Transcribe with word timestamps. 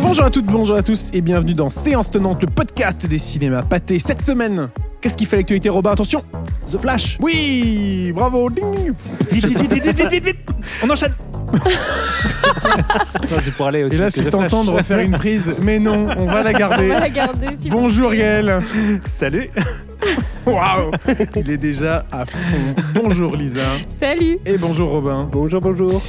Bonjour 0.00 0.24
à 0.24 0.30
toutes, 0.30 0.46
bonjour 0.46 0.76
à 0.76 0.82
tous 0.82 1.10
et 1.12 1.20
bienvenue 1.20 1.54
dans 1.54 1.68
Séance 1.68 2.10
Tenante, 2.10 2.42
le 2.42 2.48
podcast 2.48 3.06
des 3.06 3.18
cinémas 3.18 3.62
pâtés. 3.62 3.98
Cette 3.98 4.22
semaine, 4.22 4.68
qu'est-ce 5.00 5.16
qui 5.16 5.24
fait 5.24 5.36
l'actualité, 5.36 5.68
Robin? 5.68 5.92
Attention 5.92 6.22
The 6.70 6.78
Flash. 6.78 7.18
Oui 7.20 8.12
Bravo 8.14 8.50
Ding 8.50 8.92
Vite, 9.30 9.46
vite, 9.46 9.72
vite, 9.72 9.84
vite, 10.10 10.24
vite. 10.24 10.38
On 10.84 10.90
enchaîne. 10.90 11.12
Non, 11.52 13.38
c'est 13.42 13.54
pour 13.54 13.66
aller 13.66 13.84
aussi. 13.84 13.96
Et 13.96 13.98
là, 13.98 14.10
c'est 14.10 14.28
tentant 14.30 14.64
de 14.64 14.70
refaire 14.70 15.00
une 15.00 15.12
prise, 15.12 15.54
mais 15.62 15.78
non, 15.78 16.08
on 16.16 16.26
va 16.26 16.42
la 16.42 16.50
On 16.50 16.52
va 16.52 16.52
garder. 16.52 16.88
la 16.88 17.08
garder. 17.10 17.46
si 17.60 17.68
vous- 17.70 17.76
Bonjour 17.78 18.12
Gaël 18.12 18.60
Salut. 19.06 19.50
Waouh 20.46 20.90
Il 21.36 21.50
est 21.50 21.56
déjà 21.56 22.04
à 22.10 22.26
fond. 22.26 22.74
Bonjour 22.94 23.36
Lisa. 23.36 23.62
Salut. 24.00 24.38
Et 24.44 24.58
bonjour 24.58 24.90
Robin. 24.90 25.28
Bonjour, 25.30 25.60
bonjour. 25.60 26.02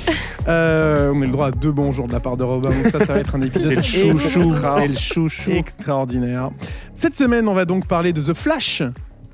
Euh, 0.48 1.12
on 1.14 1.22
a 1.22 1.26
le 1.26 1.32
droit 1.32 1.48
à 1.48 1.52
deux 1.52 1.72
bonjours 1.72 2.08
de 2.08 2.14
la 2.14 2.20
part 2.20 2.36
de 2.38 2.44
Robin, 2.44 2.70
donc 2.70 2.92
ça, 2.92 3.00
ça 3.00 3.14
va 3.14 3.20
être 3.20 3.36
un 3.36 3.42
épisode 3.42 3.82
C'est 3.82 4.06
le 4.06 4.18
chouchou. 4.18 4.56
C'est 4.78 4.88
le 4.88 4.96
chouchou. 4.96 5.52
extraordinaire. 5.52 6.50
Cette 6.96 7.16
semaine, 7.16 7.48
on 7.48 7.54
va 7.54 7.66
donc 7.66 7.88
parler 7.88 8.12
de 8.14 8.22
The 8.22 8.34
Flash. 8.34 8.82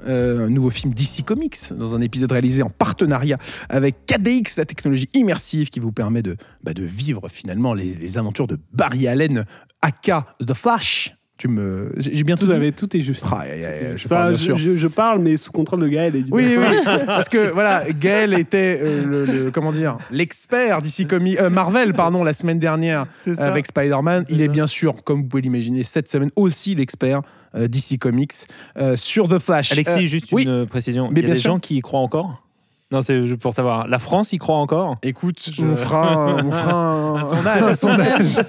euh, 0.08 0.46
un 0.48 0.50
nouveau 0.50 0.70
film 0.70 0.94
DC 0.94 1.24
Comics 1.26 1.74
dans 1.74 1.96
un 1.96 2.02
épisode 2.02 2.32
réalisé 2.32 2.62
en 2.64 2.70
partenariat 2.70 3.38
avec 3.70 4.06
KDX, 4.06 4.58
la 4.58 4.66
technologie 4.66 5.10
immersive 5.14 5.70
qui 5.70 5.80
vous 5.80 5.92
permet 5.92 6.22
de, 6.22 6.36
bah, 6.64 6.74
de 6.74 6.84
vivre 6.84 7.28
finalement 7.30 7.74
les, 7.74 7.96
les 7.96 8.18
aventures 8.18 8.48
de 8.48 8.58
Barry 8.74 9.08
Allen, 9.08 9.46
aka 9.82 10.26
The 10.46 10.54
Flash. 10.54 11.16
Tu 11.40 11.48
me, 11.48 11.92
j'ai 11.98 12.24
bien 12.24 12.36
tout 12.36 12.46
Tout, 12.46 12.72
tout 12.86 12.98
est 12.98 13.02
juste. 13.02 13.24
Ah, 13.32 13.46
je 13.48 13.96
Enfin, 13.96 14.10
parle 14.10 14.30
bien 14.32 14.38
je, 14.38 14.44
sûr. 14.44 14.58
je- 14.58 14.76
je 14.76 14.88
parle, 14.88 15.20
mais 15.20 15.38
sous 15.38 15.52
contrôle 15.52 15.80
de 15.80 15.88
Gaël, 15.88 16.14
évidemment. 16.14 16.36
Oui, 16.36 16.56
oui, 16.58 16.76
parce 17.06 17.30
que 17.30 17.52
voilà, 17.54 17.86
Gaël 17.98 18.34
était 18.34 18.78
euh, 18.84 19.06
le, 19.06 19.26
le- 19.26 19.50
comment 19.52 19.72
dire, 19.72 19.98
l'expert 20.12 20.82
d'ici 20.82 21.06
Comics, 21.08 21.40
euh, 21.40 21.50
Marvel, 21.50 21.94
pardon, 21.94 22.26
la 22.26 22.34
semaine 22.34 22.60
dernière 22.60 23.06
avec 23.38 23.68
Spider-Man. 23.68 24.26
Il 24.28 24.42
est 24.42 24.50
bien 24.50 24.68
sûr, 24.68 25.02
comme 25.06 25.22
vous 25.22 25.28
pouvez 25.28 25.42
l'imaginer, 25.42 25.84
cette 25.84 26.10
semaine 26.10 26.30
aussi 26.36 26.76
l'expert 26.76 27.22
euh, 27.56 27.70
d'ici 27.70 27.98
Comics 27.98 28.34
euh, 28.78 28.98
sur 28.98 29.30
The 29.30 29.40
Flash. 29.40 29.72
Alexis, 29.72 29.94
Euh, 30.04 30.08
juste 30.08 30.28
oui. 30.34 30.44
une 30.44 30.66
précision. 30.68 31.06
Mais 31.10 31.22
Il 31.22 31.24
y 31.24 31.24
a 31.24 31.26
bien 31.28 31.34
des 31.36 31.40
sûr. 31.40 31.52
gens 31.54 31.60
qui 31.60 31.78
y 31.78 31.80
croient 31.80 32.02
encore? 32.02 32.44
Non, 32.92 33.04
c'est 33.04 33.38
pour 33.38 33.54
savoir. 33.54 33.88
La 33.88 34.00
France 34.00 34.34
y 34.34 34.40
croit 34.40 34.56
encore? 34.58 34.98
Écoute, 35.04 35.52
Je- 35.56 35.62
on 35.62 35.76
fera, 35.76 36.12
un, 36.12 36.44
on 36.48 36.52
fera 36.52 36.74
un, 36.74 37.16
Un 37.18 37.24
sondage. 37.24 37.62
un 37.64 37.74
sondage, 37.76 38.40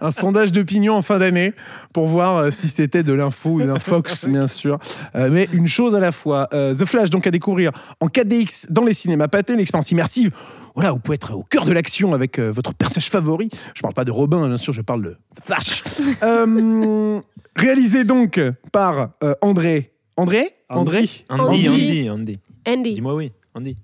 un 0.00 0.10
sondage 0.10 0.52
d'opinion 0.52 0.94
en 0.94 1.02
fin 1.02 1.18
d'année 1.18 1.52
pour 1.92 2.06
voir 2.08 2.36
euh, 2.38 2.50
si 2.50 2.66
c'était 2.68 3.04
de 3.04 3.12
l'info 3.12 3.50
ou 3.50 3.62
d'un 3.62 3.78
Fox, 3.78 4.24
bien 4.28 4.48
sûr. 4.48 4.78
Euh, 5.14 5.28
mais 5.30 5.48
une 5.52 5.68
chose 5.68 5.94
à 5.94 6.00
la 6.00 6.10
fois. 6.10 6.48
Euh, 6.52 6.74
The 6.74 6.84
Flash, 6.86 7.10
donc 7.10 7.28
à 7.28 7.30
découvrir 7.30 7.70
en 8.00 8.08
4DX 8.08 8.66
dans 8.70 8.84
les 8.84 8.94
cinémas 8.94 9.28
pâtés, 9.28 9.52
une 9.52 9.60
expérience 9.60 9.92
immersive. 9.92 10.32
Voilà, 10.74 10.90
vous 10.90 10.98
pouvez 10.98 11.14
être 11.14 11.32
au 11.34 11.44
cœur 11.44 11.64
de 11.64 11.72
l'action 11.72 12.12
avec 12.14 12.38
euh, 12.40 12.50
votre 12.50 12.74
personnage 12.74 13.10
favori. 13.10 13.48
Je 13.74 13.82
parle 13.82 13.94
pas 13.94 14.04
de 14.04 14.10
Robin, 14.10 14.48
bien 14.48 14.56
sûr, 14.56 14.72
je 14.72 14.82
parle 14.82 15.02
de 15.02 15.16
The 15.36 15.44
Flash. 15.44 15.84
Euh, 16.24 17.20
réalisé 17.54 18.02
donc 18.04 18.40
par 18.72 19.10
euh, 19.22 19.34
André. 19.40 19.92
André? 20.16 20.52
André? 20.68 20.98
Andy. 20.98 21.24
Andy, 21.28 21.68
Andy. 21.68 21.68
Andy, 21.68 22.10
Andy. 22.10 22.38
Andy. 22.66 22.94
Dis-moi 22.94 23.14
oui, 23.14 23.32
Andy. 23.54 23.76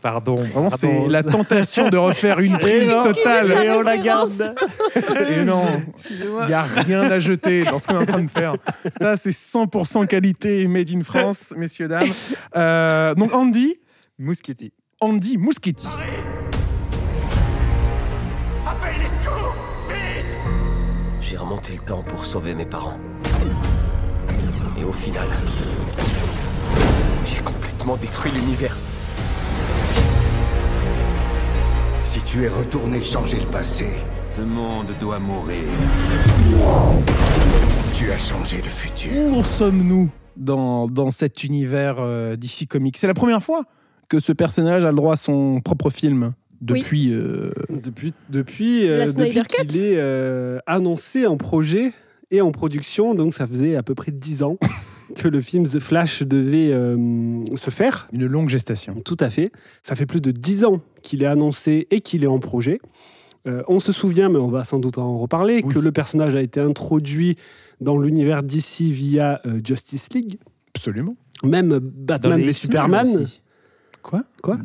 Pardon. 0.00 0.36
Vraiment, 0.36 0.70
c'est 0.70 1.08
la 1.08 1.22
tentation 1.22 1.88
de 1.88 1.96
refaire 1.96 2.38
une 2.38 2.56
prise 2.58 2.90
totale. 2.90 3.50
Et 3.50 3.70
on 3.70 3.82
la 3.82 3.96
garde. 3.96 4.54
Et 5.30 5.44
non, 5.44 5.64
il 6.10 6.46
n'y 6.46 6.54
a 6.54 6.62
rien 6.62 7.02
à 7.02 7.18
jeter 7.18 7.64
dans 7.64 7.78
ce 7.78 7.88
qu'on 7.88 7.94
est 7.94 8.02
en 8.02 8.06
train 8.06 8.22
de 8.22 8.30
faire. 8.30 8.56
Ça, 9.00 9.16
c'est 9.16 9.30
100% 9.30 10.06
qualité 10.06 10.66
made 10.68 10.90
in 10.90 11.02
France, 11.02 11.52
messieurs, 11.56 11.88
dames. 11.88 12.12
Euh, 12.56 13.14
donc, 13.14 13.34
Andy, 13.34 13.76
Muschietti. 14.18 14.72
Andy 15.00 15.36
Muschietti. 15.36 15.88
J'ai 21.20 21.36
remonté 21.36 21.72
le 21.72 21.80
temps 21.80 22.02
pour 22.02 22.24
sauver 22.24 22.54
mes 22.54 22.66
parents. 22.66 22.98
Et 24.78 24.84
au 24.84 24.92
final, 24.92 25.26
j'ai 27.28 27.40
complètement 27.42 27.96
détruit 27.96 28.32
l'univers. 28.32 28.76
Si 32.04 32.20
tu 32.22 32.44
es 32.44 32.48
retourné 32.48 33.02
changer 33.02 33.38
le 33.40 33.46
passé, 33.46 33.86
Ce 34.24 34.40
monde 34.40 34.86
doit 35.00 35.18
mourir. 35.18 35.58
tu 37.94 38.10
as 38.10 38.18
changé 38.18 38.56
le 38.58 38.62
futur. 38.64 39.10
Où 39.26 39.36
en 39.36 39.42
sommes-nous 39.42 40.08
dans, 40.36 40.86
dans 40.86 41.10
cet 41.10 41.44
univers 41.44 41.96
euh, 41.98 42.36
d'ici 42.36 42.66
Comics? 42.66 42.96
C'est 42.96 43.06
la 43.06 43.14
première 43.14 43.42
fois 43.42 43.64
que 44.08 44.20
ce 44.20 44.32
personnage 44.32 44.84
a 44.84 44.90
le 44.90 44.96
droit 44.96 45.14
à 45.14 45.16
son 45.16 45.60
propre 45.60 45.90
film 45.90 46.32
depuis. 46.62 47.12
euh, 47.12 47.52
Depuis, 47.68 48.14
depuis, 48.30 48.88
euh, 48.88 49.12
depuis 49.12 49.42
Cut. 49.42 49.66
qu'il 49.66 49.76
est 49.82 49.96
euh, 49.96 50.58
annoncé 50.66 51.26
en 51.26 51.36
projet 51.36 51.92
et 52.30 52.40
en 52.40 52.52
production, 52.52 53.14
donc 53.14 53.34
ça 53.34 53.46
faisait 53.46 53.76
à 53.76 53.82
peu 53.82 53.94
près 53.94 54.12
10 54.12 54.42
ans 54.44 54.56
que 55.14 55.28
le 55.28 55.40
film 55.40 55.66
The 55.66 55.78
Flash 55.78 56.22
devait 56.22 56.70
euh, 56.72 57.44
se 57.56 57.70
faire. 57.70 58.08
une 58.12 58.26
longue 58.26 58.48
gestation. 58.48 58.94
Tout 59.04 59.16
à 59.20 59.30
fait. 59.30 59.50
Ça 59.82 59.94
fait 59.96 60.06
plus 60.06 60.20
de 60.20 60.30
10 60.30 60.64
ans 60.64 60.80
qu'il 61.02 61.22
est 61.22 61.26
annoncé 61.26 61.86
et 61.90 62.00
qu'il 62.00 62.24
est 62.24 62.28
en 62.28 62.38
projet. 62.38 62.80
Euh, 63.46 63.62
on 63.68 63.80
se 63.80 63.92
souvient, 63.92 64.28
mais 64.28 64.38
on 64.38 64.48
va 64.48 64.64
sans 64.64 64.78
doute 64.78 64.98
en 64.98 65.16
reparler, 65.16 65.62
Oui. 65.64 65.72
que 65.72 65.78
le 65.78 65.92
personnage 65.92 66.34
a 66.36 66.42
été 66.42 66.60
introduit 66.60 67.36
dans 67.80 67.98
l'univers 67.98 68.42
d'ici 68.42 68.90
via 68.90 69.40
euh, 69.46 69.60
Justice 69.64 70.08
League. 70.12 70.38
Absolument. 70.74 71.16
Même 71.44 71.78
Batman 71.80 72.38
X-Men 72.40 72.52
Superman. 72.52 73.06
aussi. 73.22 73.40
Quoi? 74.02 74.22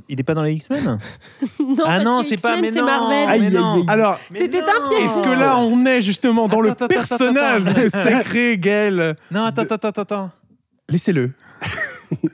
Il 0.08 0.20
est 0.20 0.24
pas 0.24 0.34
dans 0.34 0.44
les 0.44 0.54
X-Men? 0.54 0.84
Non, 1.60 1.76
Ah 1.80 1.84
parce 1.86 2.04
non, 2.04 2.22
que 2.22 2.28
c'est 2.28 2.38
pas. 2.38 2.56
X-Men, 2.56 2.62
Mais 2.62 2.72
c'est 2.72 2.80
non. 2.80 2.86
Marvel. 2.86 3.30
Aïe, 3.30 3.40
mais 3.42 3.48
aïe, 3.48 3.58
aïe. 3.58 3.84
Alors, 3.88 4.20
C'était 4.36 4.62
un 4.62 4.90
piège. 4.90 5.04
est-ce 5.04 5.18
que 5.18 5.40
là, 5.40 5.58
on 5.58 5.86
est 5.86 6.02
justement 6.02 6.48
dans 6.48 6.62
le 6.62 6.70
Attends, 6.72 6.86
attends, 6.86 6.96
attends, 7.00 7.08
personnage 7.18 7.68
attends. 7.68 7.90
sacré, 7.90 8.58
Gaël? 8.58 9.16
Non, 9.32 9.44
attends, 9.46 9.64
attends, 9.64 9.76
attends, 9.90 10.02
attends. 10.02 10.32
Laissez-le. 10.90 11.32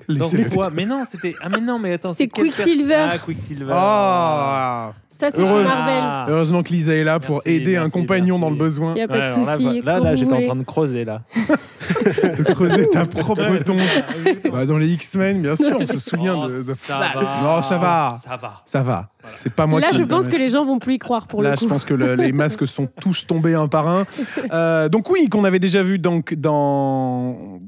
Dans 0.08 0.16
Laissez-le. 0.16 0.50
quoi 0.50 0.70
Mais 0.74 0.86
non, 0.86 1.06
c'était. 1.10 1.36
Ah, 1.42 1.50
mais 1.50 1.62
non, 1.62 1.80
mais 1.80 1.94
attends. 1.94 2.14
C'est 2.14 2.28
quel 2.28 2.46
Quicksilver. 2.52 2.88
per- 2.88 3.10
Ah, 3.14 3.18
Quicksilver. 3.20 3.74
Ah 3.76 4.94
Ça, 5.20 5.32
c'est 5.32 5.38
chez 5.44 5.50
Heureuse- 5.50 5.64
Marvel. 5.66 5.96
Ah. 6.02 6.26
Heureusement 6.30 6.64
que 6.64 6.70
Lisa 6.70 6.94
est 6.96 7.04
là 7.04 7.20
pour 7.20 7.42
Merci, 7.46 7.50
aider 7.62 7.76
un 7.76 7.80
merci, 7.82 7.92
compagnon 7.92 8.38
merci. 8.38 8.42
dans 8.42 8.50
le 8.50 8.56
besoin. 8.56 8.92
Il 8.92 8.96
n'y 8.96 9.02
a 9.02 9.08
pas 9.08 9.14
Ouais, 9.16 9.20
de 9.22 9.26
alors 9.28 9.46
là, 9.46 9.58
souci. 9.58 9.82
Là, 9.82 10.00
là, 10.00 10.16
j'étais 10.16 10.34
en 10.34 10.42
train 10.42 10.56
de 10.56 10.64
creuser 10.64 11.04
là. 11.06 11.22
de 12.24 12.54
creuser 12.54 12.88
ta 12.90 13.06
propre 13.06 13.58
tombe. 13.64 13.80
Bah, 14.52 14.66
dans 14.66 14.78
les 14.78 14.88
X-Men, 14.94 15.42
bien 15.42 15.56
sûr, 15.56 15.76
on 15.80 15.86
se 15.86 16.00
souvient 16.00 16.36
Oh, 16.38 16.48
de, 16.48 16.60
de 16.64 16.74
ça 16.74 16.98
Flash. 16.98 17.16
va. 17.16 17.22
Non, 17.44 17.62
ça 17.62 17.78
va. 17.78 18.18
Ça 18.24 18.38
va. 18.38 18.62
Ça 18.66 18.82
va. 18.82 19.10
C'est 19.36 19.52
pas 19.54 19.66
moi 19.66 19.80
Là, 19.82 19.90
qui 19.92 19.98
je 19.98 20.04
pense 20.04 20.28
que 20.30 20.38
les 20.38 20.48
gens 20.48 20.66
vont 20.66 20.80
plus 20.80 20.94
y 20.94 21.00
croire 21.00 21.28
pour 21.28 21.44
Là, 21.44 21.52
le 21.52 21.56
je 21.58 21.62
coup. 21.64 21.68
pense 21.68 21.84
que 21.86 21.94
le- 21.94 22.16
les 22.16 22.32
masques 22.32 22.66
sont 22.66 22.88
tous 23.02 23.28
tombés 23.28 23.56
un 23.56 23.68
par 23.68 23.88
un. 23.88 24.06
Euh, 24.52 24.90
donc 24.90 25.10
oui, 25.12 25.28
qu'on 25.30 25.44
avait 25.44 25.60
déjà 25.60 25.84
vu 25.84 26.00
donc 26.00 26.34
dans 26.34 27.60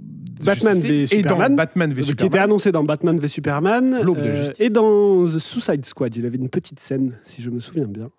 Batman 0.45 0.79
v 0.79 0.89
et 0.89 1.07
dans 1.07 1.07
Superman. 1.29 1.55
Batman 1.55 1.89
v 1.93 1.95
qui 1.95 2.11
était 2.11 2.23
Superman. 2.23 2.43
annoncé 2.43 2.71
dans 2.71 2.83
Batman 2.83 3.19
v 3.19 3.27
Superman 3.27 3.93
euh, 3.93 4.03
L'aube 4.03 4.21
de 4.21 4.33
justice. 4.33 4.59
et 4.59 4.69
dans 4.69 5.25
The 5.25 5.39
Suicide 5.39 5.85
Squad. 5.85 6.15
Il 6.15 6.25
avait 6.25 6.37
une 6.37 6.49
petite 6.49 6.79
scène, 6.79 7.13
si 7.23 7.41
je 7.41 7.49
me 7.49 7.59
souviens 7.59 7.85
bien. 7.85 8.09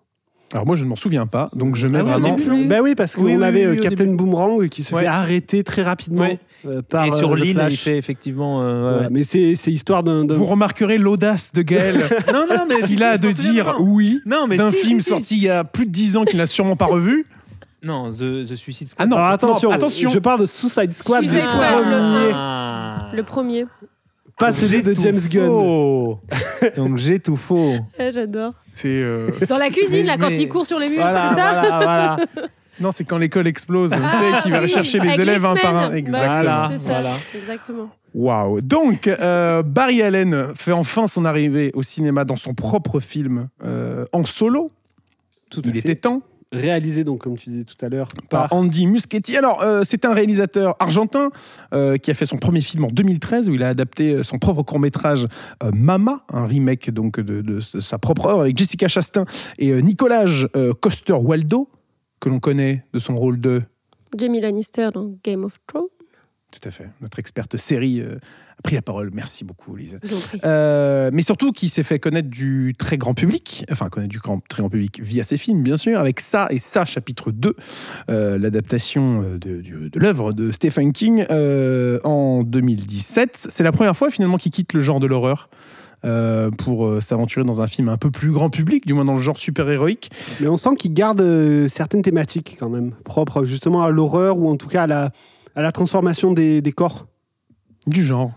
Alors 0.53 0.67
moi, 0.67 0.75
je 0.75 0.83
ne 0.83 0.89
m'en 0.89 0.95
souviens 0.95 1.25
pas, 1.25 1.49
donc 1.55 1.75
je 1.75 1.87
mets 1.87 1.97
Ah 1.97 2.03
ouais, 2.03 2.11
vraiment. 2.11 2.35
Ben 2.67 2.79
oui, 2.83 2.93
parce 2.93 3.15
qu'on 3.15 3.23
Oui, 3.23 3.35
oui, 3.35 3.43
avait 3.43 3.65
oui, 3.65 3.75
euh, 3.75 3.79
Captain 3.79 4.13
Boomerang 4.13 4.69
qui 4.69 4.83
se 4.83 4.93
Ouais. 4.93 5.01
fait 5.01 5.07
arrêter 5.07 5.63
très 5.63 5.81
rapidement 5.81 6.21
Ouais. 6.21 6.37
euh, 6.67 6.83
par 6.83 7.05
Et 7.05 7.11
euh, 7.11 7.17
sur 7.17 7.31
The 7.31 7.37
l'île, 7.39 7.47
il 7.47 7.53
Flash. 7.55 7.79
fait 7.83 7.97
effectivement. 7.97 8.61
euh, 8.61 8.65
ouais, 8.75 8.81
Voilà. 8.81 9.01
ouais. 9.01 9.07
Mais 9.09 9.23
c'est 9.23 9.55
c'est 9.55 9.71
histoire 9.71 10.03
d'un. 10.03 10.25
d'un- 10.25 10.35
Vous 10.35 10.45
remarquerez 10.45 10.99
l'audace 10.99 11.53
de 11.53 11.63
Gaël 11.63 11.95
Non, 12.31 12.45
non, 12.47 12.65
mais 12.69 12.85
qu'il 12.85 13.01
a 13.01 13.17
de 13.17 13.31
dire 13.31 13.77
oui 13.79 14.21
Non, 14.27 14.45
mais 14.47 14.57
d'un 14.57 14.71
si, 14.71 14.85
film 14.85 14.99
si, 14.99 15.05
si. 15.05 15.09
sorti 15.09 15.37
il 15.37 15.43
y 15.43 15.49
a 15.49 15.63
plus 15.63 15.87
de 15.87 15.91
10 15.91 16.17
ans 16.17 16.23
qu'il 16.23 16.37
n'a 16.37 16.45
sûrement 16.45 16.75
pas 16.75 16.85
revu. 16.85 17.25
Non, 17.83 18.11
The, 18.11 18.45
The 18.47 18.55
Suicide 18.55 18.87
Ah 18.91 18.93
Squad. 18.93 19.09
non, 19.09 19.17
Alors 19.17 19.29
attention, 19.29 19.69
non, 19.69 19.75
attention. 19.75 20.09
je 20.11 20.19
parle 20.19 20.41
de 20.41 20.45
Suicide 20.45 20.93
Squad, 20.93 21.19
Suicide 21.25 21.39
le 21.39 21.43
Squad, 21.43 21.85
le 21.85 21.99
premier, 21.99 22.31
Ah. 22.33 23.09
Le 23.13 23.23
premier. 23.23 23.65
pas 24.39 24.51
celui 24.53 24.81
de 24.83 24.93
James 24.99 25.19
Gunn. 25.29 26.15
Donc 26.77 26.97
j'ai 26.97 27.19
tout 27.19 27.35
faux. 27.37 27.75
Ah, 27.99 28.11
J'adore. 28.11 28.53
C'est 28.75 28.87
euh, 28.87 29.29
Dans 29.49 29.57
la 29.57 29.69
cuisine, 29.69 29.91
Mais- 30.01 30.03
là, 30.03 30.17
quand 30.17 30.29
mais- 30.29 30.39
il 30.41 30.49
court 30.49 30.65
sur 30.65 30.79
les 30.79 30.89
murs, 30.89 31.01
Voilà, 31.01 31.29
c'est 31.29 31.35
ça 31.35 31.51
voilà, 31.51 31.77
voilà. 31.77 32.17
non, 32.79 32.91
c'est 32.91 33.03
quand 33.03 33.17
l'école 33.19 33.45
explose, 33.47 33.91
tu 33.91 33.97
sais, 33.97 34.03
Ah, 34.03 34.41
qui 34.41 34.49
va 34.51 34.61
oui, 34.61 34.69
chercher 34.69 34.99
les 34.99 35.19
élèves 35.21 35.45
un 35.45 35.55
par 35.55 35.75
un. 35.75 35.93
Exactement. 35.93 36.33
Voilà. 36.33 36.69
C'est 36.71 36.77
ça, 36.77 36.83
voilà. 37.01 37.15
exactement. 37.35 37.89
Waouh. 38.15 38.61
Donc, 38.61 39.07
euh, 39.07 39.61
Barry 39.63 40.01
Allen 40.01 40.53
fait 40.55 40.71
enfin 40.71 41.07
son 41.07 41.25
arrivée 41.25 41.71
au 41.75 41.83
cinéma 41.83 42.25
dans 42.25 42.35
son 42.35 42.53
propre 42.53 42.99
film 42.99 43.49
euh, 43.65 44.05
en 44.13 44.23
solo. 44.25 44.71
Tout 45.49 45.61
Il 45.65 45.73
fait. 45.73 45.79
était 45.79 45.95
temps. 45.95 46.21
Réalisé 46.53 47.03
donc 47.03 47.21
comme 47.21 47.35
tu 47.35 47.49
disais 47.49 47.63
tout 47.63 47.83
à 47.83 47.89
l'heure 47.89 48.07
par 48.29 48.49
par 48.49 48.53
Andy 48.53 48.85
Muschietti. 48.85 49.35
Alors, 49.35 49.63
euh, 49.63 49.81
c'est 49.83 50.05
un 50.05 50.13
réalisateur 50.13 50.75
argentin 50.79 51.31
euh, 51.73 51.97
qui 51.97 52.11
a 52.11 52.13
fait 52.13 52.27
son 52.27 52.37
premier 52.37 52.61
film 52.61 52.85
en 52.85 52.89
2013 52.89 53.49
où 53.49 53.55
il 53.55 53.63
a 53.63 53.69
adapté 53.69 54.13
euh, 54.13 54.23
son 54.23 54.37
propre 54.37 54.61
court-métrage 54.61 55.25
euh, 55.63 55.71
Mama, 55.73 56.23
un 56.31 56.45
remake 56.45 56.91
donc 56.91 57.19
de, 57.19 57.41
de 57.41 57.59
sa 57.59 57.97
propre 57.97 58.27
œuvre 58.27 58.41
avec 58.41 58.55
Jessica 58.55 58.87
Chastain 58.87 59.25
et 59.57 59.71
euh, 59.71 59.79
Nicolas 59.79 60.25
euh, 60.55 60.73
Coster-Waldo, 60.79 61.69
que 62.19 62.29
l'on 62.29 62.39
connaît 62.39 62.85
de 62.93 62.99
son 62.99 63.15
rôle 63.15 63.41
de 63.41 63.63
Jamie 64.15 64.39
Lannister 64.39 64.89
dans 64.93 65.15
Game 65.23 65.43
of 65.43 65.57
Thrones. 65.65 65.87
Tout 66.51 66.67
à 66.67 66.71
fait. 66.71 66.89
Notre 67.01 67.17
experte 67.17 67.57
série 67.57 67.99
euh, 67.99 68.19
pris 68.63 68.75
la 68.75 68.81
parole. 68.81 69.11
Merci 69.13 69.43
beaucoup, 69.43 69.75
Lise. 69.75 69.99
Euh, 70.45 71.09
mais 71.13 71.21
surtout 71.21 71.51
qui 71.51 71.69
s'est 71.69 71.83
fait 71.83 71.99
connaître 71.99 72.29
du 72.29 72.73
très 72.77 72.97
grand 72.97 73.13
public, 73.13 73.65
enfin 73.71 73.89
connaître 73.89 74.11
du 74.11 74.19
grand, 74.19 74.41
très 74.49 74.61
grand 74.61 74.69
public 74.69 74.99
via 75.01 75.23
ses 75.23 75.37
films, 75.37 75.61
bien 75.61 75.77
sûr, 75.77 75.99
avec 75.99 76.19
ça 76.19 76.47
et 76.49 76.57
ça, 76.57 76.85
chapitre 76.85 77.31
2, 77.31 77.55
euh, 78.09 78.37
l'adaptation 78.39 79.21
euh, 79.23 79.37
de, 79.37 79.99
l'œuvre 79.99 80.33
de 80.33 80.51
Stephen 80.51 80.93
King 80.93 81.25
euh, 81.29 81.99
en 82.03 82.43
2017. 82.43 83.47
C'est 83.49 83.63
la 83.63 83.71
première 83.71 83.95
fois 83.95 84.09
finalement 84.09 84.37
qu'il 84.37 84.51
quitte 84.51 84.73
le 84.73 84.79
genre 84.79 84.99
de 84.99 85.07
l'horreur. 85.07 85.49
euh, 86.05 86.51
pour 86.51 86.85
euh, 86.85 86.99
s'aventurer 86.99 87.45
dans 87.45 87.61
un 87.61 87.67
film 87.67 87.87
un 87.87 87.95
peu 87.97 88.11
plus 88.11 88.31
grand 88.31 88.49
public, 88.49 88.85
du 88.85 88.93
moins 88.93 89.05
dans 89.05 89.13
le 89.15 89.21
genre 89.21 89.37
super-héroïque. 89.37 90.11
Mais 90.41 90.47
on 90.47 90.57
sent 90.57 90.75
qu'il 90.77 90.93
garde 90.93 91.21
euh, 91.21 91.69
certaines 91.69 92.01
thématiques 92.01 92.57
quand 92.59 92.69
même, 92.69 92.91
propres 93.05 93.45
justement 93.45 93.83
à 93.83 93.89
l'horreur 93.89 94.37
ou 94.37 94.49
en 94.49 94.57
tout 94.57 94.67
cas 94.67 94.83
à 94.83 94.87
la, 94.87 95.11
à 95.55 95.61
la 95.61 95.71
transformation 95.71 96.33
des, 96.33 96.61
des 96.61 96.71
corps. 96.73 97.07
Du 97.87 98.03
genre. 98.03 98.31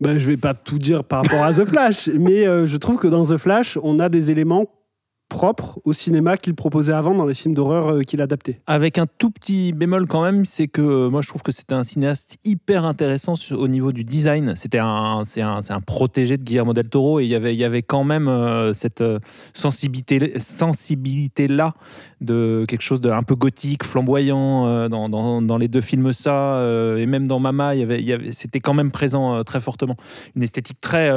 Ben, 0.00 0.18
je 0.18 0.26
vais 0.26 0.38
pas 0.38 0.54
tout 0.54 0.78
dire 0.78 1.04
par 1.04 1.22
rapport 1.22 1.44
à 1.44 1.52
The 1.52 1.66
Flash, 1.66 2.08
mais 2.08 2.46
euh, 2.46 2.66
je 2.66 2.76
trouve 2.78 2.96
que 2.96 3.06
dans 3.06 3.26
The 3.26 3.36
Flash, 3.36 3.78
on 3.82 3.98
a 3.98 4.08
des 4.08 4.30
éléments 4.30 4.66
propres 5.30 5.78
au 5.84 5.94
cinéma 5.94 6.36
qu'il 6.36 6.54
proposait 6.54 6.92
avant 6.92 7.14
dans 7.14 7.24
les 7.24 7.34
films 7.34 7.54
d'horreur 7.54 7.94
euh, 7.94 8.00
qu'il 8.02 8.20
adaptait. 8.20 8.60
Avec 8.66 8.98
un 8.98 9.06
tout 9.06 9.30
petit 9.30 9.72
bémol 9.72 10.06
quand 10.06 10.22
même, 10.22 10.44
c'est 10.44 10.68
que 10.68 10.82
euh, 10.82 11.08
moi 11.08 11.22
je 11.22 11.28
trouve 11.28 11.42
que 11.42 11.52
c'était 11.52 11.72
un 11.72 11.84
cinéaste 11.84 12.36
hyper 12.44 12.84
intéressant 12.84 13.34
au 13.52 13.68
niveau 13.68 13.92
du 13.92 14.04
design. 14.04 14.54
C'était 14.56 14.80
un, 14.80 15.22
c'est 15.24 15.40
un, 15.40 15.60
un 15.66 15.80
protégé 15.80 16.36
de 16.36 16.42
Guillermo 16.42 16.74
del 16.74 16.88
Toro 16.88 17.20
et 17.20 17.24
il 17.24 17.30
y 17.30 17.34
avait, 17.34 17.54
il 17.54 17.60
y 17.60 17.64
avait 17.64 17.82
quand 17.82 18.04
même 18.04 18.28
euh, 18.28 18.74
cette 18.74 19.04
sensibilité, 19.54 20.38
sensibilité 20.40 21.46
là 21.46 21.74
de 22.20 22.66
quelque 22.68 22.82
chose 22.82 23.00
d'un 23.00 23.22
peu 23.22 23.36
gothique, 23.36 23.84
flamboyant 23.84 24.88
dans, 24.88 25.08
dans, 25.40 25.56
les 25.56 25.68
deux 25.68 25.80
films 25.80 26.12
ça 26.12 26.60
et 26.98 27.06
même 27.06 27.26
dans 27.26 27.38
Mama, 27.38 27.74
il 27.74 27.80
y 27.80 27.82
avait, 27.82 28.12
avait, 28.12 28.32
c'était 28.32 28.60
quand 28.60 28.74
même 28.74 28.90
présent 28.90 29.42
très 29.44 29.60
fortement. 29.60 29.96
Une 30.36 30.42
esthétique 30.42 30.80
très, 30.80 31.10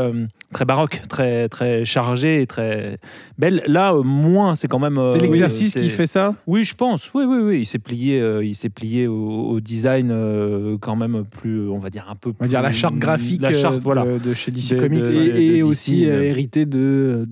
très 0.53 0.63
baroque, 0.63 1.01
très, 1.09 1.49
très 1.49 1.83
chargée 1.83 2.41
et 2.41 2.47
très 2.47 2.99
belle. 3.37 3.63
Là, 3.67 3.93
moins, 4.03 4.55
c'est 4.55 4.67
quand 4.67 4.79
même. 4.79 4.97
euh, 4.97 5.11
C'est 5.13 5.19
l'exercice 5.19 5.75
oui, 5.75 5.81
qui 5.83 5.89
fait 5.89 6.07
ça? 6.07 6.33
Oui, 6.47 6.63
je 6.63 6.75
pense. 6.75 7.11
Oui, 7.13 7.23
oui, 7.27 7.37
oui. 7.41 7.59
Il 7.61 7.65
s'est 7.65 7.79
plié, 7.79 8.19
euh, 8.21 8.43
il 8.43 8.55
s'est 8.55 8.69
plié 8.69 9.07
au, 9.07 9.15
au 9.49 9.59
design 9.59 10.09
euh, 10.11 10.77
quand 10.79 10.95
même 10.95 11.23
plus, 11.29 11.67
on 11.69 11.79
va 11.79 11.89
dire 11.89 12.05
un 12.09 12.15
peu. 12.15 12.31
On 12.39 12.43
va 12.43 12.47
dire 12.47 12.61
la 12.61 12.69
plus- 12.69 12.77
charte 12.77 12.95
graphique 12.95 13.41
la 13.41 13.53
charte, 13.53 13.75
euh, 13.77 13.81
voilà. 13.83 14.05
de, 14.05 14.19
de 14.19 14.33
chez 14.33 14.51
DC 14.51 14.75
De- 14.75 14.79
Comics. 14.79 15.01
de- 15.01 15.05
et 15.13 15.31
de 15.31 15.37
et 15.37 15.49
DC, 15.57 15.63
aussi 15.63 16.03
hérité 16.03 16.65
de, 16.65 17.25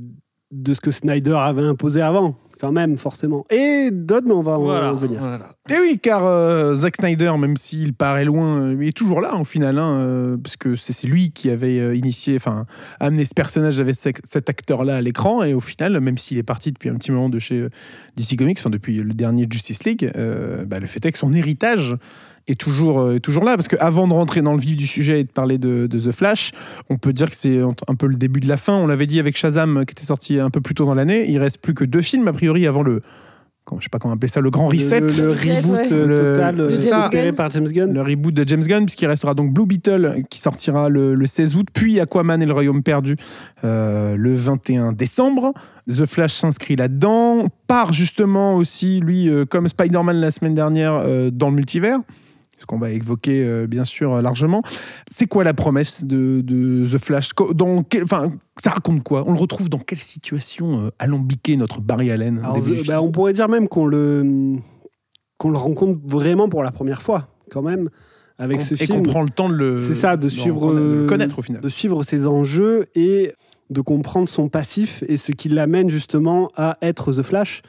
de 0.51 0.73
ce 0.73 0.79
que 0.81 0.91
Snyder 0.91 1.35
avait 1.37 1.63
imposé 1.63 2.01
avant, 2.01 2.35
quand 2.61 2.71
même, 2.71 2.95
forcément. 2.97 3.45
Et 3.49 3.89
d'autres, 3.91 4.27
mais 4.27 4.33
on 4.33 4.41
va 4.43 4.59
en- 4.59 4.61
Voilà. 4.63 4.93
en 4.93 4.95
venir. 4.95 5.19
voilà. 5.19 5.55
Et 5.69 5.79
oui, 5.79 5.99
car 6.01 6.23
euh, 6.25 6.75
Zack 6.75 6.97
Snyder, 6.97 7.33
même 7.39 7.57
s'il 7.57 7.93
paraît 7.93 8.23
loin, 8.23 8.61
euh, 8.61 8.77
il 8.79 8.87
est 8.87 8.95
toujours 8.95 9.19
là 9.19 9.35
au 9.35 9.43
final, 9.43 9.79
hein, 9.79 9.97
euh, 9.99 10.37
parce 10.37 10.55
que 10.57 10.75
c'est 10.75 11.07
lui 11.07 11.31
qui 11.31 11.49
avait 11.49 11.79
euh, 11.79 11.95
initié, 11.95 12.35
enfin, 12.35 12.65
amené 12.99 13.25
ce 13.25 13.33
personnage 13.33 13.79
avec 13.79 13.95
ce- 13.95 14.09
cet 14.23 14.49
acteur-là 14.49 14.97
à 14.97 15.01
l'écran, 15.01 15.43
et 15.43 15.53
au 15.55 15.59
final, 15.59 15.99
même 15.99 16.17
s'il 16.17 16.37
est 16.37 16.43
parti 16.43 16.71
depuis 16.71 16.89
un 16.89 16.95
petit 16.95 17.11
moment 17.11 17.29
de 17.29 17.39
chez 17.39 17.55
euh, 17.59 17.69
DC 18.15 18.37
Comics, 18.37 18.59
enfin, 18.59 18.69
depuis 18.69 18.97
le 18.99 19.13
dernier 19.13 19.47
Justice 19.49 19.83
League, 19.83 20.11
euh, 20.15 20.63
bah, 20.65 20.79
le 20.79 20.85
fait 20.87 21.03
est 21.05 21.11
que 21.11 21.17
son 21.17 21.33
héritage 21.33 21.95
est 22.47 22.59
toujours, 22.59 22.99
euh, 22.99 23.15
est 23.15 23.19
toujours 23.19 23.43
là, 23.43 23.55
parce 23.55 23.67
qu'avant 23.67 24.07
de 24.07 24.13
rentrer 24.13 24.41
dans 24.41 24.53
le 24.53 24.59
vif 24.59 24.75
du 24.75 24.87
sujet 24.87 25.21
et 25.21 25.23
de 25.23 25.31
parler 25.31 25.57
de, 25.57 25.87
de 25.87 25.99
The 25.99 26.11
Flash, 26.11 26.51
on 26.89 26.97
peut 26.97 27.13
dire 27.13 27.29
que 27.29 27.35
c'est 27.35 27.59
un 27.87 27.95
peu 27.95 28.07
le 28.07 28.15
début 28.15 28.39
de 28.39 28.47
la 28.47 28.57
fin. 28.57 28.73
On 28.73 28.87
l'avait 28.87 29.07
dit 29.07 29.19
avec 29.19 29.37
Shazam, 29.37 29.77
euh, 29.77 29.83
qui 29.85 29.93
était 29.93 30.05
sorti 30.05 30.39
un 30.39 30.49
peu 30.49 30.61
plus 30.61 30.73
tôt 30.75 30.85
dans 30.85 30.95
l'année. 30.95 31.29
Il 31.29 31.37
reste 31.39 31.59
plus 31.61 31.73
que 31.73 31.85
deux 31.85 32.01
films, 32.01 32.27
a 32.27 32.33
priori, 32.33 32.67
avant 32.67 32.83
le. 32.83 33.01
Je 33.77 33.83
sais 33.83 33.89
pas 33.89 33.99
comment 33.99 34.15
appeler 34.15 34.27
ça, 34.27 34.41
le 34.41 34.49
grand 34.49 34.67
reset. 34.67 34.99
Le, 34.99 35.07
le- 35.07 35.23
le 35.23 35.31
reboot 35.31 35.71
ouais. 35.71 35.93
euh, 35.93 36.07
Le- 36.07 36.15
total 36.17 36.55
De 36.57 36.67
James 36.69 36.93
inspiré 36.93 37.25
Gunn. 37.27 37.35
par 37.35 37.49
James 37.51 37.67
Gunn. 37.71 37.93
le 37.93 38.01
reboot 38.01 38.33
de 38.33 38.43
James 38.45 38.63
Gunn, 38.63 38.85
puisqu'il 38.85 39.05
restera 39.05 39.33
donc 39.33 39.53
Blue 39.53 39.65
Beetle 39.65 40.23
qui 40.29 40.39
sortira 40.41 40.89
le, 40.89 41.15
le 41.15 41.25
16 41.25 41.55
août, 41.55 41.67
puis 41.71 41.99
Aquaman 42.01 42.41
et 42.41 42.45
le 42.45 42.51
Royaume 42.51 42.83
perdu 42.83 43.15
euh, 43.63 44.17
le 44.17 44.35
21 44.35 44.91
décembre. 44.91 45.53
The 45.89 46.05
Flash 46.05 46.33
s'inscrit 46.33 46.75
là-dedans, 46.75 47.45
part 47.67 47.93
justement 47.93 48.55
aussi, 48.57 48.99
lui, 48.99 49.29
euh, 49.29 49.45
comme 49.45 49.67
Spider-Man 49.69 50.17
la 50.17 50.31
semaine 50.31 50.55
dernière, 50.55 50.99
euh, 51.05 51.29
dans 51.31 51.49
le 51.49 51.55
multivers. 51.55 51.99
Qu'on 52.67 52.77
va 52.77 52.91
évoquer 52.91 53.43
euh, 53.43 53.67
bien 53.67 53.83
sûr 53.83 54.13
euh, 54.15 54.21
largement. 54.21 54.61
C'est 55.11 55.27
quoi 55.27 55.43
la 55.43 55.53
promesse 55.53 56.03
de, 56.03 56.41
de 56.41 56.85
The 56.85 56.97
Flash? 56.97 57.33
Co- 57.33 57.53
dans 57.53 57.83
quel- 57.83 58.03
enfin, 58.03 58.31
Ça 58.63 58.71
raconte 58.71 59.03
quoi? 59.03 59.23
On 59.27 59.33
le 59.33 59.39
retrouve 59.39 59.67
dans 59.69 59.79
quelle 59.79 59.99
situation 60.01 60.85
euh, 60.85 60.89
alambiquée, 60.99 61.57
notre 61.57 61.81
Barry 61.81 62.11
Allen 62.11 62.39
Alors, 62.43 62.57
euh, 62.57 62.83
bah, 62.87 63.01
on 63.01 63.11
pourrait 63.11 63.33
dire 63.33 63.49
même 63.49 63.67
qu'on 63.67 63.85
le, 63.85 64.55
qu'on 65.37 65.49
le 65.49 65.57
rencontre 65.57 65.99
vraiment 66.05 66.49
pour 66.49 66.63
la 66.63 66.71
première 66.71 67.01
fois, 67.01 67.27
quand 67.49 67.61
même, 67.63 67.89
avec 68.37 68.59
Qu'on- 68.59 68.63
ce 68.65 68.73
Et 68.75 68.85
film. 68.85 69.03
qu'on 69.03 69.03
prend 69.11 69.21
le 69.23 69.29
temps 69.29 69.49
de 69.49 69.55
le, 69.55 69.77
C'est 69.77 69.95
ça, 69.95 70.17
de 70.17 70.27
d'en 70.27 70.29
suivre, 70.29 70.59
connaître- 70.59 70.79
de 70.85 71.01
le 71.01 71.05
connaître 71.07 71.39
au 71.39 71.41
final. 71.41 71.61
de 71.61 71.69
suivre 71.69 72.03
ses 72.03 72.27
enjeux 72.27 72.85
et 72.95 73.33
de 73.69 73.81
comprendre 73.81 74.27
son 74.29 74.49
passif 74.49 75.03
et 75.07 75.17
ce 75.17 75.31
qui 75.31 75.49
l'amène 75.49 75.89
justement 75.89 76.51
à 76.55 76.77
être 76.81 77.13
The 77.13 77.21
Flash. 77.23 77.61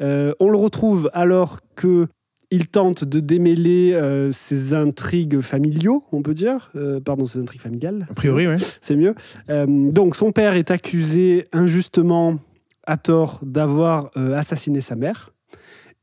Euh, 0.00 0.32
on 0.40 0.48
le 0.50 0.56
retrouve 0.56 1.10
alors 1.12 1.60
que 1.76 2.06
il 2.52 2.68
tente 2.68 3.02
de 3.04 3.18
démêler 3.18 3.94
euh, 3.94 4.30
ses 4.30 4.74
intrigues 4.74 5.40
familiaux, 5.40 6.04
on 6.12 6.22
peut 6.22 6.34
dire, 6.34 6.70
Euh, 6.76 7.00
pardon, 7.00 7.26
ses 7.26 7.40
intrigues 7.40 7.62
familiales, 7.62 8.06
A 8.10 8.14
priori, 8.14 8.46
oui. 8.46 8.54
c'est 8.80 8.94
mieux. 8.94 9.14
Euh, 9.50 9.66
donc 9.90 10.14
son 10.14 10.30
père 10.32 10.54
est 10.54 10.70
accusé 10.70 11.48
injustement, 11.52 12.38
à 12.86 12.96
tort, 12.96 13.40
d'avoir 13.42 14.10
assassiné 14.16 14.80
sa 14.80 14.94
mère. 14.96 15.30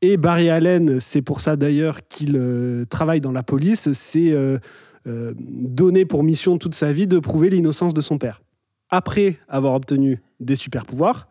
Et 0.02 0.16
Barry 0.16 0.48
Allen, 0.50 0.98
c'est 0.98 1.22
pour 1.22 1.40
ça 1.40 1.56
d'ailleurs 1.56 2.06
qu'il 2.08 2.40
travaille 2.88 3.20
dans 3.20 3.32
la 3.32 3.42
police, 3.42 3.92
c'est 3.92 4.32
euh, 4.32 4.58
donné 5.06 6.04
pour 6.04 6.22
mission 6.24 6.58
toute 6.58 6.74
sa 6.74 6.90
vie 6.92 7.06
de 7.06 7.18
prouver 7.18 7.48
l'innocence 7.50 7.94
de 7.94 8.00
son 8.00 8.18
père. 8.18 8.42
Après 8.90 9.38
avoir 9.48 9.74
obtenu 9.74 10.20
des 10.40 10.56
super 10.56 10.84
pouvoirs, 10.84 11.28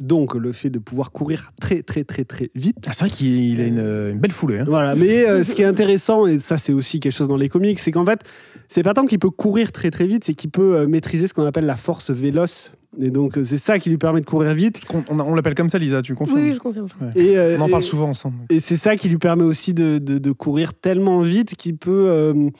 donc 0.00 0.34
le 0.34 0.52
fait 0.52 0.70
de 0.70 0.78
pouvoir 0.78 1.10
courir 1.12 1.52
très 1.60 1.82
très 1.82 2.04
très 2.04 2.24
très 2.24 2.50
vite, 2.54 2.76
Ah, 2.86 2.90
c'est 2.92 3.04
vrai 3.04 3.10
qu'il 3.10 3.60
a 3.60 3.66
une, 3.66 3.78
une 3.78 4.18
belle 4.18 4.32
foulée. 4.32 4.58
hein. 4.60 4.64
voilà, 4.66 4.94
mais 4.94 5.26
euh, 5.28 5.44
ce 5.44 5.54
qui 5.54 5.62
est 5.62 5.66
intéressant, 5.66 6.26
et 6.26 6.38
ça 6.40 6.58
c'est 6.58 6.72
aussi 6.72 7.00
quelque 7.00 7.12
chose 7.12 7.28
dans 7.28 7.36
les 7.36 7.48
comics, 7.48 7.78
c'est 7.78 7.92
qu'en 7.92 8.04
fait, 8.06 8.20
c'est 8.68 8.82
pas 8.82 8.94
tant 8.94 9.06
qu'il 9.06 9.18
peut 9.18 9.30
courir 9.30 9.72
très 9.72 9.90
très 9.90 10.06
vite, 10.06 10.24
c'est 10.24 10.34
qu'il 10.34 10.50
peut 10.50 10.76
euh, 10.76 10.86
maîtriser 10.86 11.28
ce 11.28 11.34
qu'on 11.34 11.44
appelle 11.46 11.66
la 11.66 11.76
force 11.76 12.10
véloce. 12.10 12.72
Et 13.00 13.10
donc 13.10 13.36
euh, 13.38 13.44
c'est 13.44 13.58
ça 13.58 13.80
qui 13.80 13.90
lui 13.90 13.98
permet 13.98 14.20
de 14.20 14.24
courir 14.26 14.54
vite. 14.54 14.80
On, 15.10 15.18
on 15.18 15.34
l'appelle 15.34 15.54
comme 15.56 15.68
ça, 15.68 15.78
Lisa, 15.78 16.00
tu 16.00 16.14
confirmes? 16.14 16.38
Oui, 16.38 16.52
je 16.52 16.58
confirme. 16.60 16.86
je 16.88 16.94
confirme. 16.94 17.12
Et, 17.16 17.36
euh, 17.36 17.56
On 17.58 17.62
en 17.62 17.68
parle 17.68 17.82
et- 17.82 17.86
souvent 17.86 18.08
ensemble. 18.08 18.36
Et 18.50 18.60
c'est 18.60 18.76
ça 18.76 18.94
qui 18.96 19.08
lui 19.08 19.18
permet 19.18 19.42
aussi 19.42 19.74
de, 19.74 19.98
de- 19.98 20.18
de 20.18 20.32
courir 20.32 20.74
tellement 20.74 21.20
vite 21.20 21.56
qu'il 21.56 21.76
peut 21.76 22.06
euh, 22.08 22.50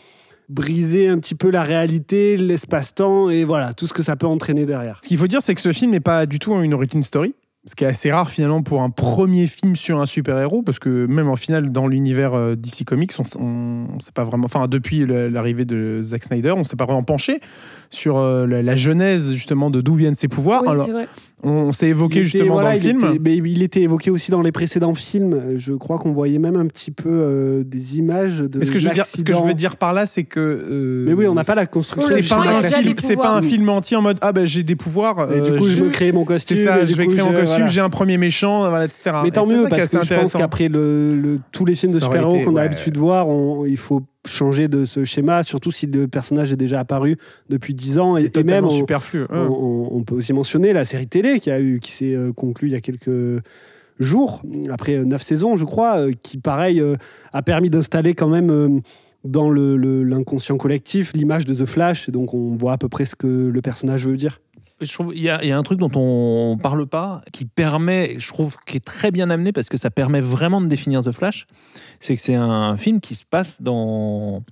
briser 0.49 1.09
un 1.09 1.19
petit 1.19 1.35
peu 1.35 1.51
la 1.51 1.63
réalité, 1.63 2.37
l'espace-temps, 2.37 3.31
et 3.31 3.45
voilà, 3.45 3.73
tout 3.73 3.87
ce 3.87 3.93
que 3.93 4.03
ça 4.03 4.17
peut 4.17 4.27
entraîner 4.27 4.67
derrière. 4.67 5.01
Ce 5.03 5.09
qu'il 5.09 5.19
faut 5.19 5.27
dire, 5.27 5.43
c'est 5.43 5.55
que 5.55 5.61
ce 5.61 5.73
film 5.73 5.93
n'est 5.93 6.01
pas 6.01 6.27
du 6.27 6.39
tout 6.39 6.53
une 6.55 6.75
origin 6.75 7.03
story. 7.03 7.35
Ce 7.67 7.75
qui 7.75 7.85
est 7.85 7.87
assez 7.87 8.13
rare 8.13 8.29
finalement 8.29 8.63
pour 8.63 8.83
un 8.83 8.91
premier 8.91 9.47
film 9.47 9.75
sur 9.75 9.99
un 9.99 10.05
super-héros, 10.05 10.63
parce 10.63 10.79
que 10.79 11.07
même 11.07 11.31
en 11.31 11.37
final, 11.37 11.73
dans 11.73 11.87
l'univers 11.87 12.35
euh, 12.35 12.57
DC 12.57 12.85
Comics, 12.85 13.13
on, 13.19 13.23
on, 13.41 13.87
on 13.95 14.01
sait 14.01 14.13
pas 14.13 14.25
vraiment. 14.25 14.45
Enfin, 14.45 14.69
depuis 14.69 15.07
l'arrivée 15.07 15.65
de 15.65 16.03
Zack 16.03 16.25
Snyder, 16.25 16.53
on 16.55 16.65
s'est 16.65 16.77
pas 16.77 16.85
vraiment 16.85 17.05
penché 17.05 17.41
sur 17.89 18.19
euh, 18.19 18.47
la, 18.47 18.63
la 18.63 18.77
genèse 18.77 19.33
justement 19.33 19.71
de 19.71 19.81
d'où 19.81 19.95
viennent 19.95 20.15
ses 20.15 20.29
pouvoirs. 20.29 20.61
Oui, 20.63 20.69
Alors, 20.69 20.85
c'est 20.85 20.93
vrai. 20.93 21.09
On, 21.45 21.73
s'est 21.73 21.89
évoqué 21.89 22.17
était- 22.21 22.25
justement 22.25 22.55
voilà, 22.55 22.71
dans 22.71 22.75
le 22.75 22.81
il 22.81 22.89
film. 22.89 22.99
était- 23.11 23.19
mais 23.23 23.37
il 23.37 23.63
était 23.63 23.83
évoqué 23.83 24.11
aussi 24.11 24.31
dans 24.31 24.43
les 24.43 24.53
précédents 24.53 24.95
films. 24.95 25.55
Je 25.57 25.73
crois 25.75 25.99
qu'on 25.99 26.13
voyait 26.13 26.39
même 26.39 26.57
un 26.57 26.67
petit 26.67 26.91
peu 26.91 27.09
euh, 27.11 27.63
des 27.65 27.99
images 27.99 28.39
de. 28.39 28.59
Mais 28.59 28.65
ce 28.65 28.71
que 28.71 28.79
je 28.79 28.89
veux 28.89 28.95
dire, 28.95 29.05
ce 29.05 29.23
que 29.23 29.33
je 29.33 29.43
veux 29.43 29.55
dire 29.55 29.77
par 29.77 29.93
là, 29.93 30.07
c'est 30.07 30.25
que. 30.25 30.41
euh, 30.41 31.05
Mais 31.07 31.13
oui, 31.13 31.27
on 31.27 31.35
n'a 31.35 31.45
pas 31.45 31.55
la 31.55 31.67
construction. 31.67 32.17
C'est 32.17 32.29
pas, 32.29 32.37
un 32.41 33.17
pas 33.17 33.37
un 33.37 33.43
film 33.43 33.69
entier 33.69 33.97
en 33.97 34.03
mode 34.03 34.19
ah 34.21 34.33
ben 34.33 34.47
j'ai 34.47 34.63
des 34.63 34.77
pouvoirs. 34.77 35.31
Et 35.33 35.41
du 35.41 35.51
euh, 35.53 35.59
coup, 35.59 35.69
je 35.69 35.85
veux 35.85 35.91
créer 35.91 36.13
mon 36.13 36.25
costume. 36.25 36.57
c'est 36.57 36.65
ça, 36.65 36.85
je 36.85 36.95
vais 36.95 37.07
coup, 37.07 37.13
créer 37.13 37.25
mon 37.25 37.31
costume, 37.33 37.47
voilà. 37.49 37.67
j'ai 37.67 37.81
un 37.81 37.91
premier 37.91 38.19
méchant, 38.19 38.69
voilà, 38.69 38.85
etc. 38.87 39.17
Mais 39.25 39.31
tant 39.31 39.45
Et 39.49 39.53
mieux, 39.55 39.67
parce 39.69 39.89
que 39.89 40.03
je 40.05 40.15
pense 40.15 40.33
qu'après 40.33 40.69
le, 40.69 41.15
le- 41.15 41.41
tous 41.53 41.65
les 41.65 41.75
films 41.75 41.93
de 41.93 42.01
super-héros 42.01 42.41
qu'on 42.45 42.57
a 42.57 42.63
l'habitude 42.65 42.95
de 42.95 42.99
voir, 42.99 43.29
on- 43.29 43.65
il 43.67 43.77
faut 43.77 44.03
changer 44.27 44.69
de 44.69 44.85
ce 44.85 45.05
schéma, 45.05 45.43
surtout 45.43 45.71
si 45.73 45.87
le 45.87 46.09
personnage 46.09 46.53
est 46.53 46.57
déjà 46.57 46.81
apparu 46.81 47.17
depuis 47.51 47.75
10 47.75 47.99
ans. 47.99 48.17
Et, 48.17 48.31
et 48.35 48.43
même, 48.45 48.65
on, 48.65 48.71
superflu. 48.71 49.25
on, 49.31 49.35
hein. 49.35 49.49
on- 49.51 49.89
on 49.93 50.03
peut 50.03 50.15
aussi 50.15 50.33
mentionner 50.33 50.73
la 50.73 50.85
série 50.85 51.07
télé 51.07 51.41
qui, 51.41 51.51
a 51.51 51.61
eu, 51.61 51.79
qui 51.81 51.93
s'est 51.93 52.15
euh, 52.15 52.33
conclue 52.33 52.69
il 52.69 52.73
y 52.73 52.77
a 52.77 52.81
quelques 52.81 53.43
jours, 54.01 54.43
après 54.71 54.95
euh, 54.97 55.05
neuf 55.05 55.23
saisons, 55.23 55.57
je 55.57 55.65
crois, 55.65 55.99
euh, 55.99 56.13
qui, 56.23 56.39
pareil, 56.39 56.83
a 57.33 57.43
permis 57.43 57.71
d'installer 57.71 58.15
quand 58.15 58.29
même 58.29 58.81
dans 59.25 59.49
le- 59.51 59.77
le- 59.77 60.03
l'inconscient 60.05 60.57
collectif 60.57 61.13
l'image 61.15 61.47
de 61.47 61.55
The 61.55 61.67
Flash. 61.67 62.11
Donc, 62.11 62.35
on 62.35 62.57
voit 62.57 62.73
à 62.73 62.79
peu 62.79 62.89
près 62.89 63.05
ce 63.07 63.15
que 63.17 63.27
le 63.27 63.61
personnage 63.63 64.07
veut 64.07 64.17
dire. 64.17 64.41
Il 65.13 65.19
y, 65.19 65.23
y 65.25 65.29
a 65.29 65.57
un 65.57 65.63
truc 65.63 65.79
dont 65.79 65.91
on 65.95 66.59
parle 66.59 66.87
pas 66.87 67.23
qui 67.33 67.45
permet, 67.45 68.17
je 68.19 68.29
trouve, 68.29 68.57
qui 68.67 68.77
est 68.77 68.85
très 68.85 69.11
bien 69.11 69.31
amené 69.31 69.53
parce 69.53 69.69
que 69.69 69.77
ça 69.77 69.91
permet 69.91 70.21
vraiment 70.21 70.61
de 70.61 70.67
définir 70.67 71.03
The 71.03 71.13
Flash. 71.13 71.47
C'est 72.01 72.17
que 72.17 72.23
c'est 72.23 72.35
un 72.35 72.77
film 72.77 73.01
qui 73.01 73.15
se 73.15 73.25
passe 73.25 73.61
dans 73.61 74.43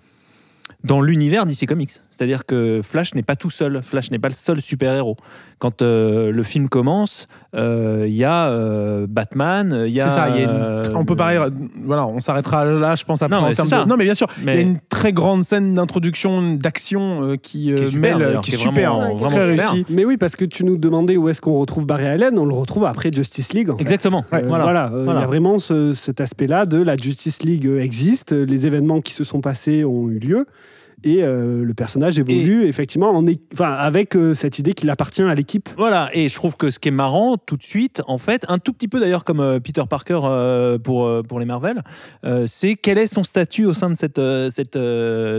dans 0.84 1.00
l'univers 1.00 1.46
DC 1.46 1.66
Comics. 1.66 1.92
C'est-à-dire 2.22 2.46
que 2.46 2.82
Flash 2.84 3.14
n'est 3.16 3.24
pas 3.24 3.34
tout 3.34 3.50
seul. 3.50 3.80
Flash 3.82 4.12
n'est 4.12 4.20
pas 4.20 4.28
le 4.28 4.34
seul 4.34 4.60
super-héros. 4.60 5.16
Quand 5.58 5.82
euh, 5.82 6.30
le 6.30 6.42
film 6.44 6.68
commence, 6.68 7.26
euh, 7.56 8.04
il 8.08 8.14
y 8.14 8.22
a 8.24 8.46
euh, 8.48 9.06
Batman, 9.08 9.84
il 9.88 9.92
y 9.92 10.00
a. 10.00 10.08
C'est 10.08 10.14
ça, 10.16 10.28
il 10.28 10.36
y 10.36 10.38
a 10.40 10.44
une- 10.44 10.50
euh, 10.50 10.82
on 10.94 11.04
peut 11.04 11.16
parler, 11.16 11.40
voilà, 11.84 12.06
on 12.06 12.20
s'arrêtera 12.20 12.64
là, 12.64 12.94
je 12.94 13.04
pense, 13.04 13.22
après 13.22 13.36
Non, 13.36 13.44
en 13.44 13.48
mais 13.48 13.54
termes 13.56 13.68
de... 13.84 13.88
Non, 13.88 13.96
mais 13.96 14.04
bien 14.04 14.14
sûr, 14.14 14.28
il 14.40 14.46
y 14.46 14.50
a 14.50 14.60
une 14.60 14.78
très 14.88 15.12
grande 15.12 15.44
scène 15.44 15.74
d'introduction, 15.74 16.54
d'action 16.54 17.22
euh, 17.24 17.36
qui, 17.36 17.72
euh, 17.72 17.76
Qui 17.76 17.82
est 17.82 17.90
super, 17.90 18.18
mêle- 18.18 18.28
qui 18.42 18.50
est 18.50 18.54
qui 18.54 18.54
est 18.54 18.58
super, 18.58 18.94
vraiment- 18.94 19.16
très 19.16 19.24
vraiment 19.24 19.46
super. 19.50 19.70
réussi. 19.72 19.86
Mais 19.90 20.04
oui, 20.04 20.16
parce 20.16 20.36
que 20.36 20.44
tu 20.44 20.64
nous 20.64 20.76
demandais 20.76 21.16
où 21.16 21.28
est-ce 21.28 21.40
qu'on 21.40 21.58
retrouve 21.58 21.86
Barry 21.86 22.06
Allen, 22.06 22.38
on 22.38 22.44
le 22.46 22.54
retrouve 22.54 22.84
après 22.84 23.10
Justice 23.12 23.52
League. 23.52 23.70
En 23.70 23.76
fait. 23.76 23.82
Exactement. 23.82 24.24
Euh, 24.32 24.42
voilà. 24.46 24.64
voilà, 24.64 24.90
euh, 24.92 25.06
il 25.08 25.14
y 25.20 25.22
a 25.22 25.26
vraiment 25.26 25.58
ce- 25.58 25.92
cet 25.94 26.20
aspect-là 26.20 26.66
de 26.66 26.80
la 26.82 26.96
Justice 26.96 27.42
League 27.42 27.66
existe, 27.78 28.32
les 28.32 28.66
événements 28.66 29.00
qui 29.00 29.12
se 29.12 29.24
sont 29.24 29.40
passés 29.40 29.84
ont 29.84 30.08
eu 30.08 30.18
lieu. 30.18 30.46
Et 31.04 31.22
euh, 31.22 31.64
le 31.64 31.74
personnage 31.74 32.18
évolue 32.18 32.64
effectivement 32.64 33.10
en 33.10 33.26
é- 33.26 33.40
enfin, 33.52 33.72
avec 33.72 34.14
euh, 34.14 34.34
cette 34.34 34.58
idée 34.58 34.72
qu'il 34.72 34.88
appartient 34.90 35.22
à 35.22 35.34
l'équipe. 35.34 35.68
Voilà, 35.76 36.10
et 36.12 36.28
je 36.28 36.34
trouve 36.34 36.56
que 36.56 36.70
ce 36.70 36.78
qui 36.78 36.88
est 36.88 36.92
marrant 36.92 37.36
tout 37.36 37.56
de 37.56 37.62
suite, 37.62 38.02
en 38.06 38.18
fait, 38.18 38.44
un 38.48 38.58
tout 38.58 38.72
petit 38.72 38.88
peu 38.88 39.00
d'ailleurs 39.00 39.24
comme 39.24 39.40
euh, 39.40 39.58
Peter 39.58 39.82
Parker 39.88 40.20
pour, 40.84 41.22
pour 41.28 41.40
les 41.40 41.46
Marvel, 41.46 41.82
c'est 42.46 42.76
quel 42.76 42.98
est 42.98 43.06
son 43.06 43.24
statut 43.24 43.64
au 43.64 43.74
sein 43.74 43.90
de 43.90 43.94
cette, 43.94 44.20
cette 44.50 44.78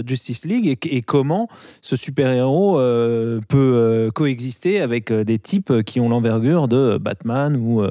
Justice 0.07 0.45
League 0.45 0.67
et, 0.67 0.77
et 0.95 1.01
comment 1.01 1.47
ce 1.81 1.95
super-héros 1.95 2.77
peut 3.47 4.11
coexister 4.13 4.81
avec 4.81 5.11
des 5.11 5.39
types 5.39 5.83
qui 5.83 5.99
ont 5.99 6.09
l'envergure 6.09 6.67
de 6.67 6.97
Batman 6.97 7.55
ou 7.55 7.83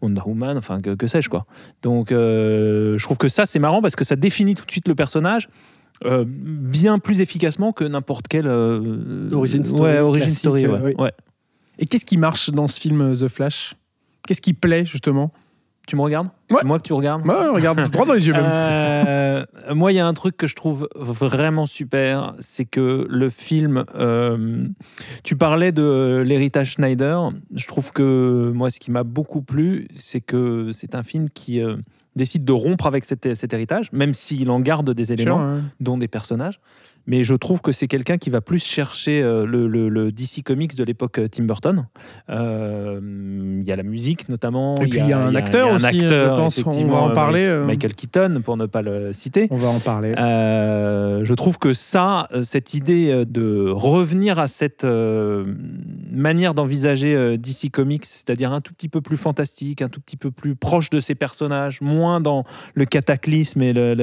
Wonder 0.00 0.22
Woman, 0.26 0.58
enfin 0.58 0.80
que, 0.80 0.94
que 0.94 1.06
sais-je 1.06 1.28
quoi. 1.28 1.46
Donc 1.82 2.08
je 2.10 3.02
trouve 3.02 3.16
que 3.16 3.28
ça 3.28 3.46
c'est 3.46 3.58
marrant 3.58 3.80
parce 3.82 3.96
que 3.96 4.04
ça 4.04 4.16
définit 4.16 4.54
tout 4.54 4.64
de 4.66 4.70
suite 4.70 4.88
le 4.88 4.94
personnage. 4.94 5.48
Euh, 6.04 6.24
bien 6.26 6.98
plus 6.98 7.20
efficacement 7.20 7.72
que 7.72 7.84
n'importe 7.84 8.28
quelle 8.28 8.46
euh, 8.46 9.30
Origin 9.32 9.64
story 9.64 9.82
ouais, 9.82 9.98
origin 10.00 10.30
story, 10.30 10.66
ouais. 10.66 10.74
euh, 10.74 10.80
oui. 10.84 10.94
ouais. 10.98 11.12
Et 11.78 11.86
qu'est-ce 11.86 12.04
qui 12.04 12.16
marche 12.16 12.50
dans 12.50 12.68
ce 12.68 12.80
film 12.80 13.16
The 13.16 13.28
Flash? 13.28 13.74
Qu'est-ce 14.26 14.42
qui 14.42 14.52
plaît, 14.52 14.84
justement? 14.84 15.32
Tu 15.88 15.96
me 15.96 16.02
regardes? 16.02 16.28
Ouais. 16.48 16.58
C'est 16.60 16.66
moi 16.66 16.78
que 16.78 16.84
tu 16.84 16.92
regardes? 16.92 17.26
Ouais, 17.26 17.48
regarde, 17.48 17.90
droit 17.90 18.06
dans 18.06 18.12
les 18.12 18.24
yeux 18.24 18.34
même. 18.34 18.44
Euh, 18.46 19.44
moi, 19.74 19.90
il 19.90 19.96
y 19.96 19.98
a 19.98 20.06
un 20.06 20.14
truc 20.14 20.36
que 20.36 20.46
je 20.46 20.54
trouve 20.54 20.88
vraiment 20.94 21.66
super, 21.66 22.34
c'est 22.38 22.64
que 22.66 23.04
le 23.10 23.28
film. 23.30 23.84
euh, 23.96 24.68
tu 25.24 25.34
parlais 25.34 25.72
de 25.72 26.22
l'héritage 26.24 26.72
Schneider. 26.74 27.30
Je 27.52 27.66
trouve 27.66 27.90
que 27.92 28.52
moi, 28.54 28.70
ce 28.70 28.78
qui 28.78 28.92
m'a 28.92 29.02
beaucoup 29.02 29.42
plu, 29.42 29.88
c'est 29.96 30.20
que 30.20 30.70
c'est 30.72 30.94
un 30.94 31.02
film 31.02 31.28
qui 31.30 31.60
euh, 31.60 31.76
décide 32.16 32.44
de 32.44 32.52
rompre 32.52 32.86
avec 32.86 33.04
cet, 33.04 33.34
cet 33.34 33.52
héritage, 33.52 33.90
même 33.92 34.14
s'il 34.14 34.50
en 34.50 34.60
garde 34.60 34.90
des 34.90 35.12
éléments 35.12 35.58
dont 35.80 35.98
des 35.98 36.08
personnages. 36.08 36.60
Mais 37.06 37.24
je 37.24 37.34
trouve 37.34 37.60
que 37.62 37.72
c'est 37.72 37.88
quelqu'un 37.88 38.16
qui 38.18 38.30
va 38.30 38.40
plus 38.40 38.64
chercher 38.64 39.22
euh, 39.22 39.44
le, 39.44 39.66
le- 39.66 39.88
le 39.88 40.12
DC 40.12 40.42
Comics 40.44 40.74
de 40.76 40.84
l'époque 40.84 41.18
euh, 41.18 41.28
Tim 41.28 41.44
Burton. 41.44 41.86
Euh, 42.30 43.00
Il 43.62 43.66
y 43.66 43.72
a 43.72 43.76
la 43.76 43.82
musique 43.82 44.28
notamment. 44.28 44.74
Et 44.76 44.86
puis, 44.86 44.98
il 45.00 45.08
y 45.08 45.12
a 45.12 45.18
un 45.18 45.34
acteur 45.34 45.68
a 45.68 45.72
un 45.72 45.76
aussi, 45.76 46.00
je 46.00 46.26
pense, 46.28 46.58
on 46.66 46.86
va 46.88 46.98
en 46.98 47.10
parler, 47.12 47.40
euh. 47.44 47.64
Michael 47.64 47.94
Keaton, 47.94 48.40
pour 48.44 48.56
ne 48.56 48.66
pas 48.66 48.82
le 48.82 49.12
citer. 49.12 49.48
On 49.50 49.56
va 49.56 49.68
en 49.68 49.80
parler. 49.80 50.14
Euh, 50.18 51.24
je 51.24 51.34
trouve 51.34 51.58
que 51.58 51.74
ça, 51.74 52.28
cette 52.42 52.74
idée 52.74 53.24
de 53.26 53.68
revenir 53.70 54.38
à 54.38 54.48
cette 54.48 54.84
manière 56.10 56.54
d'envisager 56.54 57.36
DC 57.38 57.70
Comics, 57.72 58.04
c'est-à-dire 58.04 58.52
un 58.52 58.60
tout 58.60 58.72
petit 58.74 58.88
peu 58.88 59.00
plus 59.00 59.16
fantastique, 59.16 59.82
un 59.82 59.88
tout 59.88 60.00
petit 60.00 60.16
peu 60.16 60.30
plus 60.30 60.54
proche 60.54 60.90
de 60.90 61.00
ses 61.00 61.14
personnages, 61.14 61.80
moins 61.80 62.20
dans 62.20 62.44
le 62.74 62.84
cataclysme 62.84 63.62
et 63.62 63.72
le- 63.72 63.94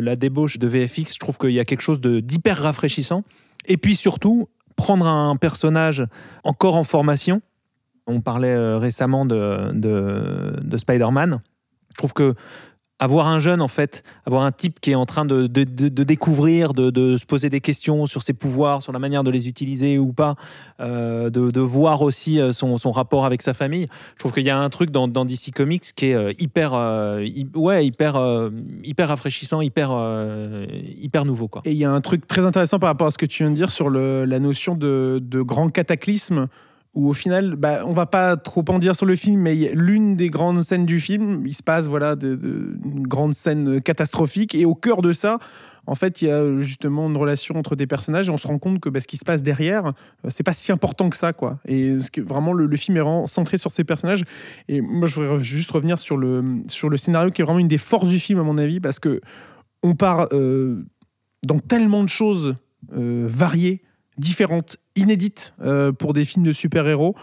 la 0.00 0.16
débauche 0.16 0.58
de 0.58 0.66
VFX, 0.68 1.14
je 1.14 1.18
trouve 1.18 1.38
qu'il 1.38 1.50
y 1.50 1.60
a 1.60 1.64
quelque 1.64 1.82
chose 1.82 2.00
de- 2.00 2.20
d'hyper 2.40 2.62
rafraîchissant. 2.62 3.22
Et 3.66 3.76
puis 3.76 3.94
surtout, 3.94 4.48
prendre 4.76 5.06
un 5.06 5.36
personnage 5.36 6.04
encore 6.42 6.76
en 6.76 6.84
formation. 6.84 7.42
On 8.06 8.20
parlait 8.20 8.48
euh, 8.48 8.78
récemment 8.78 9.26
de, 9.26 9.70
de, 9.72 10.58
de 10.62 10.76
Spider-Man. 10.76 11.40
Je 11.90 11.96
trouve 11.96 12.14
que 12.14 12.34
avoir 13.00 13.26
un 13.26 13.40
jeune, 13.40 13.60
en 13.62 13.68
fait, 13.68 14.04
avoir 14.26 14.42
un 14.42 14.52
type 14.52 14.78
qui 14.80 14.92
est 14.92 14.94
en 14.94 15.06
train 15.06 15.24
de, 15.24 15.46
de- 15.46 15.64
de- 15.64 16.04
découvrir, 16.04 16.74
de, 16.74 17.16
se 17.16 17.24
poser 17.24 17.48
des 17.50 17.60
questions 17.60 18.06
sur 18.06 18.22
ses 18.22 18.34
pouvoirs, 18.34 18.82
sur 18.82 18.92
la 18.92 18.98
manière 18.98 19.24
de 19.24 19.30
les 19.30 19.48
utiliser 19.48 19.98
ou 19.98 20.12
pas, 20.12 20.36
euh, 20.80 21.30
de, 21.30 21.60
voir 21.60 22.02
aussi 22.02 22.40
euh, 22.40 22.52
son, 22.52 22.76
son 22.76 22.92
rapport 22.92 23.24
avec 23.24 23.42
sa 23.42 23.54
famille. 23.54 23.88
Je 24.14 24.18
trouve 24.20 24.32
qu'il 24.32 24.44
y 24.44 24.50
a 24.50 24.58
un 24.58 24.68
truc 24.70 24.90
dans, 24.90 25.08
dans 25.08 25.24
DC 25.24 25.50
Comics 25.54 25.82
qui 25.96 26.06
est 26.06 26.14
euh, 26.14 26.32
hyper, 26.38 26.72
hy- 26.74 27.48
ouais, 27.54 27.86
hyper, 27.86 28.20
hyper 28.84 29.08
rafraîchissant, 29.08 29.60
hyper, 29.62 29.90
hyper 31.00 31.24
nouveau. 31.24 31.48
Quoi. 31.48 31.62
Et 31.64 31.72
il 31.72 31.78
y 31.78 31.84
a 31.84 31.90
un 31.90 32.00
truc 32.00 32.26
très 32.28 32.44
intéressant 32.44 32.78
par 32.78 32.88
rapport 32.90 33.06
à 33.08 33.10
ce 33.10 33.18
que 33.18 33.26
tu 33.26 33.42
viens 33.42 33.50
de 33.50 33.56
dire 33.56 33.70
sur 33.70 33.88
la 33.90 34.38
notion 34.38 34.74
de 34.76 35.40
grand 35.42 35.70
cataclysme, 35.70 36.46
où 36.94 37.08
au 37.08 37.12
final, 37.12 37.56
bah, 37.56 37.82
on 37.86 37.92
va 37.92 38.06
pas 38.06 38.36
trop 38.36 38.64
en 38.68 38.78
dire 38.78 38.96
sur 38.96 39.06
le 39.06 39.14
film, 39.14 39.40
mais 39.40 39.54
l'une 39.74 40.16
des 40.16 40.28
grandes 40.28 40.62
scènes 40.62 40.86
du 40.86 40.98
film, 40.98 41.46
il 41.46 41.54
se 41.54 41.62
passe 41.62 41.86
voilà, 41.86 42.16
une 42.20 43.06
grande 43.06 43.34
scène 43.34 43.80
catastrophique, 43.80 44.54
et 44.54 44.64
au 44.64 44.74
cœur 44.74 45.02
de 45.02 45.12
ça, 45.12 45.38
en 45.86 45.94
fait, 45.94 46.22
il 46.22 46.28
y 46.28 46.30
a 46.30 46.60
justement 46.60 47.08
une 47.08 47.16
relation 47.16 47.56
entre 47.56 47.74
des 47.74 47.86
personnages, 47.86 48.28
et 48.28 48.30
on 48.30 48.36
se 48.36 48.46
rend 48.46 48.58
compte 48.58 48.80
que 48.80 48.88
bah, 48.88 49.00
ce 49.00 49.06
qui 49.06 49.16
se 49.16 49.24
passe 49.24 49.42
derrière, 49.42 49.86
euh, 49.86 50.28
c'est 50.28 50.42
pas 50.42 50.52
si 50.52 50.72
important 50.72 51.10
que 51.10 51.16
ça, 51.16 51.32
quoi. 51.32 51.58
Et 51.66 51.96
vraiment, 52.18 52.52
le, 52.52 52.66
le 52.66 52.76
film 52.76 52.96
est 52.96 53.00
vraiment 53.00 53.26
centré 53.26 53.56
sur 53.58 53.72
ces 53.72 53.84
personnages. 53.84 54.24
Et 54.68 54.80
moi, 54.80 55.08
je 55.08 55.20
voudrais 55.20 55.42
juste 55.42 55.70
revenir 55.70 55.98
sur 55.98 56.16
le, 56.16 56.62
sur 56.68 56.88
le 56.90 56.96
scénario, 56.96 57.30
qui 57.30 57.42
est 57.42 57.44
vraiment 57.44 57.58
une 57.58 57.68
des 57.68 57.78
forces 57.78 58.08
du 58.08 58.18
film, 58.18 58.38
à 58.38 58.42
mon 58.42 58.58
avis, 58.58 58.80
parce 58.80 59.00
que 59.00 59.20
on 59.82 59.94
part 59.94 60.28
euh, 60.32 60.84
dans 61.44 61.58
tellement 61.58 62.02
de 62.02 62.08
choses 62.08 62.54
euh, 62.96 63.24
variées, 63.26 63.82
différentes, 64.18 64.76
inédites 64.96 65.54
euh, 65.62 65.92
pour 65.92 66.12
des 66.12 66.24
films 66.24 66.44
de 66.44 66.52
super-héros 66.52 67.14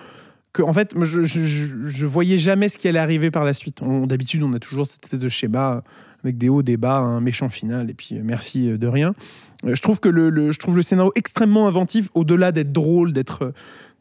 que 0.53 0.61
en 0.63 0.73
fait 0.73 0.93
je, 1.03 1.23
je, 1.23 2.05
voyais 2.05 2.37
jamais 2.37 2.69
ce 2.69 2.77
qui 2.77 2.87
allait 2.87 2.99
arriver 2.99 3.29
par 3.31 3.43
la 3.43 3.53
suite. 3.53 3.81
D'habitude 4.05 4.43
on 4.43 4.53
a 4.53 4.59
toujours 4.59 4.87
cette 4.87 5.03
espèce 5.03 5.19
de 5.19 5.29
schéma 5.29 5.83
avec 6.23 6.37
des 6.37 6.49
hauts, 6.49 6.63
des 6.63 6.77
bas, 6.77 6.97
un 6.97 7.21
méchant 7.21 7.49
final 7.49 7.89
et 7.89 7.93
puis 7.93 8.15
euh, 8.17 8.21
merci 8.23 8.69
euh, 8.69 8.77
de 8.77 8.87
rien. 8.87 9.13
Euh, 9.65 9.75
Je 9.75 9.81
trouve 9.81 9.99
que 9.99 10.09
le, 10.09 10.51
je 10.51 10.59
trouve 10.59 10.75
le 10.75 10.81
scénario 10.81 11.11
extrêmement 11.15 11.67
inventif 11.67 12.09
au-delà 12.15 12.51
d'être 12.51 12.71
drôle, 12.71 13.13
d'être 13.13 13.53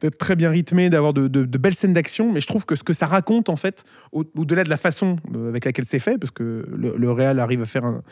euh, 0.05 0.11
très 0.11 0.37
bien 0.37 0.51
rythmé, 0.51 0.89
d'avoir 0.89 1.13
de, 1.13 1.29
belles 1.59 1.75
scènes 1.75 1.93
d'action, 1.93 2.33
mais 2.33 2.41
je 2.41 2.47
trouve 2.47 2.65
que 2.65 2.75
ce 2.77 2.85
que 2.85 2.95
ça 2.95 3.07
raconte 3.07 3.49
en 3.49 3.57
fait, 3.57 3.85
au- 4.13 4.25
au-delà 4.37 4.65
de 4.65 4.71
la 4.71 4.77
façon 4.77 5.17
euh, 5.35 5.49
avec 5.49 5.65
laquelle 5.65 5.85
c'est 5.87 5.99
fait, 5.99 6.17
parce 6.19 6.31
que 6.31 6.67
le, 6.75 6.95
le 6.97 7.13
réal 7.13 7.39
arrive 7.39 7.63
à 7.63 7.67
faire 7.67 7.85
un, 7.85 8.03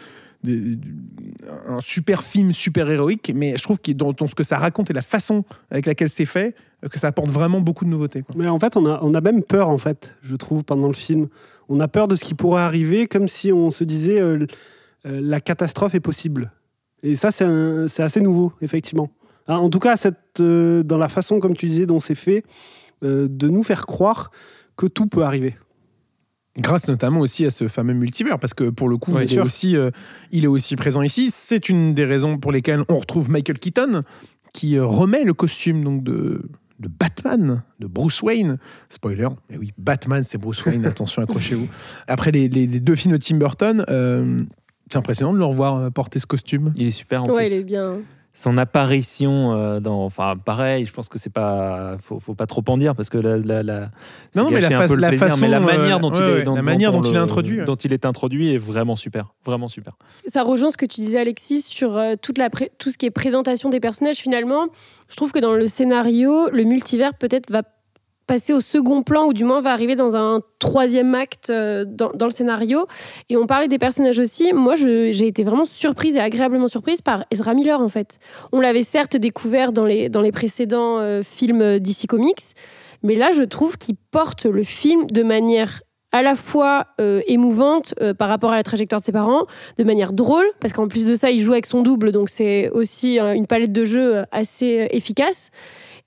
un 1.66 1.80
super 1.80 2.24
film 2.24 2.52
super 2.52 2.90
héroïque, 2.90 3.32
mais 3.34 3.56
je 3.56 3.62
trouve 3.62 3.78
que 3.78 3.92
dans, 3.92 4.26
ce 4.26 4.34
que 4.34 4.42
ça 4.42 4.58
raconte 4.58 4.90
et 4.90 4.92
la 4.92 5.02
façon 5.02 5.44
avec 5.70 5.86
laquelle 5.86 6.08
c'est 6.08 6.26
fait, 6.26 6.54
euh, 6.84 6.88
que 6.88 6.98
ça 6.98 7.08
apporte 7.08 7.30
vraiment 7.30 7.60
beaucoup 7.60 7.84
de 7.84 7.90
nouveautés. 7.90 8.24
Mais 8.36 8.48
en 8.48 8.58
fait, 8.58 8.76
on 8.76 8.86
a, 8.86 9.00
on 9.02 9.14
a 9.14 9.20
même 9.20 9.42
peur, 9.42 9.68
en 9.68 9.78
fait, 9.78 10.14
je 10.22 10.34
trouve, 10.34 10.64
pendant 10.64 10.88
le 10.88 10.94
film. 10.94 11.28
On 11.68 11.80
a 11.80 11.88
peur 11.88 12.08
de 12.08 12.16
ce 12.16 12.24
qui 12.24 12.34
pourrait 12.34 12.62
arriver, 12.62 13.06
comme 13.06 13.28
si 13.28 13.52
on 13.52 13.70
se 13.70 13.84
disait 13.84 14.20
euh, 14.20 14.46
euh, 15.06 15.20
la 15.22 15.40
catastrophe 15.40 15.94
est 15.94 16.00
possible. 16.00 16.52
Et 17.02 17.16
ça, 17.16 17.30
c'est 17.30 18.02
assez 18.02 18.20
nouveau, 18.20 18.52
effectivement. 18.62 19.10
Hein, 19.46 19.56
en 19.56 19.68
tout 19.68 19.78
cas, 19.78 19.96
cette, 19.96 20.40
dans 20.40 20.96
la 20.96 21.08
façon, 21.08 21.38
comme 21.38 21.54
tu 21.54 21.66
disais, 21.66 21.84
dont 21.84 22.00
c'est 22.00 22.14
fait, 22.14 22.42
de 23.02 23.48
nous 23.48 23.62
faire 23.62 23.84
croire 23.84 24.30
que 24.74 24.86
tout 24.86 25.06
peut 25.06 25.22
arriver. 25.22 25.54
Grâce 26.58 26.86
notamment 26.88 27.20
aussi 27.20 27.44
à 27.44 27.50
ce 27.50 27.66
fameux 27.66 27.94
multivers, 27.94 28.38
parce 28.38 28.54
que 28.54 28.70
pour 28.70 28.88
le 28.88 28.96
coup, 28.96 29.12
Ouais, 29.12 29.24
il, 29.24 29.34
est 29.34 29.40
aussi, 29.40 29.76
euh, 29.76 29.90
il 30.30 30.44
est 30.44 30.48
aussi 30.48 30.76
présent 30.76 31.02
ici. 31.02 31.30
C'est 31.32 31.68
une 31.68 31.94
des 31.94 32.04
raisons 32.04 32.38
pour 32.38 32.52
lesquelles 32.52 32.82
on 32.88 32.96
retrouve 32.96 33.28
Michael 33.28 33.58
Keaton, 33.58 34.02
qui 34.52 34.76
euh, 34.76 34.84
remet 34.86 35.24
le 35.24 35.34
costume 35.34 35.82
donc 35.82 36.04
de, 36.04 36.42
de 36.78 36.88
Batman, 36.88 37.64
de 37.80 37.86
Bruce 37.88 38.22
Wayne. 38.22 38.58
Spoiler, 38.88 39.28
mais 39.50 39.56
oui, 39.58 39.72
Batman, 39.78 40.22
c'est 40.22 40.38
Bruce 40.38 40.64
Wayne, 40.64 40.86
attention, 40.86 41.22
accrochez-vous. 41.24 41.66
Après 42.06 42.30
les, 42.30 42.48
les- 42.48 42.68
les 42.68 42.78
deux 42.80 42.94
films 42.94 43.14
de 43.14 43.18
Tim 43.18 43.36
Burton, 43.38 43.84
euh, 43.88 44.42
c'est 44.88 44.98
impressionnant 44.98 45.32
de 45.32 45.38
le 45.38 45.44
revoir 45.44 45.90
porter 45.90 46.20
ce 46.20 46.26
costume. 46.26 46.72
Il 46.76 46.86
est 46.86 46.90
super 46.92 47.24
en 47.24 47.30
Ouais, 47.30 47.46
plus. 47.46 47.54
il 47.54 47.60
est 47.60 47.64
bien. 47.64 47.96
Son 48.36 48.58
apparition 48.58 49.52
euh, 49.54 49.78
dans. 49.78 50.04
Enfin, 50.04 50.34
pareil, 50.36 50.84
je 50.86 50.92
pense 50.92 51.08
que 51.08 51.20
c'est 51.20 51.32
pas. 51.32 51.96
Faut, 52.02 52.18
faut 52.18 52.34
pas 52.34 52.46
trop 52.46 52.64
en 52.66 52.76
dire 52.76 52.96
parce 52.96 53.08
que 53.08 53.16
la. 53.16 53.36
la, 53.38 53.62
la 53.62 53.90
Non, 54.34 54.50
mais 54.50 54.60
la 54.60 54.70
fa- 54.70 54.94
la 54.96 55.08
plaisir, 55.08 55.28
façon, 55.28 55.40
mais 55.42 55.48
la 55.48 55.58
euh, 55.58 55.60
manière 55.60 56.00
dont 56.00 56.10
ouais, 56.10 56.18
il 56.18 56.22
est. 56.22 56.32
ouais, 56.34 56.42
dont- 56.42 56.56
la 56.56 56.62
manière 56.62 56.92
on 56.92 57.00
dont 57.00 57.08
il 57.08 57.14
est 57.14 57.18
introduit. 57.18 57.64
Dont 57.64 57.76
il 57.76 57.92
est 57.92 58.04
introduit 58.04 58.52
est 58.52 58.58
vraiment 58.58 58.96
super. 58.96 59.32
Vraiment 59.46 59.68
super. 59.68 59.96
Ça 60.26 60.42
rejoint 60.42 60.70
ce 60.70 60.76
que 60.76 60.84
tu 60.86 61.00
disais, 61.00 61.20
Alexis, 61.20 61.62
sur 61.62 61.96
euh, 61.96 62.14
toute 62.20 62.38
la 62.38 62.50
tout 62.50 62.90
ce 62.90 62.98
qui 62.98 63.06
est 63.06 63.10
présentation 63.12 63.68
des 63.70 63.78
personnages. 63.78 64.16
Finalement, 64.16 64.66
je 65.08 65.14
trouve 65.16 65.30
que 65.30 65.38
dans 65.38 65.52
le 65.52 65.68
scénario, 65.68 66.48
le 66.50 66.64
multivers 66.64 67.14
peut-être 67.14 67.50
va 67.52 67.62
passer 68.26 68.52
au 68.52 68.60
second 68.60 69.02
plan 69.02 69.26
ou 69.26 69.32
du 69.32 69.44
moins 69.44 69.60
va 69.60 69.72
arriver 69.72 69.96
dans 69.96 70.16
un 70.16 70.40
troisième 70.58 71.14
acte 71.14 71.50
euh, 71.50 71.84
dans, 71.86 72.10
le 72.24 72.30
scénario. 72.30 72.86
Et 73.28 73.36
on 73.36 73.46
parlait 73.46 73.68
des 73.68 73.78
personnages 73.78 74.18
aussi. 74.18 74.52
Moi, 74.52 74.74
j'ai 74.74 75.26
été 75.26 75.44
vraiment 75.44 75.64
surprise 75.64 76.16
et 76.16 76.20
agréablement 76.20 76.68
surprise 76.68 77.02
par 77.02 77.24
Ezra 77.30 77.54
Miller, 77.54 77.80
en 77.80 77.88
fait. 77.88 78.18
On 78.52 78.60
l'avait 78.60 78.82
certes 78.82 79.16
découvert 79.16 79.72
dans 79.72 79.84
les, 79.84 80.08
dans 80.08 80.22
les 80.22 80.32
précédents 80.32 80.98
euh, 80.98 81.22
films 81.22 81.78
DC 81.78 82.06
Comics, 82.08 82.54
mais 83.02 83.16
là, 83.16 83.32
je 83.32 83.42
trouve 83.42 83.76
qu'il 83.76 83.96
porte 84.10 84.46
le 84.46 84.62
film 84.62 85.06
de 85.06 85.22
manière 85.22 85.80
à 86.14 86.22
la 86.22 86.36
fois 86.36 86.86
euh, 87.00 87.22
émouvante 87.26 87.92
euh, 88.00 88.14
par 88.14 88.28
rapport 88.28 88.52
à 88.52 88.56
la 88.56 88.62
trajectoire 88.62 89.00
de 89.00 89.04
ses 89.04 89.10
parents, 89.10 89.46
de 89.78 89.84
manière 89.84 90.12
drôle, 90.12 90.46
parce 90.60 90.72
qu'en 90.72 90.86
plus 90.86 91.06
de 91.06 91.16
ça, 91.16 91.32
il 91.32 91.40
joue 91.40 91.52
avec 91.52 91.66
son 91.66 91.82
double, 91.82 92.12
donc 92.12 92.28
c'est 92.30 92.70
aussi 92.70 93.18
euh, 93.18 93.34
une 93.34 93.48
palette 93.48 93.72
de 93.72 93.84
jeux 93.84 94.22
assez 94.30 94.82
euh, 94.82 94.86
efficace. 94.90 95.50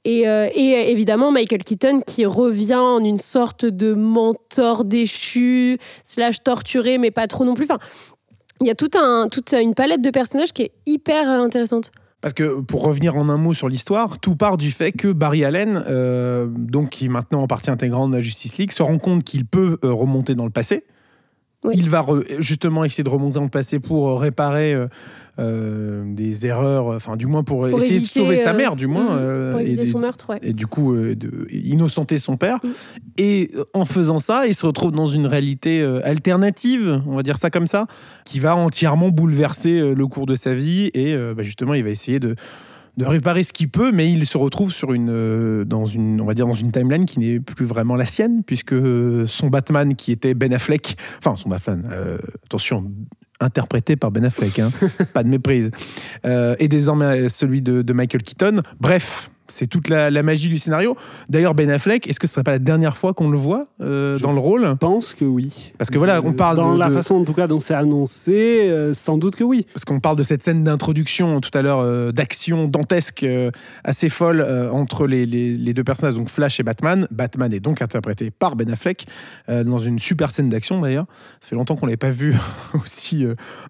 Et, 0.09 0.25
euh, 0.25 0.47
et 0.55 0.89
évidemment, 0.89 1.33
Michael 1.33 1.65
Keaton 1.65 1.99
qui 1.99 2.25
revient 2.25 2.75
en 2.75 3.03
une 3.03 3.17
sorte 3.17 3.65
de 3.65 3.93
mentor 3.93 4.85
déchu, 4.85 5.79
slash 6.05 6.41
torturé, 6.41 6.97
mais 6.97 7.11
pas 7.11 7.27
trop 7.27 7.43
non 7.43 7.55
plus. 7.55 7.65
Enfin, 7.65 7.79
il 8.61 8.67
y 8.67 8.69
a 8.69 8.75
tout 8.75 8.91
un, 8.97 9.27
toute 9.27 9.51
une 9.51 9.73
palette 9.73 10.01
de 10.01 10.09
personnages 10.09 10.53
qui 10.53 10.61
est 10.61 10.71
hyper 10.85 11.29
euh, 11.29 11.43
intéressante. 11.43 11.91
Parce 12.21 12.33
que 12.33 12.61
pour 12.61 12.83
revenir 12.83 13.17
en 13.17 13.27
un 13.27 13.35
mot 13.35 13.53
sur 13.53 13.67
l'histoire, 13.67 14.17
tout 14.19 14.37
part 14.37 14.55
du 14.55 14.71
fait 14.71 14.93
que 14.93 15.11
Barry 15.11 15.43
Allen, 15.43 15.83
euh, 15.89 16.47
donc 16.49 16.91
qui 16.91 17.05
est 17.05 17.09
maintenant 17.09 17.41
en 17.41 17.47
partie 17.47 17.69
intégrante 17.69 18.11
de 18.11 18.15
la 18.15 18.21
Justice 18.21 18.57
League, 18.57 18.71
se 18.71 18.83
rend 18.83 18.99
compte 18.99 19.25
qu'il 19.25 19.45
peut 19.45 19.77
euh, 19.83 19.91
remonter 19.91 20.35
dans 20.35 20.45
le 20.45 20.51
passé. 20.51 20.85
Oui. 21.67 21.73
Il 21.77 21.89
va 21.89 22.01
re- 22.01 22.25
justement 22.39 22.83
essayer 22.83 23.03
de 23.03 23.09
remonter 23.09 23.35
dans 23.35 23.43
le 23.43 23.49
passé 23.49 23.79
pour 23.79 24.09
euh, 24.09 24.15
réparer 24.15 24.73
euh, 24.73 24.87
euh, 25.39 26.03
des 26.15 26.45
erreurs, 26.47 26.87
enfin 26.87 27.15
du 27.15 27.27
moins 27.27 27.43
pour, 27.43 27.67
Pour 27.67 27.77
essayer 27.79 27.97
éviter, 27.97 28.19
de 28.19 28.25
sauver 28.25 28.35
sa 28.37 28.53
mère, 28.53 28.75
du 28.75 28.87
moins, 28.87 29.11
mhm, 29.15 29.19
euh, 29.19 29.51
pour 29.51 29.59
et, 29.61 29.65
éviter 29.67 29.83
des- 29.83 29.91
son 29.91 29.99
meurtre, 29.99 30.29
ouais. 30.31 30.39
et 30.41 30.53
du 30.53 30.65
coup 30.65 30.95
de 30.95 31.47
innocenter 31.51 32.17
son 32.17 32.37
père. 32.37 32.57
Mm. 32.63 32.67
Et 33.19 33.51
en 33.73 33.85
faisant 33.85 34.17
ça, 34.17 34.47
il 34.47 34.55
se 34.55 34.65
retrouve 34.65 34.91
dans 34.91 35.05
une 35.05 35.27
réalité 35.27 35.81
alternative, 36.03 37.01
on 37.07 37.15
va 37.15 37.23
dire 37.23 37.37
ça 37.37 37.49
comme 37.49 37.67
ça, 37.67 37.85
qui 38.25 38.39
va 38.39 38.55
entièrement 38.55 39.09
bouleverser 39.09 39.93
le 39.93 40.07
cours 40.07 40.25
de 40.25 40.35
sa 40.35 40.53
vie. 40.55 40.89
Et 40.93 41.15
bah, 41.35 41.43
justement, 41.43 41.73
il 41.75 41.83
va 41.83 41.89
essayer 41.89 42.19
de 42.19 42.35
de 42.97 43.05
réparer 43.05 43.43
ce 43.43 43.53
qu'il 43.53 43.69
peut, 43.69 43.91
mais 43.91 44.11
il 44.11 44.25
se 44.25 44.37
retrouve 44.37 44.71
sur 44.71 44.91
une, 44.91 45.09
euh, 45.09 45.63
dans 45.63 45.85
une, 45.85 46.19
on 46.19 46.25
va 46.25 46.33
dire 46.33 46.47
dans 46.47 46.53
une 46.53 46.71
timeline 46.71 47.05
qui 47.05 47.19
n'est 47.19 47.39
plus 47.39 47.65
vraiment 47.65 47.95
la 47.95 48.05
sienne, 48.05 48.43
puisque 48.43 48.73
euh, 48.73 49.27
son 49.27 49.47
Batman, 49.47 49.95
qui 49.95 50.11
était 50.11 50.33
Ben 50.33 50.51
Affleck, 50.51 50.97
enfin 51.19 51.35
son 51.35 51.49
Batman, 51.49 51.87
euh, 51.91 52.17
attention, 52.45 52.91
interprété 53.39 53.95
par 53.95 54.11
Ben 54.11 54.25
Affleck, 54.25 54.59
hein, 54.59 54.71
pas 55.13 55.23
de 55.23 55.29
méprise, 55.29 55.71
euh, 56.25 56.55
est 56.57 56.67
désormais 56.67 57.29
celui 57.29 57.61
de, 57.61 57.83
de 57.83 57.93
Michael 57.93 58.23
Keaton. 58.23 58.61
Bref, 58.79 59.29
c'est 59.49 59.67
toute 59.67 59.87
la, 59.89 60.09
la 60.11 60.23
magie 60.23 60.49
du 60.49 60.57
scénario. 60.57 60.95
D'ailleurs, 61.29 61.55
Ben 61.55 61.69
Affleck, 61.69 62.07
est-ce 62.07 62.19
que 62.19 62.27
ce 62.27 62.33
serait 62.33 62.43
pas 62.43 62.51
la 62.51 62.59
dernière 62.59 62.97
fois 62.97 63.13
qu'on 63.13 63.29
le 63.29 63.37
voit 63.37 63.67
euh, 63.81 64.17
dans 64.19 64.33
le 64.33 64.39
rôle? 64.39 64.65
Je 64.65 64.73
pense 64.73 65.13
que 65.13 65.25
oui. 65.25 65.73
Parce 65.77 65.89
que 65.89 65.97
voilà, 65.97 66.21
on 66.23 66.33
parle 66.33 66.57
Dans 66.57 66.73
de- 66.73 66.79
la 66.79 66.89
de- 66.89 66.93
façon, 66.95 67.15
en 67.15 67.23
tout 67.23 67.33
cas, 67.33 67.47
dont 67.47 67.59
c'est 67.59 67.73
annoncé, 67.73 68.67
euh, 68.69 68.93
sans 68.93 69.17
doute 69.17 69.35
que 69.35 69.43
oui. 69.43 69.65
Parce 69.73 69.85
qu'on 69.85 69.99
parle 69.99 70.17
de 70.17 70.23
cette 70.23 70.43
scène 70.43 70.63
d'introduction 70.63 71.39
tout 71.41 71.51
à 71.53 71.61
l'heure, 71.61 71.79
euh, 71.79 72.11
d'action 72.11 72.67
dantesque 72.67 73.25
assez 73.83 74.09
folle 74.09 74.45
entre 74.71 75.07
les, 75.07 75.25
les- 75.25 75.55
les 75.55 75.73
deux 75.73 75.83
personnages, 75.83 76.15
donc 76.15 76.29
Flash 76.29 76.59
et 76.59 76.63
Batman. 76.63 77.07
Batman 77.11 77.53
est 77.53 77.59
donc 77.59 77.81
interprété 77.81 78.31
par 78.31 78.55
Ben 78.55 78.69
Affleck 78.69 79.05
dans 79.47 79.79
une 79.79 79.99
super 79.99 80.31
scène 80.31 80.49
d'action 80.49 80.81
d'ailleurs. 80.81 81.05
Ça 81.41 81.49
fait 81.49 81.55
longtemps 81.55 81.75
qu'on 81.75 81.85
l'avait 81.85 81.97
pas 81.97 82.09
vu 82.09 82.35
aussi 82.83 83.25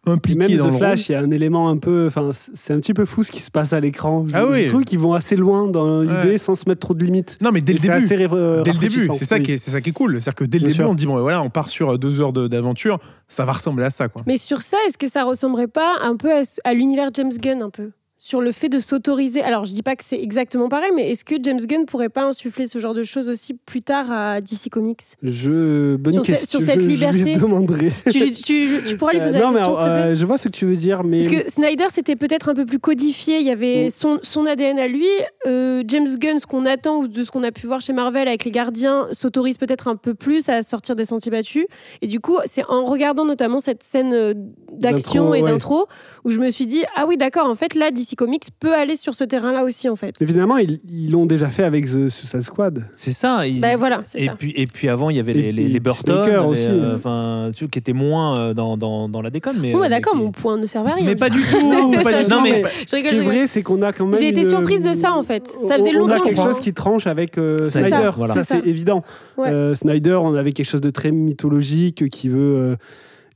impliqué 0.05 0.39
même 0.39 0.57
dans 0.57 0.67
The 0.69 0.71
le 0.71 0.77
Flash, 0.77 1.09
il 1.09 1.11
y 1.13 1.15
a 1.15 1.19
un 1.19 1.31
élément 1.31 1.69
un 1.69 1.77
peu. 1.77 2.05
Enfin, 2.07 2.29
c'est 2.33 2.73
un 2.73 2.79
petit 2.79 2.93
peu 2.93 3.05
fou 3.05 3.23
ce 3.23 3.31
qui 3.31 3.41
se 3.41 3.51
passe 3.51 3.73
à 3.73 3.79
l'écran. 3.79 4.25
Je, 4.27 4.35
Ah 4.35 4.45
oui. 4.47 4.63
je 4.63 4.69
trouve 4.69 4.83
qu'ils 4.83 4.99
vont 4.99 5.13
assez 5.13 5.35
loin 5.35 5.66
dans 5.67 6.01
l'idée 6.01 6.13
Ouais. 6.31 6.37
sans 6.37 6.55
se 6.55 6.67
mettre 6.67 6.79
trop 6.81 6.93
de 6.93 7.03
limites. 7.03 7.37
Non, 7.41 7.51
mais 7.51 7.61
dès 7.61 7.73
le 7.73 7.79
début. 7.79 7.93
assez 7.93 8.15
Dès 8.17 8.27
le 8.27 8.77
début, 8.79 9.07
c'est 9.15 9.25
ça, 9.25 9.35
oui. 9.35 9.43
qui 9.43 9.51
est, 9.53 9.57
c'est 9.57 9.71
ça 9.71 9.81
qui 9.81 9.89
est 9.89 9.93
cool. 9.93 10.13
C'est-à-dire 10.21 10.35
que 10.35 10.43
dès 10.45 10.57
le 10.57 10.63
Bien 10.65 10.67
début, 10.69 10.83
sûr. 10.83 10.89
on 10.89 10.95
dit 10.95 11.05
bon, 11.05 11.19
voilà, 11.21 11.41
on 11.41 11.49
part 11.49 11.69
sur 11.69 11.97
deux 11.99 12.19
heures 12.21 12.33
de- 12.33 12.47
d'aventure, 12.47 12.99
ça 13.27 13.45
va 13.45 13.53
ressembler 13.53 13.85
à 13.85 13.89
ça, 13.89 14.07
quoi. 14.07 14.23
Mais 14.25 14.37
sur 14.37 14.61
ça, 14.61 14.77
est-ce 14.87 14.97
que 14.97 15.07
ça 15.09 15.23
ressemblerait 15.23 15.67
pas 15.67 15.95
un 16.01 16.15
peu 16.15 16.31
à, 16.31 16.41
à 16.63 16.73
l'univers 16.73 17.09
James 17.13 17.31
Gunn 17.41 17.61
un 17.61 17.69
peu? 17.69 17.91
Sur 18.19 18.41
le 18.41 18.51
fait 18.51 18.69
de 18.69 18.79
s'autoriser. 18.79 19.41
Alors, 19.41 19.65
je 19.65 19.73
dis 19.73 19.83
pas 19.83 19.95
que 19.95 20.03
c'est 20.03 20.19
exactement 20.21 20.69
pareil, 20.69 20.89
mais 20.95 21.11
est-ce 21.11 21.23
que 21.23 21.35
James 21.41 21.59
Gunn 21.59 21.85
pourrait 21.85 22.09
pas 22.09 22.23
insuffler 22.25 22.65
ce 22.67 22.79
genre 22.79 22.93
de 22.95 23.03
choses 23.03 23.29
aussi 23.29 23.53
plus 23.53 23.81
tard 23.81 24.11
à 24.11 24.41
DC 24.41 24.69
Comics? 24.71 25.01
Je 25.23 25.95
bonne 25.97 26.13
Sur 26.13 26.25
ce- 26.25 26.31
question. 26.31 26.59
sur 26.59 26.67
cette 26.67 26.79
je, 26.79 26.81
je 26.81 26.85
lui 26.87 26.93
liberté. 26.95 27.35
demanderai. 27.35 27.91
tu, 28.11 28.31
tu- 28.31 28.69
tu 28.87 28.97
pourras 28.97 29.13
lui 29.13 29.19
poser 29.19 29.35
Euh, 29.35 29.39
la 29.39 29.45
non, 29.45 29.51
mais 29.51 29.59
question, 29.59 29.73
te 29.75 29.79
plaît 29.81 29.89
euh, 29.89 30.15
je 30.15 30.25
vois 30.25 30.37
ce 30.37 30.47
que 30.47 30.53
tu 30.53 30.65
veux 30.65 30.75
dire, 30.75 31.03
mais 31.03 31.19
Parce 31.25 31.43
que 31.43 31.51
Snyder, 31.51 31.85
c'était 31.93 32.15
peut-être 32.15 32.49
un 32.49 32.55
peu 32.55 32.65
plus 32.65 32.79
codifié. 32.79 33.39
Il 33.39 33.45
y 33.45 33.51
avait 33.51 33.85
Mm. 33.87 33.89
son, 33.91 34.19
son 34.23 34.45
ADN 34.45 34.79
à 34.79 34.87
lui. 34.87 35.05
Euh, 35.45 35.83
James 35.87 36.07
Gunn, 36.17 36.39
ce 36.39 36.47
qu'on 36.47 36.65
attend 36.65 36.97
ou 36.97 37.07
de 37.07 37.23
ce 37.23 37.29
qu'on 37.31 37.43
a 37.43 37.51
pu 37.51 37.67
voir 37.67 37.81
chez 37.81 37.93
Marvel 37.93 38.27
avec 38.27 38.45
les 38.45 38.51
gardiens, 38.51 39.07
s'autorise 39.11 39.57
peut-être 39.57 39.87
un 39.87 39.95
peu 39.95 40.13
plus 40.15 40.49
à 40.49 40.63
sortir 40.63 40.95
des 40.95 41.05
sentiers 41.05 41.31
battus. 41.31 41.65
Et 42.01 42.07
du 42.07 42.19
coup, 42.19 42.37
c'est 42.45 42.63
en 42.67 42.83
regardant 42.85 43.25
notamment 43.25 43.59
cette 43.59 43.83
scène 43.83 44.33
d'action 44.77 45.23
D'intro, 45.23 45.35
et 45.35 45.41
ouais. 45.43 45.51
d'intro 45.51 45.87
où 46.25 46.31
je 46.31 46.39
me 46.39 46.49
suis 46.49 46.65
dit 46.65 46.83
ah 46.95 47.05
oui, 47.07 47.15
d'accord, 47.17 47.47
en 47.47 47.55
fait, 47.55 47.73
là, 47.75 47.89
DC 47.91 48.15
Comics 48.17 48.43
peut 48.59 48.73
aller 48.73 48.95
sur 48.95 49.13
ce 49.13 49.23
terrain-là 49.23 49.63
aussi, 49.63 49.87
en 49.89 49.95
fait. 49.95 50.15
évidemment, 50.21 50.57
ils 50.57 50.79
ils 50.89 51.11
l'ont 51.11 51.25
déjà 51.25 51.47
fait 51.47 51.63
avec 51.63 51.85
The 51.85 52.09
Suicide 52.09 52.41
Squad. 52.41 52.85
C'est 52.95 53.11
ça. 53.11 53.47
il- 53.47 53.61
Ben 53.61 53.77
voilà, 53.77 54.03
et 54.15 54.25
ça. 54.25 54.33
puis, 54.37 54.53
et 54.55 54.67
puis 54.67 54.89
avant, 54.89 55.09
il 55.09 55.15
y 55.17 55.19
avait 55.19 55.33
les, 55.33 55.51
les, 55.51 55.67
les 55.69 55.79
Burton, 55.79 56.21
les, 56.25 56.35
aussi. 56.37 56.67
euh, 56.69 56.95
enfin, 56.95 57.51
tu 57.55 57.63
vois, 57.63 57.69
qui 57.69 57.79
étaient 57.79 57.93
moins 57.93 58.37
euh, 58.39 58.53
dans, 58.53 58.75
dans, 58.77 59.07
dans 59.09 59.21
la 59.21 59.29
déconne. 59.29 59.57
Mais, 59.61 59.73
bah 59.73 59.85
euh, 59.85 59.89
d'accord, 59.89 60.13
qui- 60.13 60.19
mon 60.19 60.31
point 60.31 60.57
ne 60.57 60.65
servait 60.65 60.91
à 60.91 60.95
rien. 60.95 61.05
Mais 61.05 61.15
pas 61.17 61.29
du 61.29 61.41
tout, 61.41 61.91
pas 62.03 62.23
du 62.23 62.29
Non, 62.29 62.41
mais- 62.41 62.63
Je 62.81 62.95
Ce 62.97 63.01
qui 63.01 63.07
est 63.15 63.19
vrai, 63.21 63.47
c'est 63.47 63.63
qu'on 63.63 63.81
a 63.81 63.93
quand 63.93 64.05
même. 64.05 64.19
J'ai 64.19 64.29
été 64.29 64.41
une- 64.41 64.49
surprise 64.49 64.83
de 64.83 64.93
ça, 64.93 65.13
en 65.13 65.23
fait. 65.23 65.47
Ça 65.63 65.75
faisait 65.77 65.91
on, 65.95 65.97
on 65.97 66.07
longtemps 66.07 66.13
a 66.15 66.19
que 66.19 66.23
quelque 66.25 66.41
chose 66.43 66.59
qui 66.59 66.73
tranche 66.73 67.07
avec 67.07 67.37
euh, 67.37 67.63
Snyder. 67.63 68.11
ça, 68.27 68.43
c'est 68.43 68.65
évident. 68.67 69.03
Euh, 69.39 69.73
Snyder, 69.75 70.19
on 70.21 70.33
avait 70.35 70.51
quelque 70.51 70.65
chose 70.65 70.81
de 70.81 70.89
très 70.89 71.11
mythologique 71.11 72.09
qui 72.09 72.27
veut 72.29 72.37
euh, 72.57 72.75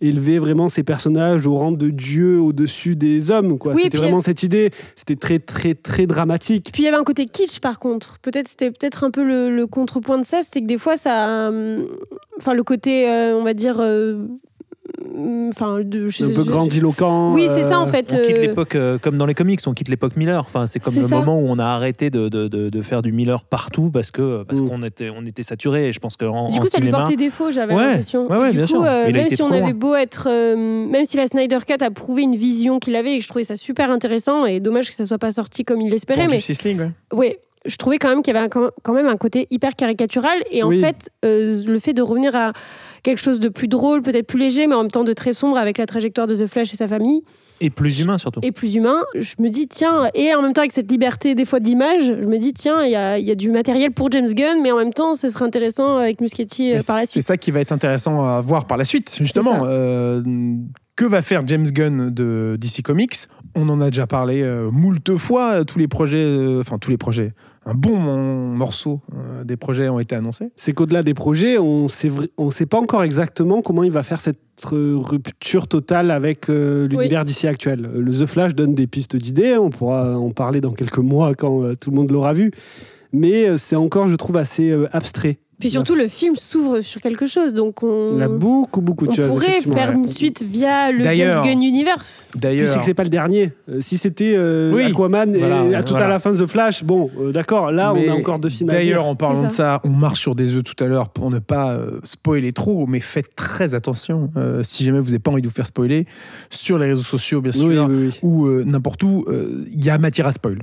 élever 0.02 0.40
vraiment 0.40 0.70
ses 0.70 0.84
personnages 0.84 1.48
au 1.48 1.58
rang 1.58 1.72
de 1.72 1.90
dieu 1.90 2.40
au-dessus 2.40 2.96
des 2.96 3.32
hommes. 3.32 3.58
quoi. 3.58 3.74
Oui, 3.74 3.84
C'était 3.84 3.98
vraiment 3.98 4.22
cette 4.22 4.44
idée. 4.44 4.72
C'était 4.96 5.16
très, 5.16 5.40
très, 5.40 5.74
très 5.74 6.08
dramatique. 6.08 6.70
Puis 6.74 6.84
il 6.84 6.86
y 6.86 6.90
avait 6.90 6.98
un 6.98 7.04
côté 7.04 7.26
kitsch 7.26 7.60
par 7.60 7.80
contre. 7.80 8.18
Peut-être 8.22 8.48
c'était 8.48 8.72
peut-être 8.72 9.04
un 9.04 9.12
peu 9.12 9.24
le, 9.24 9.56
le 9.56 9.68
contrepoint 9.68 10.18
de 10.18 10.26
ça, 10.26 10.42
c'était 10.44 10.62
que 10.62 10.68
des 10.68 10.78
fois 10.78 10.98
ça, 10.98 11.30
euh, 11.30 11.86
enfin 12.38 12.54
le 12.54 12.64
côté, 12.64 13.10
euh, 13.10 13.36
on 13.38 13.44
va 13.44 13.54
dire, 13.54 13.78
euh, 13.80 14.26
enfin 15.50 15.80
de, 15.84 16.08
je- 16.08 16.24
Un 16.26 16.34
peu 16.34 16.44
grandiloquent. 16.44 17.34
Oui, 17.34 17.48
c'est 17.48 17.64
ça 17.64 17.80
en 17.80 17.88
euh, 17.88 17.92
fait. 17.92 18.14
On 18.14 18.22
quitte 18.26 18.38
euh, 18.38 18.42
l'époque, 18.42 18.76
euh, 18.76 18.98
comme 18.98 19.18
dans 19.18 19.26
les 19.26 19.34
comics, 19.34 19.60
on 19.68 19.74
quitte 19.74 19.90
l'époque 19.90 20.16
Miller. 20.16 20.40
Enfin, 20.40 20.68
c'est 20.68 20.80
comme 20.80 20.96
le 20.96 21.02
ça. 21.02 21.16
moment 21.16 21.40
où 21.40 21.46
on 21.48 21.60
a 21.60 21.66
arrêté 21.66 22.10
de, 22.10 22.30
de, 22.30 22.48
de, 22.48 22.70
de 22.70 22.82
faire 22.82 23.02
du 23.02 23.12
Miller 23.12 23.44
partout 23.44 23.90
parce 23.92 24.12
que 24.12 24.44
parce 24.44 24.62
Mm. 24.62 24.70
qu'on 24.70 24.84
était 24.84 25.10
on 25.16 25.26
était 25.26 25.44
saturé. 25.44 25.88
Et 25.90 25.94
je 25.94 26.00
pense 26.00 26.18
qu'en 26.18 26.50
Du 26.52 26.58
en 26.58 26.62
coup, 26.62 26.68
ça 26.68 26.80
lui 26.80 26.90
portait 26.90 27.16
défaut, 27.16 27.52
j'avais 27.52 27.74
Ouais, 27.76 27.84
l'impression. 27.86 28.28
ouais, 28.30 28.38
ouais, 28.38 28.52
du 28.52 28.58
bien 28.58 28.66
coup, 28.66 28.74
sûr. 28.74 28.84
euh, 28.84 29.06
Il 29.10 29.16
a 29.18 29.20
même 29.22 29.30
si 29.30 29.42
on 29.42 29.50
avait 29.52 29.60
loin. 29.62 29.72
beau 29.74 29.96
être, 29.96 30.28
euh, 30.30 30.56
même 30.56 31.06
si 31.06 31.18
la 31.18 31.28
Snyder 31.28 31.60
Cut 31.68 31.84
a 31.84 31.92
prouvé 31.92 32.24
une 32.24 32.36
vision 32.36 32.80
qu'il 32.80 32.96
avait, 32.96 33.16
et 33.16 33.20
je 33.20 33.28
trouvais 33.28 33.44
ça 33.44 33.56
super 33.56 33.92
intéressant, 33.92 34.46
et 34.46 34.60
dommage 34.60 34.88
que 34.90 34.96
ça 34.96 35.06
soit 35.06 35.18
pas 35.18 35.32
sorti 35.32 35.64
comme 35.64 35.82
il 35.82 35.90
l'espérait, 35.92 36.28
mais 36.28 36.36
Justice 36.38 36.64
League, 36.64 36.82
ouais. 37.14 37.40
Je 37.66 37.76
trouvais 37.78 37.98
quand 38.00 38.10
même 38.10 38.22
qu'il 38.24 38.34
y 38.34 38.38
avait 38.38 38.48
un- 38.48 38.70
quand 38.82 38.94
même 38.94 39.06
un 39.08 39.18
côté 39.18 39.48
hyper 39.52 39.76
caricatural. 39.76 40.38
Et 40.50 40.64
en 40.64 40.70
Oui. 40.70 40.80
fait, 40.80 41.12
euh, 41.24 41.62
le 41.66 41.78
fait 41.80 41.94
de 41.94 42.02
revenir 42.02 42.36
à 42.36 42.54
quelque 43.04 43.20
chose 43.20 43.40
de 43.40 43.50
plus 43.50 43.68
drôle, 43.68 44.02
peut-être 44.02 44.26
plus 44.26 44.40
léger, 44.40 44.66
mais 44.68 44.74
en 44.76 44.82
même 44.82 44.92
temps 44.92 45.04
de 45.04 45.14
très 45.14 45.34
sombre 45.34 45.58
avec 45.58 45.78
la 45.78 45.86
trajectoire 45.86 46.26
de 46.28 46.36
The 46.36 46.48
Flash 46.48 46.74
et 46.74 46.78
sa 46.78 46.88
famille, 46.88 47.22
et 47.60 47.70
plus 47.70 48.00
humain 48.02 48.18
surtout. 48.18 48.40
et 48.44 48.52
plus 48.52 48.74
humain, 48.76 49.02
je 49.16 49.36
me 49.40 49.50
dis, 49.50 49.68
tiens, 49.68 50.10
et 50.16 50.34
en 50.34 50.42
même 50.42 50.54
temps 50.54 50.62
avec 50.62 50.72
cette 50.72 50.90
liberté 50.92 51.36
des 51.36 51.46
fois 51.46 51.60
d'image, 51.60 52.06
je 52.08 52.26
me 52.28 52.38
dis, 52.40 52.54
tiens, 52.54 52.84
il 52.84 52.92
y 52.92 52.96
a, 52.96 53.20
il 53.20 53.26
y 53.28 53.32
a 53.32 53.36
du 53.36 53.52
matériel 53.52 53.92
pour 53.92 54.12
James 54.12 54.34
Gunn, 54.34 54.62
mais 54.64 54.72
en 54.72 54.78
même 54.78 54.94
temps, 54.94 55.14
ce 55.14 55.30
serait 55.30 55.46
intéressant 55.46 55.98
avec 55.98 56.20
Muschietti 56.22 56.72
euh, 56.72 56.78
Mais 56.78 56.84
par 56.84 56.96
la 56.96 57.02
C'est 57.04 57.12
suite. 57.12 57.26
ça 57.26 57.38
qui 57.38 57.52
va 57.52 57.60
être 57.60 57.72
intéressant 57.72 58.26
à 58.26 58.42
voir 58.42 58.66
par 58.66 58.78
la 58.78 58.86
suite, 58.86 59.16
justement. 59.20 59.66
Euh, 59.66 60.22
que 60.96 61.06
va 61.06 61.22
faire 61.22 61.42
James 61.48 61.66
Gunn 61.68 62.10
de 62.12 62.58
DC 62.60 62.82
Comics? 62.84 63.16
On 63.56 63.68
en 63.70 63.82
a 63.82 63.88
déjà 63.90 64.06
parlé 64.08 64.42
euh, 64.44 64.70
moult 64.72 65.16
fois. 65.18 65.52
euh, 65.52 65.64
Tous 65.64 65.80
les 65.80 65.88
projets, 65.88 66.18
euh, 66.24 66.60
enfin 66.60 66.78
tous 66.78 66.92
les 66.92 66.98
projets, 66.98 67.32
un 67.66 67.74
bon 67.76 67.98
morceau 67.98 69.02
euh, 69.16 69.44
des 69.44 69.56
projets 69.56 69.88
ont 69.90 70.00
été 70.00 70.16
annoncés. 70.16 70.50
C'est 70.56 70.74
qu'au-delà 70.74 71.04
des 71.04 71.14
projets, 71.14 71.58
on 71.58 71.88
on 72.38 72.50
sait 72.50 72.66
pas 72.66 72.80
encore 72.80 73.04
exactement 73.04 73.62
comment 73.62 73.84
il 73.84 73.92
va 73.92 74.04
faire 74.04 74.20
cette 74.20 74.40
rupture 74.66 75.68
totale 75.68 76.12
avec 76.12 76.50
euh, 76.50 76.88
l'univers 76.88 77.26
d'ici 77.26 77.48
actuel. 77.48 77.86
Euh, 77.86 78.02
Le 78.02 78.12
The 78.12 78.26
Flash 78.26 78.56
donne 78.56 78.76
des 78.76 78.88
pistes 78.88 79.16
d'idées, 79.16 79.58
on 79.58 79.70
pourra 79.70 80.18
en 80.18 80.32
parler 80.32 80.62
dans 80.62 80.74
quelques 80.74 80.98
mois 81.00 81.34
quand 81.36 81.64
euh, 81.64 81.76
tout 81.76 81.92
le 81.92 81.96
monde 81.96 82.12
l'aura 82.12 82.34
vu. 82.34 82.52
Mais 83.14 83.48
euh, 83.50 83.58
c'est 83.58 83.76
encore, 83.76 84.08
je 84.08 84.16
trouve, 84.16 84.38
assez 84.38 84.70
euh, 84.70 84.88
abstrait. 84.92 85.38
Puis 85.60 85.70
surtout, 85.70 85.94
le 85.94 86.08
film 86.08 86.36
s'ouvre 86.36 86.80
sur 86.80 87.02
quelque 87.02 87.28
chose, 87.28 87.54
donc 87.54 87.84
on, 87.84 88.08
Il 88.14 88.18
y 88.18 88.24
a 88.24 88.28
beaucoup, 88.28 88.82
beaucoup 88.82 89.06
de 89.06 89.12
on 89.12 89.14
choses. 89.14 89.28
pourrait 89.28 89.46
effectivement. 89.50 89.74
faire 89.78 89.90
Ouais. 89.90 89.96
une 89.96 90.08
suite 90.08 90.42
via 90.42 90.92
le 90.92 90.98
James 91.04 91.04
D'ailleurs- 91.08 91.44
Gunn 91.44 91.62
Universe. 91.62 92.24
D'ailleurs, 92.36 92.68
c'est 92.68 92.80
que 92.80 92.86
c'est 92.86 92.96
pas 92.96 93.04
le 93.04 93.10
dernier. 93.12 93.52
Euh, 93.70 93.80
si 93.80 94.00
c'était 94.00 94.34
euh, 94.36 94.72
Oui. 94.74 94.86
Aquaman 94.86 95.38
Voilà, 95.38 95.66
et 95.66 95.76
à 95.76 95.84
tout 95.84 95.92
voilà. 95.94 96.08
à 96.08 96.10
la 96.10 96.18
fin 96.18 96.34
The 96.34 96.48
Flash, 96.48 96.84
bon, 96.84 97.12
euh, 97.20 97.32
d'accord, 97.32 97.72
là 97.72 97.94
Mais 97.94 98.10
on 98.10 98.14
a 98.14 98.16
encore 98.16 98.40
deux 98.40 98.50
films. 98.50 98.70
D'ailleurs, 98.72 99.06
en 99.06 99.16
parlant 99.16 99.44
de 99.44 99.50
ça, 99.52 99.82
on 99.84 99.90
marche 99.90 100.20
sur 100.22 100.34
des 100.34 100.56
œufs 100.56 100.64
tout 100.64 100.84
à 100.84 100.88
l'heure 100.88 101.10
pour 101.10 101.30
ne 101.30 101.38
pas 101.38 101.74
euh, 101.74 102.00
spoiler 102.06 102.54
trop, 102.54 102.88
mais 102.88 103.00
faites 103.00 103.36
très 103.36 103.76
attention. 103.76 104.32
euh, 104.38 104.64
si 104.64 104.84
jamais 104.84 105.00
vous 105.00 105.08
n'avez 105.12 105.20
pas 105.20 105.30
envie 105.30 105.44
de 105.44 105.48
vous 105.48 105.54
faire 105.54 105.68
spoiler, 105.68 106.08
sur 106.50 106.80
les 106.80 106.88
réseaux 106.88 107.04
sociaux, 107.04 107.40
bien 107.40 107.52
sûr, 107.52 107.68
Oui, 107.68 107.78
oui, 107.78 108.08
oui. 108.08 108.20
ou 108.24 108.48
euh, 108.48 108.64
n'importe 108.66 109.04
où, 109.04 109.26
euh, 109.28 109.64
il 109.72 109.86
y 109.86 109.92
a 109.92 110.00
matière 110.00 110.26
à 110.26 110.32
spoil. 110.32 110.58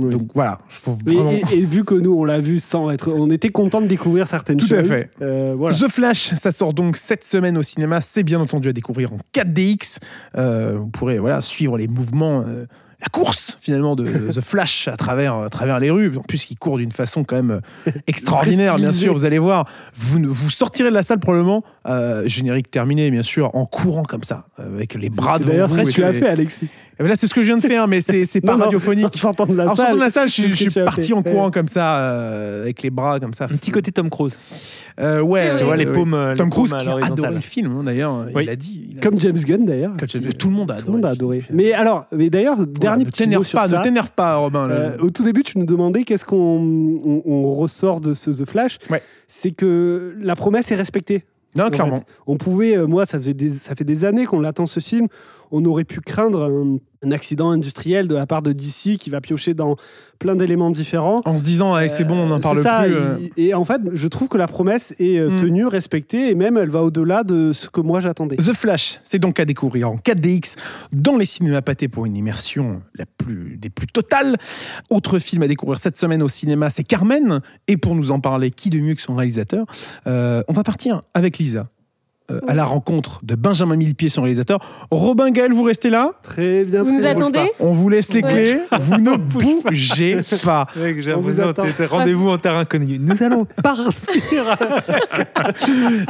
Oui. 0.00 0.12
Donc 0.12 0.28
voilà, 0.34 0.60
Et, 0.86 0.90
vraiment. 1.14 1.30
et- 1.30 1.42
et 1.58 1.64
vu 1.66 1.84
que 1.84 1.94
nous 1.94 2.12
on 2.14 2.24
l'a 2.24 2.38
vu 2.38 2.60
sans 2.60 2.90
être, 2.90 3.10
on 3.12 3.30
était 3.30 3.48
content 3.50 3.80
de 3.80 3.86
découvrir 3.88 4.28
certaines 4.28 4.56
Tout 4.58 4.66
choses. 4.68 4.78
à 4.78 4.82
fait. 4.84 5.10
Euh, 5.22 5.54
voilà. 5.56 5.74
The 5.76 5.88
Flash, 5.88 6.34
ça 6.34 6.52
sort 6.52 6.72
donc 6.72 6.96
cette 6.96 7.24
semaine 7.24 7.58
au 7.58 7.62
cinéma. 7.62 8.00
C'est 8.00 8.22
bien 8.22 8.38
entendu 8.40 8.68
à 8.68 8.72
découvrir 8.72 9.12
en 9.12 9.16
4DX. 9.32 9.98
Euh, 10.36 10.76
vous 10.78 10.86
pourrez 10.88 11.18
voilà, 11.18 11.40
suivre 11.40 11.76
les 11.78 11.88
mouvements, 11.88 12.44
euh, 12.46 12.66
la 13.00 13.06
course 13.08 13.56
finalement 13.60 13.96
de 13.96 14.04
The 14.32 14.40
Flash 14.40 14.86
à 14.88 14.96
travers, 14.96 15.34
à 15.34 15.48
travers 15.50 15.80
les 15.80 15.90
rues. 15.90 16.16
En 16.16 16.22
plus, 16.22 16.48
il 16.50 16.56
court 16.56 16.78
d'une 16.78 16.92
façon 16.92 17.24
quand 17.24 17.36
même 17.36 17.60
extraordinaire, 18.06 18.76
bien 18.76 18.92
sûr. 18.92 19.12
Vous 19.12 19.24
allez 19.24 19.38
voir, 19.38 19.68
vous, 19.94 20.20
vous 20.24 20.50
sortirez 20.50 20.90
de 20.90 20.94
la 20.94 21.02
salle 21.02 21.18
probablement, 21.20 21.64
générique 22.26 22.70
terminé, 22.70 23.10
bien 23.10 23.22
sûr, 23.22 23.54
en 23.54 23.66
courant 23.66 24.02
comme 24.04 24.22
ça, 24.22 24.46
avec 24.58 24.94
les 24.94 25.10
bras 25.10 25.38
devant 25.38 25.50
D'ailleurs, 25.50 25.70
tu 25.88 26.04
as 26.04 26.12
fait, 26.12 26.28
Alexis. 26.28 26.68
Eh 27.00 27.04
ben 27.04 27.08
Là, 27.10 27.14
c'est 27.16 27.26
ce 27.28 27.34
que 27.34 27.42
je 27.42 27.46
viens 27.46 27.58
de 27.58 27.62
faire, 27.62 27.86
mais 27.86 28.00
c'est 28.00 28.24
c'est 28.24 28.40
pas 28.40 28.52
Non, 28.52 28.58
non, 28.58 28.64
radiophonique. 28.64 29.06
En 29.06 29.18
sortant 29.18 29.46
de 29.46 29.54
la 29.54 29.64
En 29.64 29.68
salle. 29.68 29.76
sortant 29.76 29.94
de 29.94 30.00
la 30.00 30.10
salle, 30.10 30.28
je, 30.28 30.32
suis- 30.54 30.70
je 30.70 30.80
parti 30.80 31.12
en 31.12 31.22
courant 31.22 31.46
Ouais. 31.46 31.50
comme 31.52 31.68
ça, 31.68 31.98
euh, 31.98 32.62
avec 32.62 32.82
les 32.82 32.90
bras 32.90 33.20
comme 33.20 33.34
ça. 33.34 33.44
Un 33.44 33.48
petit 33.56 33.70
côté 33.70 33.92
Tom 33.92 34.10
Cruise. 34.10 34.36
Euh, 35.00 35.20
ouais. 35.20 35.56
Tu 35.58 35.62
vois, 35.64 35.76
les 35.76 35.86
paumes, 35.86 36.14
euh, 36.14 36.32
les 36.32 36.38
Tom 36.38 36.50
Cruise 36.50 36.72
qui 36.76 36.88
a 36.88 36.96
adoré 37.06 37.34
le 37.34 37.40
film, 37.40 37.76
hein, 37.78 37.84
d'ailleurs. 37.84 38.26
Oui. 38.34 38.42
Il 38.42 38.46
l'a 38.46 38.56
dit. 38.56 38.88
il 38.90 38.98
a- 38.98 39.00
Comme 39.00 39.18
James 39.20 39.36
Gunn, 39.38 39.64
d'ailleurs. 39.64 39.92
Tout 40.38 40.48
le 40.48 40.54
monde 40.54 40.70
a 40.72 40.74
adoré. 40.74 40.82
Tout 40.84 40.86
le 40.88 40.92
monde 40.94 41.06
a 41.06 41.10
adoré. 41.10 41.44
Mais 41.52 41.72
alors, 41.72 42.06
mais 42.12 42.30
d'ailleurs, 42.30 42.66
dernier 42.66 43.04
ne 43.04 43.10
petit 43.10 43.22
mot 43.22 43.24
t'énerve 43.26 43.44
sur 43.46 43.60
pas, 43.60 43.68
ça. 43.68 43.78
ne 43.78 43.82
t'énerve 43.84 44.10
pas, 44.10 44.36
Robin. 44.36 44.66
là. 44.66 44.74
Euh, 44.74 44.96
au 44.98 45.10
tout 45.10 45.22
début, 45.22 45.44
tu 45.44 45.56
nous 45.58 45.66
demandais 45.66 46.02
qu'est-ce 46.02 46.24
qu'on 46.24 46.36
on, 46.36 47.22
on 47.24 47.54
ressort 47.54 48.00
de 48.00 48.12
ce 48.12 48.30
The 48.30 48.44
Flash. 48.48 48.78
Ouais. 48.90 49.02
C'est 49.28 49.52
que 49.52 50.16
la 50.20 50.34
promesse 50.34 50.72
est 50.72 50.76
respectée. 50.76 51.24
non, 51.56 51.66
en 51.66 51.70
clairement. 51.70 51.98
fait. 52.00 52.06
On 52.26 52.36
pouvait, 52.36 52.76
euh, 52.76 52.86
moi, 52.86 53.06
ça, 53.06 53.18
faisait 53.18 53.34
des, 53.34 53.50
ça 53.50 53.74
fait 53.76 53.84
des 53.84 54.04
années 54.04 54.24
qu'on 54.26 54.40
l'attend 54.40 54.66
ce 54.66 54.80
film. 54.80 55.06
On 55.50 55.64
aurait 55.64 55.84
pu 55.84 56.00
craindre 56.00 56.42
un, 56.44 56.78
un 57.06 57.10
accident 57.12 57.50
industriel 57.50 58.08
de 58.08 58.14
la 58.14 58.26
part 58.26 58.42
de 58.42 58.52
DC 58.52 58.96
qui 58.98 59.08
va 59.10 59.20
piocher 59.20 59.54
dans 59.54 59.76
plein 60.18 60.34
d'éléments 60.34 60.70
différents. 60.70 61.20
En 61.26 61.36
se 61.38 61.44
disant, 61.44 61.74
allez, 61.74 61.88
c'est 61.88 62.02
bon, 62.04 62.16
on 62.16 62.26
n'en 62.26 62.36
Euh, 62.38 62.40
parle 62.40 62.62
ça, 62.62 62.82
plus. 62.82 62.94
euh. 62.94 63.16
Et, 63.36 63.46
et 63.48 63.54
en 63.54 63.64
fait, 63.64 63.80
je 63.94 64.08
trouve 64.08 64.28
que 64.28 64.36
la 64.36 64.48
promesse 64.48 64.92
est 64.98 65.18
euh, 65.18 65.30
Mm. 65.30 65.36
tenue, 65.36 65.66
respectée, 65.66 66.30
et 66.30 66.34
même 66.34 66.56
elle 66.56 66.70
va 66.70 66.82
au-delà 66.82 67.22
de 67.22 67.52
ce 67.52 67.68
que 67.68 67.80
moi 67.80 68.00
j'attendais. 68.00 68.34
The 68.36 68.52
Flash, 68.52 68.98
c'est 69.04 69.18
donc 69.20 69.38
à 69.38 69.44
découvrir 69.44 69.90
en 69.90 69.96
4DX 69.96 70.56
dans 70.92 71.16
les 71.16 71.24
cinémas 71.24 71.62
pâtés 71.62 71.86
pour 71.88 72.04
une 72.04 72.16
immersion 72.16 72.82
la 72.96 73.04
plus, 73.06 73.56
des 73.56 73.70
plus 73.70 73.86
totales. 73.86 74.36
Autre 74.90 75.18
film 75.20 75.42
à 75.44 75.48
découvrir 75.48 75.78
cette 75.78 75.96
semaine 75.96 76.22
au 76.22 76.28
cinéma, 76.28 76.68
c'est 76.70 76.82
Carmen. 76.84 77.40
Et 77.68 77.76
pour 77.76 77.94
nous 77.94 78.10
en 78.10 78.18
parler, 78.20 78.50
qui 78.50 78.70
de 78.70 78.80
mieux 78.80 78.94
que 78.96 79.02
son 79.02 79.14
réalisateur? 79.14 79.66
Euh, 80.06 80.42
On 80.48 80.52
va 80.52 80.64
partir 80.64 81.00
avec 81.14 81.38
Lisa. 81.38 81.68
Euh, 82.30 82.40
à 82.46 82.54
la 82.54 82.64
rencontre 82.64 83.20
de 83.22 83.34
Benjamin 83.34 83.76
Millepied, 83.76 84.08
son 84.10 84.22
réalisateur. 84.22 84.58
Robin 84.90 85.30
Gaël, 85.30 85.52
vous 85.52 85.62
restez 85.62 85.88
là? 85.90 86.12
Très 86.22 86.64
bien. 86.64 86.82
Vous 86.84 86.98
nous 87.00 87.06
attendez? 87.06 87.50
On 87.58 87.72
vous 87.72 87.88
laisse 87.88 88.12
les 88.12 88.22
Ouais. 88.22 88.28
clés. 88.28 88.58
Vous 88.80 88.98
ne 88.98 89.16
bougez 89.16 90.18
pas. 90.44 90.66
j'ai 90.98 91.14
On 91.14 91.20
vous 91.20 91.40
attend. 91.40 91.64
c'était 91.66 91.86
rendez-vous 91.86 92.28
en 92.28 92.38
terrain 92.38 92.60
inconnu. 92.60 92.98
Nous 92.98 93.22
allons 93.22 93.44
partir. 93.62 94.56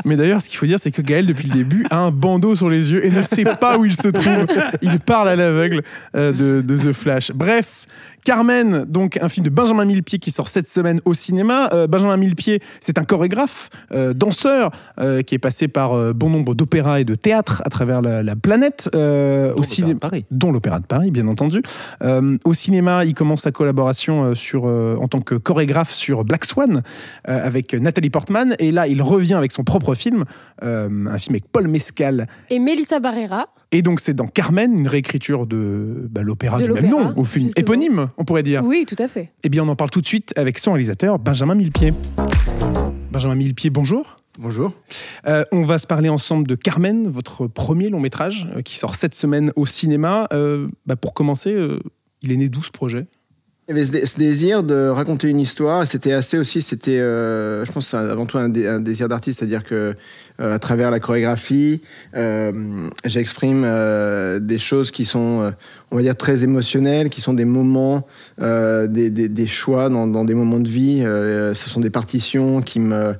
Mais 0.05 0.17
d'ailleurs, 0.17 0.43
ce 0.43 0.49
qu'il 0.49 0.59
faut 0.59 0.67
dire, 0.67 0.79
c'est 0.81 0.91
que 0.91 1.03
Gaël, 1.03 1.27
depuis 1.27 1.49
le 1.49 1.55
début, 1.55 1.87
a 1.91 1.99
un 1.99 2.11
bandeau 2.11 2.55
sur 2.57 2.69
les 2.69 2.91
yeux 2.93 3.05
et 3.05 3.11
ne 3.11 3.23
sait 3.23 3.45
pas 3.45 3.79
où 3.79 3.85
il 3.85 3.95
se 3.95 4.09
trouve. 4.09 4.47
Il 4.83 4.99
parle 5.01 5.29
à 5.29 5.37
l'aveugle 5.37 5.83
euh, 6.17 6.33
de, 6.33 6.63
de 6.63 6.77
The 6.91 6.93
Flash. 6.93 7.33
Bref, 7.33 7.87
Carmen, 8.25 8.85
donc 8.85 9.19
un 9.23 9.29
film 9.29 9.45
de 9.45 9.51
Benjamin 9.51 9.85
Millepied 9.85 10.19
qui 10.19 10.31
sort 10.31 10.49
cette 10.49 10.69
semaine 10.69 11.01
au 11.05 11.15
cinéma. 11.15 11.71
Euh, 11.73 11.87
Benjamin 11.87 12.17
Millepied, 12.17 12.61
c'est 12.81 12.99
un 12.99 13.05
chorégraphe, 13.05 13.71
euh, 13.93 14.13
danseur, 14.15 14.71
euh, 15.01 15.23
qui 15.23 15.35
est 15.35 15.39
passé 15.39 15.69
par 15.69 15.93
euh, 15.95 16.13
bon 16.13 16.29
nombre 16.31 16.55
d'opéras 16.55 17.01
et 17.01 17.05
de 17.05 17.15
théâtres 17.15 17.63
à 17.65 17.71
travers 17.71 18.03
la, 18.03 18.23
la 18.23 18.37
planète. 18.37 18.91
euh, 18.95 19.53
au 19.55 19.63
cinéma 19.63 19.99
Paris. 20.01 20.25
dont 20.31 20.53
l'Opéra 20.53 20.79
de 20.81 20.87
Paris, 20.87 21.11
bien 21.11 21.27
entendu. 21.29 21.63
Euh, 22.03 22.37
au 22.45 22.55
cinéma, 22.55 23.05
il 23.05 23.15
commence 23.15 23.43
sa 23.43 23.53
collaboration 23.53 24.25
euh, 24.25 24.35
sur, 24.35 24.67
euh, 24.67 24.97
en 25.01 25.09
tant 25.09 25.21
que 25.21 25.35
chorégraphe 25.35 25.91
sur 25.93 26.25
Black 26.25 26.45
Swan 26.45 26.83
euh, 27.29 27.47
avec 27.47 27.75
Nathalie 27.75 28.11
Portman. 28.11 28.55
Et 28.59 28.73
là, 28.73 28.87
il 28.87 29.01
revient 29.03 29.35
avec 29.35 29.53
son 29.53 29.65
propre 29.65 29.95
film, 29.95 30.25
euh, 30.63 30.89
un 31.09 31.19
film 31.19 31.35
avec 31.35 31.49
Paul 31.51 31.69
Mescal. 31.69 32.27
Et 32.51 32.59
Melissa 32.59 33.01
Barrera. 33.01 33.47
Et 33.71 33.83
donc, 33.83 34.01
c'est 34.01 34.15
dans 34.15 34.27
Carmen, 34.27 34.79
une 34.79 34.89
réécriture 34.89 35.47
de 35.47 36.09
bah, 36.11 36.23
l'opéra 36.23 36.57
du 36.57 36.73
même 36.73 36.89
nom, 36.89 37.13
au 37.17 37.25
film 37.25 37.47
justement. 37.47 37.63
éponyme, 37.63 38.09
on 38.17 38.25
pourrait 38.25 38.43
dire. 38.43 38.63
Oui, 38.65 38.87
tout 38.89 38.97
à 38.99 39.09
fait. 39.09 39.31
Eh 39.43 39.51
bien, 39.51 39.63
on 39.63 39.69
en 39.69 39.77
parle 39.77 39.91
tout 39.91 40.01
de 40.01 40.07
suite 40.07 40.33
avec 40.37 40.59
son 40.59 40.73
réalisateur, 40.73 41.19
Benjamin 41.19 41.55
Millepied. 41.55 41.93
Benjamin 43.13 43.35
Millepied, 43.35 43.69
bonjour. 43.69 44.21
Bonjour. 44.39 44.73
Euh, 45.27 45.45
on 45.53 45.63
va 45.63 45.79
se 45.79 45.87
parler 45.87 46.09
ensemble 46.09 46.47
de 46.47 46.55
Carmen, 46.55 47.09
votre 47.09 47.47
premier 47.47 47.91
long 47.91 48.01
métrage 48.01 48.49
euh, 48.57 48.63
qui 48.63 48.77
sort 48.77 48.95
cette 48.95 49.15
semaine 49.15 49.53
au 49.57 49.67
cinéma. 49.67 50.29
Euh, 50.33 50.69
bah, 50.87 50.97
pour 50.97 51.13
commencer, 51.13 51.53
euh, 51.53 51.81
il 52.23 52.33
est 52.33 52.37
né 52.37 52.49
d'où 52.49 52.63
ce 52.63 52.71
projet? 52.71 53.07
Il 53.69 53.73
y 53.73 53.75
avait 53.75 53.85
ce, 53.85 53.93
dé- 53.93 54.07
ce 54.07 54.19
désir 54.19 54.63
de 54.63 54.89
raconter 54.89 55.29
une 55.29 55.41
histoire. 55.41 55.87
C'était 55.87 56.13
assez 56.13 56.39
aussi, 56.39 56.63
c'était, 56.63 56.99
euh, 57.01 57.67
je 57.67 57.71
pense, 57.73 57.89
c'est 57.89 57.99
avant 57.99 58.25
tout 58.25 58.39
un, 58.39 58.49
dé- 58.49 58.67
un 58.67 58.81
désir 58.81 59.11
d'artiste, 59.11 59.41
c'est-à-dire 59.41 59.63
que 59.63 59.95
euh, 60.41 60.55
à 60.55 60.59
travers 60.59 60.91
la 60.91 61.01
chorégraphie, 61.01 61.83
euh, 62.17 62.89
j'exprime 63.05 63.65
euh, 63.67 64.39
des 64.39 64.57
choses 64.57 64.91
qui 64.91 65.05
sont, 65.05 65.43
euh, 65.43 65.51
on 65.91 65.97
va 65.97 66.03
dire, 66.03 66.17
très 66.17 66.45
émotionnelles, 66.45 67.11
qui 67.11 67.21
sont 67.21 67.35
des 67.35 67.45
moments, 67.45 68.07
euh, 68.41 68.87
des, 68.87 69.11
des- 69.11 69.29
des 69.29 69.47
choix 69.47 69.91
dans, 69.91 70.07
dans 70.07 70.25
des 70.25 70.35
moments 70.35 70.61
de 70.61 70.69
vie. 70.69 71.03
Ce 71.03 71.69
sont 71.69 71.81
des 71.81 71.91
partitions 71.91 72.63
qui 72.63 72.81
me 72.81 73.17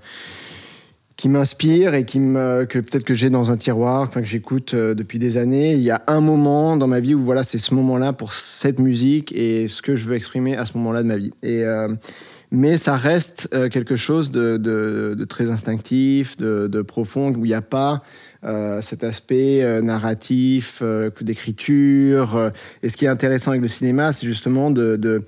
qui 1.19 1.29
m'inspirent 1.29 1.95
et 1.95 2.05
qui 2.05 2.21
me, 2.21 2.65
que 2.65 2.79
peut-être 2.79 3.03
que 3.03 3.13
j'ai 3.13 3.29
dans 3.29 3.51
un 3.51 3.57
tiroir, 3.57 4.03
enfin 4.03 4.21
que 4.21 4.27
j'écoute 4.27 4.75
euh, 4.75 4.95
depuis 4.95 5.19
des 5.19 5.37
années. 5.37 5.75
Il 5.75 5.81
y 5.81 5.91
a 5.91 6.01
un 6.07 6.21
moment 6.21 6.77
dans 6.77 6.87
ma 6.87 7.01
vie 7.01 7.13
où 7.13 7.21
voilà, 7.21 7.43
c'est 7.43 7.59
ce 7.59 7.75
moment-là 7.75 8.13
pour 8.13 8.33
cette 8.33 8.79
musique 8.79 9.33
et 9.33 9.67
ce 9.67 9.83
que 9.83 9.97
je 9.97 10.07
veux 10.07 10.15
exprimer 10.15 10.57
à 10.57 10.65
ce 10.65 10.79
moment-là 10.79 11.03
de 11.03 11.09
ma 11.09 11.17
vie. 11.17 11.33
Et 11.43 11.65
euh, 11.65 11.89
mais 12.53 12.77
ça 12.79 12.97
reste 12.97 13.49
euh, 13.53 13.69
quelque 13.69 13.97
chose 13.97 14.31
de, 14.31 14.57
de- 14.57 15.25
très 15.25 15.51
instinctif, 15.51 16.37
de, 16.37 16.83
profond, 16.83 17.31
où 17.35 17.45
il 17.45 17.49
n'y 17.49 17.55
a 17.55 17.63
pas 17.63 18.03
cet 18.81 19.03
aspect 19.03 19.65
euh, 19.65 19.83
narratif, 19.83 20.83
d'écriture. 21.21 22.53
et 22.85 22.89
ce 22.89 22.97
qui 22.97 23.05
est 23.05 23.09
intéressant 23.09 23.51
avec 23.51 23.61
le 23.61 23.69
cinéma, 23.69 24.13
c'est 24.13 24.27
justement 24.27 24.71
de, 24.71 25.25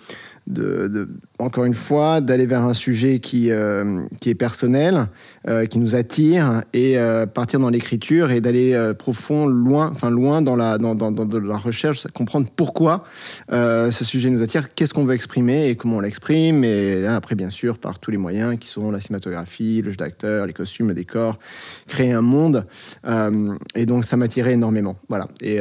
encore 1.39 1.65
une 1.65 1.75
fois, 1.75 2.21
d'aller 2.21 2.47
vers 2.47 2.63
un 2.63 2.75
sujet 2.75 3.19
qui, 3.19 3.51
euh, 3.51 4.03
qui 4.21 4.31
est 4.31 4.35
personnel, 4.35 5.07
euh, 5.49 5.67
qui 5.67 5.79
nous 5.79 5.97
attire, 5.97 6.63
et 6.73 6.99
euh, 6.99 7.27
partir 7.27 7.61
dans 7.61 7.71
l'écriture 7.71 8.31
et 8.31 8.41
d'aller 8.41 8.93
profond, 8.99 9.47
loin, 9.47 9.91
enfin 9.91 10.11
loin 10.11 10.43
dans 10.43 10.57
la, 10.57 10.79
dans, 10.79 10.95
dans, 10.95 11.11
dans 11.11 11.41
la 11.41 11.57
recherche, 11.57 12.07
comprendre 12.09 12.49
pourquoi 12.55 13.05
ce 13.51 14.05
sujet 14.05 14.31
nous 14.31 14.43
attire, 14.43 14.75
qu'est-ce 14.75 14.95
qu'on 14.95 15.05
veut 15.05 15.15
exprimer 15.15 15.69
et 15.69 15.77
comment 15.77 15.97
on 15.97 16.01
l'exprime, 16.01 16.65
et 16.65 17.07
après, 17.07 17.35
bien 17.35 17.51
sûr, 17.51 17.79
par 17.79 17.99
tous 17.99 18.11
les 18.11 18.19
moyens 18.19 18.59
qui 18.59 18.69
sont 18.69 18.91
la 18.91 19.01
cinématographie, 19.01 19.83
le 19.83 19.91
jeu 19.91 19.97
d'acteur, 19.97 20.47
les 20.47 20.53
costumes, 20.53 20.89
le 20.89 20.95
décor, 20.95 21.39
créer 21.87 22.13
un 22.13 22.23
monde. 22.23 22.67
Et 23.75 23.87
donc, 23.87 24.05
ça 24.05 24.17
m'attirait 24.17 24.53
énormément. 24.53 24.97
Voilà. 25.09 25.29
Et, 25.41 25.61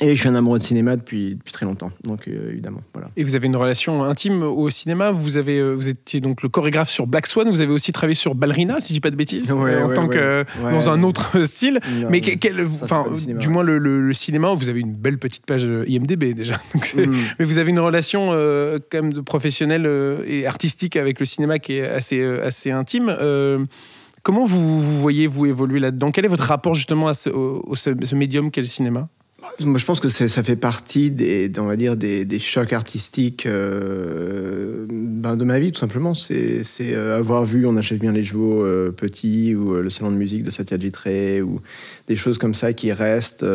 et 0.00 0.14
je 0.14 0.20
suis 0.20 0.28
un 0.28 0.34
amoureux 0.34 0.58
de 0.58 0.62
cinéma 0.64 0.96
depuis, 0.96 1.34
depuis 1.36 1.52
très 1.52 1.66
longtemps, 1.66 1.90
donc 2.04 2.26
euh, 2.28 2.50
évidemment. 2.52 2.80
Voilà. 2.94 3.10
Et 3.16 3.24
vous 3.24 3.34
avez 3.36 3.46
une 3.46 3.56
relation 3.56 4.02
intime 4.04 4.42
au 4.42 4.68
cinéma. 4.70 5.10
Vous, 5.10 5.36
avez, 5.36 5.58
euh, 5.58 5.72
vous 5.74 5.88
étiez 5.88 6.20
donc 6.20 6.42
le 6.42 6.48
chorégraphe 6.48 6.88
sur 6.90 7.06
Black 7.06 7.26
Swan. 7.26 7.48
Vous 7.50 7.60
avez 7.60 7.72
aussi 7.72 7.92
travaillé 7.92 8.14
sur 8.14 8.34
Ballerina, 8.34 8.80
si 8.80 8.88
je 8.88 8.92
dis 8.94 9.00
pas 9.00 9.10
de 9.10 9.16
bêtises, 9.16 9.52
Ouais, 9.52 9.72
euh, 9.74 9.84
en 9.84 9.88
ouais, 9.88 9.94
tant 9.94 10.06
ouais. 10.06 10.14
que 10.16 10.44
dans 10.62 10.88
un 10.90 11.02
autre 11.02 11.44
style. 11.46 11.80
Non, 12.00 12.08
Mais 12.10 12.20
quel- 12.20 12.66
enfin, 12.82 13.04
du 13.26 13.48
moins 13.48 13.62
le, 13.62 13.78
le- 13.78 14.00
le 14.00 14.12
cinéma, 14.14 14.52
vous 14.54 14.68
avez 14.68 14.80
une 14.80 14.94
belle 14.94 15.18
petite 15.18 15.44
page 15.46 15.64
IMDb 15.86 16.34
déjà. 16.34 16.54
Donc 16.74 16.94
Mm. 16.94 17.14
Mais 17.38 17.44
vous 17.44 17.58
avez 17.58 17.70
une 17.70 17.78
relation 17.80 18.30
euh, 18.32 18.78
quand 18.90 19.02
même 19.02 19.12
de 19.12 19.20
professionnelle 19.20 19.88
et 20.26 20.46
artistique 20.46 20.96
avec 20.96 21.20
le 21.20 21.26
cinéma 21.26 21.58
qui 21.58 21.74
est 21.74 21.88
assez, 21.88 22.22
assez 22.24 22.70
intime. 22.70 23.14
Comment 24.22 24.44
vous, 24.44 24.80
vous 24.80 24.98
voyez 24.98 25.26
vous 25.26 25.46
évoluer 25.46 25.80
là-dedans? 25.80 26.10
Quel 26.10 26.24
est 26.26 26.28
votre 26.28 26.44
rapport 26.44 26.74
justement 26.74 27.08
à 27.08 27.14
ce, 27.14 27.30
au- 27.30 27.62
au- 27.66 27.76
ce, 27.76 27.90
ce 28.02 28.14
médium 28.14 28.50
qu'est 28.50 28.60
le 28.60 28.66
cinéma? 28.66 29.08
Moi, 29.60 29.78
je 29.78 29.84
pense 29.84 30.00
que 30.00 30.08
ça 30.08 30.42
fait 30.42 30.56
partie 30.56 31.10
des, 31.10 31.50
on 31.58 31.66
va 31.66 31.76
dire, 31.76 31.96
des, 31.96 32.24
des 32.24 32.38
chocs 32.38 32.72
artistiques 32.72 33.46
euh, 33.46 34.86
ben, 34.88 35.36
de 35.36 35.44
ma 35.44 35.58
vie, 35.58 35.72
tout 35.72 35.80
simplement. 35.80 36.14
C'est 36.14 36.62
euh, 36.80 37.16
avoir 37.18 37.44
vu 37.44 37.66
On 37.66 37.76
achète 37.76 38.00
bien 38.00 38.12
les 38.12 38.22
chevaux 38.22 38.64
euh, 38.64 38.90
petits, 38.90 39.54
ou 39.54 39.74
euh, 39.74 39.82
le 39.82 39.90
salon 39.90 40.10
de 40.10 40.16
musique 40.16 40.42
de 40.42 40.50
Satya 40.50 40.76
Ray, 40.94 41.40
ou 41.42 41.60
des 42.06 42.16
choses 42.16 42.38
comme 42.38 42.54
ça 42.54 42.72
qui 42.72 42.92
restent 42.92 43.46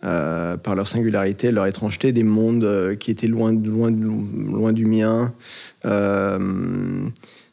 par 0.00 0.74
leur 0.74 0.88
singularité, 0.88 1.50
leur 1.50 1.66
étrangeté, 1.66 2.12
des 2.12 2.22
mondes 2.24 2.96
qui 2.98 3.10
étaient 3.10 3.28
loin, 3.28 3.52
loin, 3.52 3.90
loin 3.90 4.72
du 4.72 4.86
mien. 4.86 5.34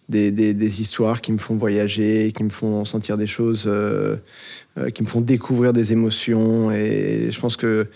Des, 0.09 0.31
des- 0.31 0.81
histoires 0.81 1.21
qui 1.21 1.31
me 1.31 1.37
font 1.37 1.55
voyager, 1.55 2.33
qui 2.35 2.43
me 2.43 2.49
font 2.49 2.83
sentir 2.85 3.17
des 3.17 3.25
choses, 3.25 3.71
euh, 4.77 4.89
qui 4.89 5.03
me 5.03 5.07
font 5.07 5.21
découvrir 5.21 5.73
des 5.73 5.93
émotions. 5.93 6.71
Et 6.71 7.29
je 7.29 7.39
pense 7.39 7.57
que 7.57 7.87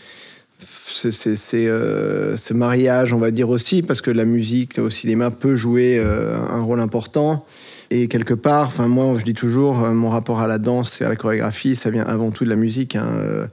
c'est 0.59 1.67
euh, 1.67 2.37
ce 2.37 2.53
mariage, 2.53 3.13
on 3.13 3.17
va 3.17 3.31
dire 3.31 3.49
aussi, 3.49 3.81
parce 3.81 4.01
que 4.01 4.11
la 4.11 4.25
musique 4.25 4.79
au 4.79 4.89
cinéma 4.89 5.31
peut 5.31 5.55
jouer 5.55 5.97
euh, 5.97 6.35
un 6.37 6.61
rôle 6.61 6.79
important. 6.79 7.45
Et 7.89 8.07
quelque 8.07 8.33
part, 8.33 8.71
moi, 8.87 9.15
je 9.17 9.23
dis 9.23 9.33
toujours, 9.33 9.77
mon 9.77 10.09
rapport 10.09 10.39
à 10.39 10.47
la 10.47 10.57
danse 10.57 11.01
et 11.01 11.05
à 11.05 11.09
la 11.09 11.15
chorégraphie, 11.15 11.75
ça 11.75 11.89
vient 11.89 12.03
avant 12.03 12.31
tout 12.31 12.43
de 12.43 12.49
la 12.49 12.57
musique. 12.57 12.95
hein. 12.95 13.47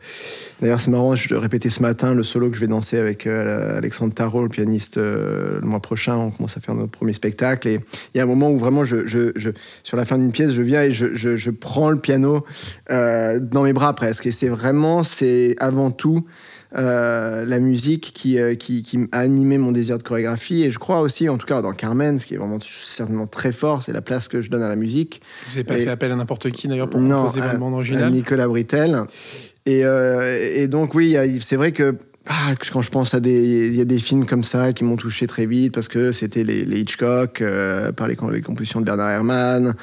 D'ailleurs, 0.61 0.81
c'est 0.81 0.91
marrant, 0.91 1.15
je 1.15 1.35
répétais 1.35 1.69
ce 1.69 1.83
matin, 1.83 2.15
le 2.15 2.23
solo 2.23 2.49
que 2.49 2.57
je 2.57 2.61
vais 2.61 2.69
danser 2.69 2.97
avec 2.97 3.27
euh, 3.27 3.77
Alexandre 3.77 4.15
Tarot, 4.15 4.43
le 4.43 4.49
pianiste, 4.49 4.99
euh, 4.99 5.59
le 5.61 5.67
mois 5.67 5.81
prochain, 5.81 6.17
on 6.17 6.31
commence 6.31 6.57
à 6.57 6.61
faire 6.61 6.75
notre 6.75 6.93
premier 6.93 7.13
spectacle. 7.13 7.67
Et 7.69 7.81
il 8.15 8.19
y 8.19 8.21
a 8.21 8.23
un 8.23 8.27
moment 8.27 8.51
où 8.51 8.57
vraiment, 8.57 8.83
sur 8.85 9.97
la 9.97 10.05
fin 10.05 10.19
d'une 10.19 10.33
pièce, 10.33 10.53
je 10.53 10.63
viens 10.63 10.83
et 10.83 10.93
je 10.93 11.51
prends 11.51 11.91
le 11.91 11.99
piano 11.99 12.45
euh, 12.91 13.41
dans 13.41 13.63
mes 13.63 13.73
bras 13.73 13.95
presque. 13.95 14.27
Et 14.27 14.33
c'est 14.33 14.49
vraiment, 14.49 15.03
c'est 15.03 15.57
avant 15.59 15.91
tout 15.91 16.25
euh, 16.77 17.45
la 17.45 17.59
musique 17.61 18.13
qui, 18.15 18.39
euh, 18.39 18.55
qui, 18.55 18.83
qui 18.83 18.99
a 19.13 19.19
animé 19.21 19.59
mon 19.59 19.73
désir 19.73 19.99
de 19.99 20.03
chorégraphie. 20.03 20.63
Et 20.63 20.71
je 20.71 20.79
crois 20.79 21.01
aussi, 21.01 21.29
en 21.29 21.39
tout 21.39 21.47
cas 21.47 21.63
dans 21.63 21.73
Carmen, 21.73 22.19
ce 22.19 22.27
qui 22.27 22.35
est 22.35 22.39
vraiment 22.39 22.59
certainement 22.61 23.27
très 23.27 23.53
fort, 23.53 23.83
c'est 23.83 23.93
la 23.93 24.03
place 24.03 24.29
que 24.29 24.41
je 24.41 24.51
donne 24.51 24.63
à 24.63 24.69
la 24.69 24.77
musique. 24.77 25.21
Vous 25.47 25.51
n'avez 25.53 25.65
pas 25.65 25.79
Et- 25.79 25.85
fait 25.85 25.91
appel 25.91 26.13
à 26.13 26.17
n'importe 26.17 26.51
qui 26.51 26.69
d'ailleurs 26.69 26.91
pour 26.91 27.01
Non, 27.01 27.23
composer 27.23 27.41
votre 27.41 27.59
bande 27.59 27.75
originale 27.75 28.13
Nicolas 28.13 28.49
Britel. 28.49 29.03
Et, 29.67 29.85
euh, 29.85 30.39
et 30.55 30.67
donc, 30.67 30.95
oui, 30.95 31.17
c'est 31.41 31.57
vrai 31.57 31.73
que 31.73 31.97
ah, 32.27 32.55
quand 32.73 32.81
je 32.81 32.91
pense 32.91 33.13
à 33.13 33.21
des. 33.21 33.67
Il 33.69 33.75
y 33.75 33.83
a 33.83 33.85
des 33.85 33.99
films 33.99 34.25
comme 34.25 34.45
ça 34.45 34.73
qui 34.73 34.83
m'ont 34.83 34.97
touché 34.97 35.27
très 35.27 35.45
vite 35.45 35.75
parce 35.75 35.89
que 35.89 36.11
c'était 36.11 36.43
les, 36.43 36.65
les 36.65 36.81
Hitchcock, 36.81 37.43
euh, 37.43 37.93
par 37.93 38.09
les, 38.09 38.17
les 38.33 38.41
compositions 38.41 38.81
de 38.81 38.87
Bernard 38.87 39.11
Herrmann. 39.11 39.75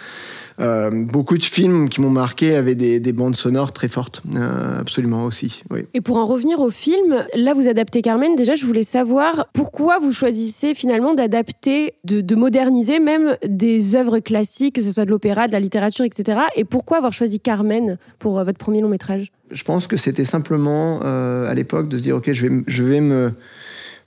Euh, 0.60 0.90
beaucoup 0.92 1.38
de 1.38 1.44
films 1.44 1.90
qui 1.90 2.02
m'ont 2.02 2.10
marqué 2.10 2.56
avaient 2.56 2.76
des, 2.76 3.00
des 3.00 3.14
bandes 3.14 3.36
sonores 3.36 3.72
très 3.72 3.88
fortes, 3.88 4.22
euh, 4.36 4.80
absolument 4.80 5.26
aussi. 5.26 5.64
Oui. 5.70 5.86
Et 5.94 6.02
pour 6.02 6.18
en 6.18 6.26
revenir 6.26 6.60
au 6.60 6.70
film, 6.70 7.26
là 7.36 7.54
vous 7.54 7.68
adaptez 7.68 8.02
Carmen. 8.02 8.36
Déjà, 8.36 8.56
je 8.56 8.66
voulais 8.66 8.84
savoir 8.84 9.48
pourquoi 9.54 10.00
vous 10.00 10.14
choisissez 10.14 10.74
finalement 10.74 11.14
d'adapter, 11.14 11.94
de, 12.04 12.22
de 12.22 12.36
moderniser 12.36 13.00
même 13.00 13.38
des 13.48 13.96
œuvres 13.96 14.20
classiques, 14.20 14.76
que 14.76 14.82
ce 14.82 14.92
soit 14.92 15.06
de 15.06 15.10
l'opéra, 15.10 15.48
de 15.48 15.54
la 15.54 15.60
littérature, 15.60 16.06
etc. 16.06 16.42
Et 16.56 16.64
pourquoi 16.64 16.98
avoir 16.98 17.14
choisi 17.14 17.40
Carmen 17.40 17.98
pour 18.20 18.40
euh, 18.40 18.44
votre 18.44 18.58
premier 18.58 18.82
long 18.82 18.90
métrage? 18.90 19.32
Je 19.52 19.64
pense 19.64 19.88
que 19.88 19.98
c'était 19.98 20.26
simplement 20.26 21.00
euh, 21.04 21.50
à 21.50 21.54
l'époque 21.54 21.90
de 21.90 21.98
se 21.98 22.04
dire 22.04 22.16
ok, 22.16 22.32
je 22.32 22.48
vais, 22.48 22.64
je 22.68 22.84
vais 22.84 23.02
me 23.02 23.34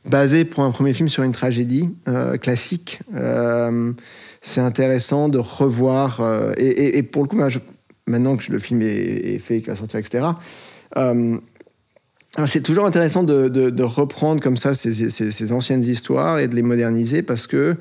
baser 0.09 0.45
pour 0.45 0.65
un 0.65 0.71
premier 0.71 0.93
film 0.93 1.09
sur 1.09 1.23
une 1.23 1.33
tragédie 1.33 1.89
euh, 2.09 2.37
classique. 2.37 3.01
Euh, 3.15 3.93
c'est 4.43 4.61
intéressant 4.61 5.29
de 5.29 5.39
revoir 5.39 6.21
euh, 6.21 6.53
et, 6.57 7.03
pour 7.03 7.23
le 7.23 7.29
coup, 7.29 7.41
je- 7.49 7.59
maintenant 8.07 8.37
que 8.37 8.51
le 8.53 8.59
film 8.59 8.83
est, 8.83 8.87
est 9.35 9.39
fait, 9.39 9.61
qu'il 9.61 9.69
va 9.71 9.77
sortir, 9.77 9.99
etc. 10.01 10.27
c'est 12.47 12.63
toujours 12.63 12.87
intéressant 12.87 13.23
de, 13.23 13.83
reprendre 13.83 14.43
comme 14.43 14.57
ça 14.57 14.75
ces, 14.75 15.53
anciennes 15.53 15.85
histoires 15.85 16.39
et 16.39 16.49
de 16.49 16.55
les 16.55 16.63
moderniser 16.63 17.23
parce 17.23 17.47
que 17.47 17.77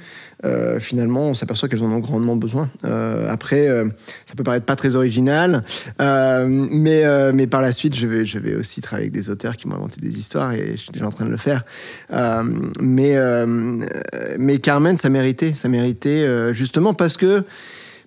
euh, 0.46 0.80
finalement 0.80 1.30
on 1.30 1.34
s'aperçoit 1.34 1.70
qu'elles 1.70 1.84
en 1.84 1.92
ont 1.92 2.00
grandement 2.00 2.36
besoin. 2.36 2.70
Euh, 2.86 3.32
après, 3.32 3.68
euh, 3.68 3.86
ça 4.26 4.36
peut 4.36 4.44
paraître 4.44 4.66
pas 4.66 4.76
très 4.76 4.96
original, 4.96 5.64
mais, 6.00 7.48
par 7.48 7.62
la 7.62 7.74
suite 7.74 7.96
je 7.96 8.08
vais, 8.08 8.56
aussi 8.56 8.82
travailler 8.82 9.08
avec 9.10 9.14
des 9.14 9.30
auteurs 9.30 9.58
qui 9.58 9.68
m'ont 9.68 9.76
inventé 9.76 10.00
des 10.00 10.20
histoires 10.20 10.54
et 10.54 10.72
je 10.72 10.82
suis 10.82 10.92
déjà 10.92 11.08
en 11.08 11.12
train 11.12 11.26
de 11.26 11.32
le 11.32 11.38
faire. 11.38 11.64
Mais, 12.80 13.18
mais 14.38 14.60
Carmen, 14.60 14.98
ça 14.98 15.10
méritait, 15.10 15.54
ça 15.54 15.68
méritait 15.68 16.54
justement 16.54 16.94
parce 16.94 17.18
que 17.18 17.44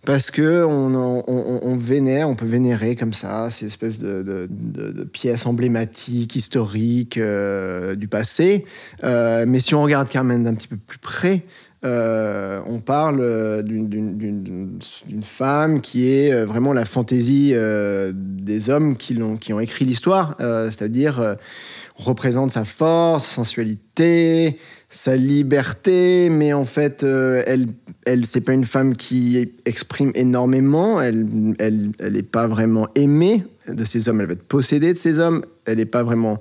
parce 0.07 0.31
que 0.31 0.65
on, 0.65 1.77
vénère, 1.77 2.29
on 2.31 2.37
peut 2.37 2.47
vénérer 2.47 2.97
comme 2.97 3.13
ça 3.13 3.51
ces 3.51 3.67
espèces 3.67 3.99
de, 3.99 4.49
pièces 5.13 5.45
emblématiques, 5.47 6.37
historiques 6.37 7.19
euh, 7.19 7.95
du 7.97 8.09
passé. 8.09 8.65
Euh, 9.05 9.45
mais 9.47 9.61
si 9.61 9.75
on 9.75 9.83
regarde 9.83 10.09
Carmen 10.09 10.43
d'un 10.45 10.55
petit 10.55 10.69
peu 10.69 10.77
plus 10.77 10.99
près, 10.99 11.43
euh, 11.85 12.61
on 12.67 12.79
parle 12.79 13.63
d'une- 13.65 14.79
femme 15.23 15.81
qui 15.81 16.09
est 16.09 16.45
vraiment 16.45 16.73
la 16.73 16.85
fantaisie 16.85 17.53
des 18.15 18.71
hommes 18.71 18.97
qui, 18.97 19.15
l'ont- 19.15 19.37
qui 19.37 19.53
ont 19.53 19.61
écrit 19.61 19.85
l'histoire, 19.85 20.37
c'est-à-dire 20.39 21.37
représente 21.97 22.51
sa 22.51 22.65
force, 22.65 23.27
sensualité, 23.27 24.59
sa 24.89 25.17
liberté, 25.17 26.29
mais 26.31 26.53
en 26.53 26.65
fait, 26.65 27.03
euh, 27.03 27.43
elle, 27.47 27.69
elle 28.05 28.27
c'est 28.27 28.41
pas 28.41 28.53
une 28.53 28.65
femme 28.65 28.97
qui 28.97 29.53
exprime 29.65 30.13
énormément. 30.15 31.01
Elle, 31.01 31.27
elle, 31.59 31.93
elle 31.99 32.23
pas 32.25 32.47
vraiment 32.47 32.89
aimée 32.95 33.45
de 33.69 33.85
ces 33.85 34.09
hommes. 34.09 34.21
Elle 34.21 34.27
va 34.27 34.35
être 34.35 34.47
possédée 34.47 34.93
de 34.93 34.99
ces 34.99 35.19
hommes. 35.19 35.45
Elle 35.65 35.81
est 35.81 35.87
pas 35.87 36.03
vraiment, 36.03 36.39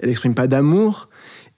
elle 0.00 0.10
exprime 0.10 0.34
pas 0.34 0.46
d'amour. 0.46 1.08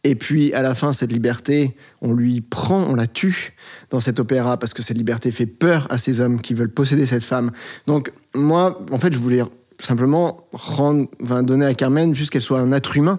Et 0.02 0.14
puis, 0.14 0.54
à 0.54 0.62
la 0.62 0.74
fin, 0.74 0.94
cette 0.94 1.12
liberté, 1.12 1.76
on 2.00 2.14
lui 2.14 2.40
prend, 2.40 2.84
on 2.84 2.94
la 2.94 3.06
tue 3.06 3.52
dans 3.90 4.00
cet 4.00 4.18
opéra 4.18 4.58
parce 4.58 4.72
que 4.72 4.82
cette 4.82 4.96
liberté 4.96 5.30
fait 5.30 5.44
peur 5.44 5.86
à 5.90 5.98
ces 5.98 6.20
hommes 6.20 6.40
qui 6.40 6.54
veulent 6.54 6.72
posséder 6.72 7.04
cette 7.04 7.24
femme. 7.24 7.50
Donc, 7.86 8.10
moi, 8.34 8.82
en 8.92 8.98
fait, 8.98 9.12
je 9.12 9.18
voulais 9.18 9.42
simplement 9.80 10.36
rendre, 10.52 11.08
donner 11.42 11.66
à 11.66 11.74
Carmen 11.74 12.14
juste 12.14 12.30
qu'elle 12.30 12.42
soit 12.42 12.60
un 12.60 12.72
être 12.72 12.96
humain 12.96 13.18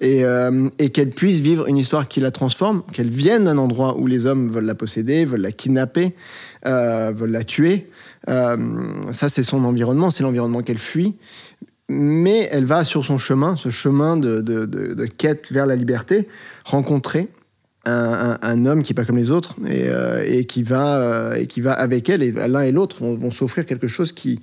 et, 0.00 0.24
euh, 0.24 0.68
et 0.78 0.90
qu'elle 0.90 1.10
puisse 1.10 1.40
vivre 1.40 1.66
une 1.66 1.78
histoire 1.78 2.08
qui 2.08 2.20
la 2.20 2.30
transforme, 2.30 2.82
qu'elle 2.92 3.08
vienne 3.10 3.44
d'un 3.44 3.58
endroit 3.58 3.96
où 3.98 4.06
les 4.06 4.26
hommes 4.26 4.50
veulent 4.50 4.64
la 4.66 4.74
posséder, 4.74 5.24
veulent 5.24 5.40
la 5.40 5.52
kidnapper, 5.52 6.14
euh, 6.66 7.12
veulent 7.14 7.30
la 7.32 7.44
tuer. 7.44 7.88
Euh, 8.28 8.56
ça, 9.10 9.28
c'est 9.28 9.42
son 9.42 9.64
environnement, 9.64 10.10
c'est 10.10 10.22
l'environnement 10.22 10.62
qu'elle 10.62 10.78
fuit. 10.78 11.16
Mais 11.88 12.48
elle 12.50 12.64
va 12.64 12.84
sur 12.84 13.04
son 13.04 13.18
chemin, 13.18 13.56
ce 13.56 13.68
chemin 13.68 14.16
de- 14.16 14.40
de- 14.40 14.64
de 14.64 15.04
quête 15.06 15.52
vers 15.52 15.66
la 15.66 15.76
liberté, 15.76 16.28
rencontrer 16.64 17.28
un, 17.86 18.38
un- 18.40 18.66
homme 18.66 18.82
qui 18.82 18.92
n'est 18.92 18.94
pas 18.94 19.04
comme 19.04 19.16
les 19.16 19.30
autres 19.30 19.56
et, 19.66 19.84
euh, 19.88 20.42
qui 20.42 20.62
va, 20.62 20.98
euh, 20.98 21.34
et 21.34 21.46
qui 21.46 21.60
va 21.60 21.72
avec 21.72 22.08
elle, 22.08 22.22
et 22.22 22.32
l'un 22.32 22.62
et 22.62 22.72
l'autre 22.72 22.98
vont, 23.00 23.14
vont 23.16 23.30
s'offrir 23.30 23.66
quelque 23.66 23.86
chose 23.86 24.12
qui, 24.12 24.40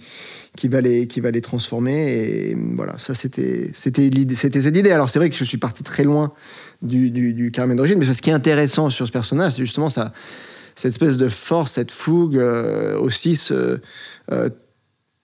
qui, 0.55 0.67
va 0.67 0.81
les, 0.81 1.07
qui 1.07 1.19
va 1.19 1.31
les 1.31 1.41
transformer. 1.41 2.13
Et 2.13 2.57
voilà, 2.75 2.97
ça 2.97 3.13
c'était 3.13 3.71
c'était 3.73 4.09
cette 4.61 4.77
idée. 4.77 4.91
Alors 4.91 5.09
c'est 5.09 5.19
vrai 5.19 5.29
que 5.29 5.35
je 5.35 5.43
suis 5.43 5.57
parti 5.57 5.83
très 5.83 6.03
loin 6.03 6.33
du, 6.81 7.09
du, 7.09 7.51
Carmen 7.51 7.77
d'origine, 7.77 7.97
mais 7.99 8.05
ce 8.05 8.21
qui 8.21 8.29
est 8.29 8.33
intéressant 8.33 8.89
sur 8.89 9.07
ce 9.07 9.11
personnage, 9.11 9.53
c'est 9.53 9.65
justement 9.65 9.89
ça, 9.89 10.13
cette 10.75 10.91
espèce 10.91 11.17
de 11.17 11.27
force, 11.27 11.73
cette 11.73 11.91
fougue, 11.91 12.37
euh, 12.37 12.97
aussi 12.99 13.35
ce, 13.35 13.79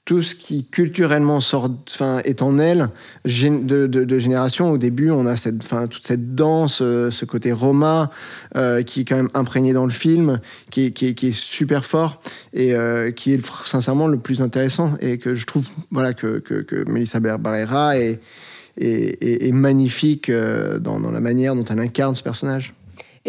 tout 0.08 0.22
ce 0.22 0.36
qui 0.36 0.64
culturellement 0.64 1.42
sort, 1.42 1.70
enfin, 1.90 2.22
est 2.24 2.42
en 2.42 2.60
elle 2.60 2.92
de, 3.26 4.20
génération. 4.20 4.72
Au 4.72 4.78
début, 4.78 5.12
on 5.12 5.26
a 5.26 5.36
cette, 5.36 5.60
toute 5.90 6.06
cette 6.06 6.34
danse, 6.34 6.80
euh, 6.82 7.12
ce 7.12 7.26
côté 7.26 7.52
roma 7.52 8.10
euh, 8.56 8.84
qui 8.84 9.02
est 9.02 9.04
quand 9.04 9.18
même 9.18 9.28
imprégné 9.34 9.74
dans 9.74 9.84
le 9.84 9.92
film, 9.92 10.40
qui 10.72 10.86
est, 10.86 11.32
super 11.32 11.84
fort 11.84 12.22
et 12.54 12.74
euh, 12.74 13.12
qui 13.12 13.34
est 13.34 13.46
sincèrement 13.66 14.08
le 14.08 14.18
plus 14.18 14.42
intéressant 14.42 14.94
et 15.02 15.18
que 15.18 15.34
je 15.34 15.46
trouve 15.46 15.66
voilà 15.92 16.14
que, 16.14 16.40
que, 16.40 16.90
Melissa 16.90 17.20
Barrera 17.20 17.98
est, 17.98 18.22
magnifique 19.52 20.32
dans 20.32 21.00
la 21.00 21.20
manière 21.20 21.54
dont 21.54 21.66
elle 21.66 21.80
incarne 21.80 22.16
ce 22.16 22.24
personnage. 22.24 22.77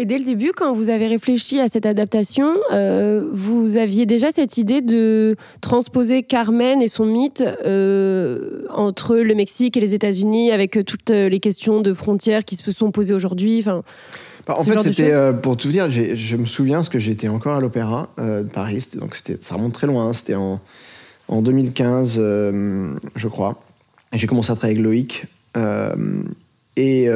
Et 0.01 0.05
dès 0.05 0.17
le 0.17 0.23
début, 0.23 0.53
quand 0.55 0.71
vous 0.71 0.89
avez 0.89 1.07
réfléchi 1.07 1.59
à 1.59 1.67
cette 1.67 1.85
adaptation, 1.85 2.55
euh, 2.71 3.27
vous 3.33 3.75
aviez 3.75 4.05
déjà 4.05 4.31
cette 4.31 4.57
idée 4.57 4.79
de 4.79 5.35
transposer 5.59 6.23
Carmen 6.23 6.81
et 6.81 6.87
son 6.87 7.03
mythe 7.03 7.43
euh, 7.65 8.63
entre 8.69 9.17
le 9.17 9.35
Mexique 9.35 9.75
et 9.75 9.81
les 9.81 9.93
États-Unis, 9.93 10.53
avec 10.53 10.77
euh, 10.77 10.83
toutes 10.85 11.09
les 11.09 11.39
questions 11.41 11.81
de 11.81 11.93
frontières 11.93 12.45
qui 12.45 12.55
se 12.55 12.71
sont 12.71 12.91
posées 12.91 13.13
aujourd'hui. 13.13 13.59
Enfin, 13.59 13.83
Bah, 14.47 14.55
en 14.57 14.63
fait, 14.63 14.79
c'était 14.83 15.11
euh, 15.11 15.33
pour 15.33 15.57
tout 15.57 15.69
dire, 15.69 15.89
je 15.89 16.37
me 16.37 16.45
souviens 16.45 16.77
parce 16.77 16.87
que 16.87 16.99
j'étais 16.99 17.27
encore 17.27 17.57
à 17.57 17.59
l'Opéra 17.59 18.07
de 18.17 18.43
Paris, 18.43 18.87
donc 18.95 19.15
c'était, 19.15 19.37
ça 19.41 19.55
remonte 19.55 19.73
très 19.73 19.87
loin, 19.87 20.07
hein, 20.07 20.13
c'était 20.13 20.35
en, 20.35 20.61
en 21.27 21.41
2015, 21.41 22.15
euh, 22.17 22.93
je 23.17 23.27
crois. 23.27 23.61
J'ai 24.13 24.27
commencé 24.27 24.49
à 24.49 24.55
travailler 24.55 24.79
avec 24.79 24.85
Loïc. 24.85 25.25
et 26.77 27.09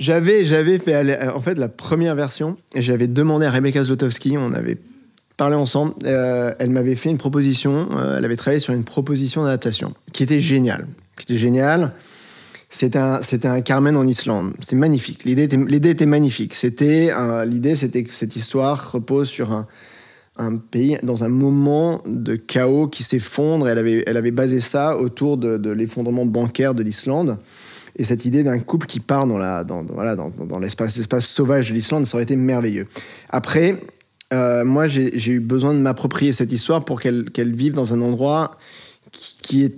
j'avais, 0.00 0.44
j'avais 0.44 0.78
fait 0.78 0.94
aller- 0.94 1.18
en 1.32 1.40
fait 1.40 1.58
la 1.58 1.68
première 1.68 2.16
version 2.16 2.56
et 2.74 2.82
j'avais 2.82 3.06
demandé 3.06 3.46
à 3.46 3.50
Rebecca 3.50 3.84
Zlotowski, 3.84 4.36
on 4.38 4.52
avait 4.54 4.78
parlé 5.36 5.54
ensemble, 5.54 5.94
euh, 6.04 6.54
elle 6.58 6.70
m'avait 6.70 6.96
fait 6.96 7.10
une 7.10 7.18
proposition, 7.18 7.88
euh, 7.92 8.18
elle 8.18 8.24
avait 8.24 8.36
travaillé 8.36 8.60
sur 8.60 8.72
une 8.72 8.84
proposition 8.84 9.44
d'adaptation 9.44 9.94
qui 10.12 10.22
était 10.22 10.40
géniale, 10.40 10.86
qui 11.18 11.24
était 11.30 11.38
géniale. 11.38 11.92
C'était 12.72 12.98
un, 12.98 13.20
un 13.44 13.60
Carmen 13.62 13.96
en 13.96 14.06
Islande. 14.06 14.52
C'est 14.60 14.76
magnifique. 14.76 15.24
L'idée 15.24 15.42
était, 15.42 15.90
était 15.90 16.06
magnifique. 16.06 16.54
C'était 16.54 17.10
l'idée, 17.44 17.74
c'était 17.74 18.04
que 18.04 18.12
cette 18.12 18.36
histoire 18.36 18.92
repose 18.92 19.28
sur 19.28 19.50
un, 19.50 20.56
pays 20.56 20.96
dans 21.02 21.24
un 21.24 21.28
moment 21.28 22.00
de 22.06 22.36
chaos 22.36 22.86
qui 22.86 23.02
s'effondre. 23.02 23.68
Elle 23.68 23.78
avait, 23.78 24.04
elle 24.06 24.16
avait 24.16 24.30
basé 24.30 24.60
ça 24.60 24.96
autour 24.96 25.36
de 25.36 25.70
l'effondrement 25.70 26.24
bancaire 26.24 26.74
de 26.74 26.84
l'Islande. 26.84 27.38
Et 28.00 28.04
cette 28.04 28.24
idée 28.24 28.42
d'un 28.42 28.58
couple 28.58 28.86
qui 28.86 28.98
part 28.98 29.26
dans, 29.26 29.36
la, 29.36 29.62
dans, 29.62 29.84
voilà, 29.84 30.16
dans, 30.16 30.30
dans 30.30 30.58
l'espace, 30.58 30.96
l'espace 30.96 31.28
sauvage 31.28 31.68
de 31.68 31.74
l'Islande, 31.74 32.06
ça 32.06 32.16
aurait 32.16 32.24
été 32.24 32.34
merveilleux. 32.34 32.86
Après, 33.28 33.78
euh, 34.32 34.64
moi, 34.64 34.86
j'ai, 34.86 35.30
eu 35.30 35.38
besoin 35.38 35.74
de 35.74 35.80
m'approprier 35.80 36.32
cette 36.32 36.50
histoire 36.50 36.82
pour 36.82 36.98
qu'elle, 36.98 37.30
qu'elle 37.30 37.54
vive 37.54 37.74
dans 37.74 37.92
un 37.92 38.00
endroit 38.00 38.52
qui, 39.12 39.64
est 39.64 39.74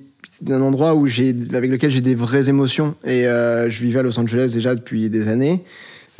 un 0.49 0.61
endroit 0.61 0.95
où 0.95 1.07
j'ai, 1.07 1.35
avec 1.53 1.69
lequel 1.69 1.91
j'ai 1.91 2.01
des 2.01 2.15
vraies 2.15 2.49
émotions. 2.49 2.95
Et 3.05 3.27
euh, 3.27 3.69
je 3.69 3.83
vivais 3.83 3.99
à 3.99 4.03
Los 4.05 4.17
Angeles 4.21 4.53
déjà 4.55 4.77
depuis 4.77 5.11
des 5.11 5.27
années. 5.27 5.65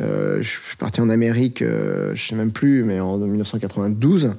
Euh, 0.01 0.41
je 0.41 0.49
suis 0.49 0.77
parti 0.79 1.01
en 1.01 1.11
Amérique, 1.11 1.61
euh, 1.61 2.13
je 2.15 2.29
sais 2.29 2.35
même 2.35 2.51
plus, 2.51 2.83
mais 2.83 2.99
en 2.99 3.19
1992. 3.19 4.33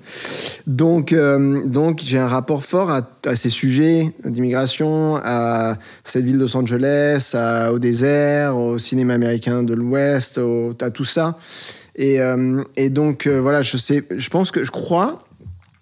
Donc, 0.65 1.13
euh, 1.13 1.61
donc 1.65 2.01
j'ai 2.03 2.17
un 2.17 2.27
rapport 2.27 2.63
fort 2.63 2.89
à, 2.89 3.35
ces 3.35 3.49
sujets 3.49 4.13
d'immigration, 4.25 5.17
à 5.23 5.77
cette 6.03 6.25
ville 6.25 6.37
de 6.37 6.41
Los 6.41 6.57
Angeles, 6.57 7.35
au 7.71 7.79
désert, 7.79 8.57
au 8.57 8.77
cinéma 8.77 9.13
américain 9.13 9.63
de 9.63 9.73
l'Ouest, 9.73 10.39
à 10.81 10.89
tout 10.89 11.05
ça. 11.05 11.37
Et, 11.95 12.19
euh, 12.19 12.63
donc, 12.89 13.27
voilà, 13.27 13.61
je 13.61 13.77
sais, 13.77 14.03
je 14.15 14.29
pense 14.29 14.49
que 14.49 14.63
je 14.63 14.71
crois 14.71 15.23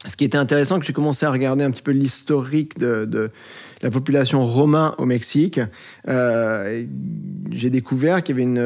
ce 0.08 0.16
qui 0.18 0.26
était 0.26 0.38
intéressant, 0.38 0.80
que 0.80 0.86
j'ai 0.86 0.94
commencé 0.94 1.28
à 1.28 1.32
regarder 1.32 1.64
un 1.64 1.70
petit 1.70 1.84
peu 1.84 1.92
l'historique 1.92 2.80
de 2.80 3.30
la 3.82 3.90
population 3.92 4.46
romain 4.46 4.94
au 4.98 5.06
Mexique. 5.06 5.60
Euh, 6.08 6.86
j'ai 7.52 7.70
découvert 7.70 8.24
qu'il 8.24 8.36
y 8.36 8.42
avait 8.42 8.44
une, 8.50 8.58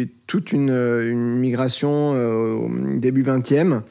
une- 0.00 0.08
toute 0.26 0.52
une, 0.52 0.70
une 0.70 1.36
migration 1.38 2.14
euh, 2.14 2.54
au 2.54 2.70
début 2.98 3.22
20e 3.22 3.82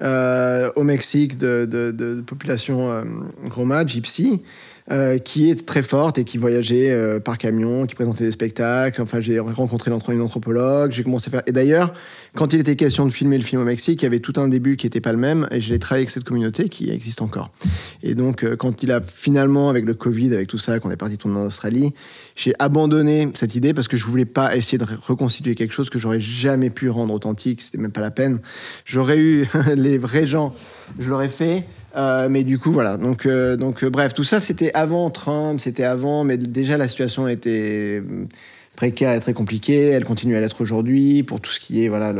euh, 0.00 0.70
au 0.74 0.82
Mexique 0.84 1.36
de, 1.38 2.22
population 2.26 2.90
euh, 2.90 3.02
roma, 3.50 3.86
gypsy, 3.86 4.42
euh, 4.90 5.18
qui 5.18 5.48
est 5.48 5.64
très 5.64 5.82
forte 5.82 6.18
et 6.18 6.24
qui 6.24 6.38
voyageait 6.38 6.90
euh, 6.90 7.20
par 7.20 7.38
camion, 7.38 7.86
qui 7.86 7.94
présentait 7.94 8.24
des 8.24 8.32
spectacles. 8.32 9.00
Enfin, 9.00 9.20
j'ai 9.20 9.38
rencontré 9.38 9.92
une 10.12 10.22
anthropologue, 10.22 10.90
j'ai 10.90 11.04
commencé 11.04 11.28
à 11.28 11.30
faire. 11.30 11.42
Et 11.46 11.52
d'ailleurs, 11.52 11.94
quand 12.34 12.52
il 12.52 12.58
était 12.58 12.74
question 12.74 13.06
de 13.06 13.12
filmer 13.12 13.38
le 13.38 13.44
film 13.44 13.62
au 13.62 13.64
Mexique, 13.64 14.02
il 14.02 14.06
y 14.06 14.08
avait 14.08 14.18
tout 14.18 14.32
un 14.38 14.48
début 14.48 14.76
qui 14.76 14.86
n'était 14.86 15.00
pas 15.00 15.12
le 15.12 15.18
même, 15.18 15.46
et 15.52 15.60
je 15.60 15.72
l'ai 15.72 15.78
travaillé 15.78 16.02
avec 16.02 16.10
cette 16.10 16.24
communauté 16.24 16.68
qui 16.68 16.90
existe 16.90 17.22
encore. 17.22 17.50
Et 18.02 18.16
donc, 18.16 18.42
euh, 18.42 18.56
quand 18.56 18.82
il 18.82 18.90
a 18.90 19.00
finalement, 19.00 19.68
avec 19.68 19.84
le 19.84 19.94
Covid, 19.94 20.34
avec 20.34 20.48
tout 20.48 20.58
ça, 20.58 20.80
qu'on 20.80 20.90
est 20.90 20.96
parti 20.96 21.16
tourner 21.16 21.38
en 21.38 21.46
Australie, 21.46 21.94
j'ai 22.34 22.52
abandonné 22.58 23.28
cette 23.34 23.54
idée 23.54 23.74
parce 23.74 23.86
que 23.86 23.96
je 23.96 24.06
voulais 24.06 24.24
pas 24.24 24.56
essayer 24.56 24.78
de 24.78 24.86
reconstituer 25.06 25.54
quelque 25.54 25.74
chose 25.74 25.90
que 25.90 26.00
j'aurais 26.00 26.20
jamais 26.20 26.70
pu 26.70 26.90
rendre 26.90 27.14
authentique. 27.14 27.60
C'était 27.60 27.78
même 27.78 27.92
pas 27.92 28.00
la 28.00 28.10
peine. 28.10 28.40
J'aurais 28.84 29.18
eu 29.18 29.46
les 29.76 29.96
vrais 29.96 30.26
gens, 30.26 30.54
je 30.98 31.08
l'aurais 31.08 31.28
fait. 31.28 31.66
Euh, 31.96 32.28
mais 32.28 32.44
du 32.44 32.58
coup, 32.58 32.72
voilà. 32.72 32.96
Donc, 32.96 33.26
euh, 33.26 33.56
donc 33.56 33.84
euh, 33.84 33.90
bref, 33.90 34.14
tout 34.14 34.24
ça, 34.24 34.40
c'était 34.40 34.72
avant 34.74 35.10
Trump, 35.10 35.60
c'était 35.60 35.84
avant, 35.84 36.24
mais 36.24 36.36
déjà 36.36 36.76
la 36.76 36.88
situation 36.88 37.28
était 37.28 38.02
précaire 38.76 39.12
et 39.12 39.20
très 39.20 39.34
compliquée. 39.34 39.88
Elle 39.88 40.04
continue 40.04 40.36
à 40.36 40.40
l'être 40.40 40.60
aujourd'hui 40.60 41.22
pour 41.22 41.40
tout 41.40 41.50
ce 41.50 41.60
qui 41.60 41.84
est, 41.84 41.88
voilà, 41.88 42.12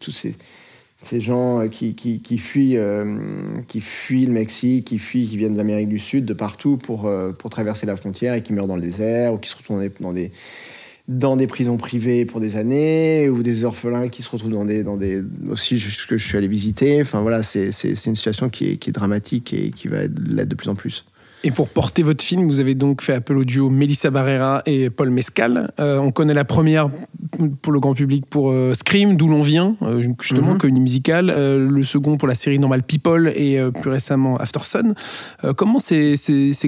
tous 0.00 0.12
ces, 0.12 1.20
gens 1.20 1.68
qui, 1.68 1.94
fuient, 2.38 2.78
qui 3.68 3.80
fuient 3.80 4.26
le 4.26 4.32
Mexique, 4.32 4.86
qui 4.86 4.98
fuient, 4.98 5.28
qui 5.28 5.36
viennent 5.36 5.56
d'Amérique 5.56 5.88
du 5.88 5.98
Sud, 5.98 6.24
de 6.24 6.34
partout 6.34 6.76
pour, 6.76 7.10
pour 7.38 7.50
traverser 7.50 7.86
la 7.86 7.96
frontière 7.96 8.34
et 8.34 8.42
qui 8.42 8.52
meurent 8.52 8.68
dans 8.68 8.76
le 8.76 8.82
désert 8.82 9.34
ou 9.34 9.38
qui 9.38 9.50
se 9.50 9.56
retrouvent 9.56 9.78
dans 9.78 9.82
des, 9.82 9.92
dans 10.00 10.12
des, 10.12 10.32
dans 11.06 11.36
des 11.36 11.46
prisons 11.46 11.76
privées 11.76 12.24
pour 12.24 12.40
des 12.40 12.56
années 12.56 13.28
ou 13.28 13.42
des 13.42 13.64
orphelins 13.64 14.08
qui 14.08 14.22
se 14.22 14.30
retrouvent 14.30 14.50
dans 14.52 14.64
des, 14.64 14.82
dans 14.82 14.96
des 14.96 15.22
aussi 15.50 15.78
ce 15.78 16.06
que 16.06 16.16
je 16.16 16.26
suis 16.26 16.38
allé 16.38 16.48
visiter. 16.48 17.00
Enfin 17.02 17.20
voilà, 17.20 17.42
c'est 17.42 17.66
une 17.84 18.14
situation 18.14 18.48
qui 18.48 18.70
est, 18.70 18.76
qui 18.78 18.88
est 18.90 18.92
dramatique 18.94 19.52
et 19.52 19.70
qui 19.70 19.88
va 19.88 19.98
être- 19.98 20.18
l'être 20.26 20.48
de 20.48 20.54
plus 20.54 20.68
en 20.70 20.74
plus. 20.74 21.04
Et 21.46 21.50
pour 21.50 21.68
porter 21.68 22.02
votre 22.02 22.24
film, 22.24 22.48
vous 22.48 22.60
avez 22.60 22.74
donc 22.74 23.02
fait 23.02 23.12
appel 23.12 23.36
au 23.36 23.44
duo 23.44 23.68
Melissa 23.68 24.08
Barrera 24.10 24.62
et 24.64 24.88
Paul 24.88 25.10
Mescal. 25.10 25.72
Euh, 25.78 25.98
on 25.98 26.10
connaît 26.10 26.32
la 26.32 26.46
première 26.46 26.88
pour 27.60 27.70
le 27.70 27.80
grand 27.80 27.92
public 27.92 28.24
pour 28.24 28.50
euh, 28.50 28.72
Scream, 28.72 29.16
d'où 29.18 29.28
l'on 29.28 29.42
vient, 29.42 29.76
euh, 29.82 30.02
justement, 30.18 30.52
Mhm. 30.52 30.58
comédie 30.58 30.80
musicale. 30.80 31.26
Le 31.68 31.82
second 31.84 32.16
pour 32.16 32.28
la 32.28 32.34
série 32.34 32.58
Normal 32.58 32.82
People 32.82 33.30
et 33.36 33.58
plus 33.82 33.90
récemment 33.90 34.38
After 34.38 34.60
Sun. 34.62 34.94
Euh, 35.44 35.52
comment 35.52 35.80
s'est 35.80 36.14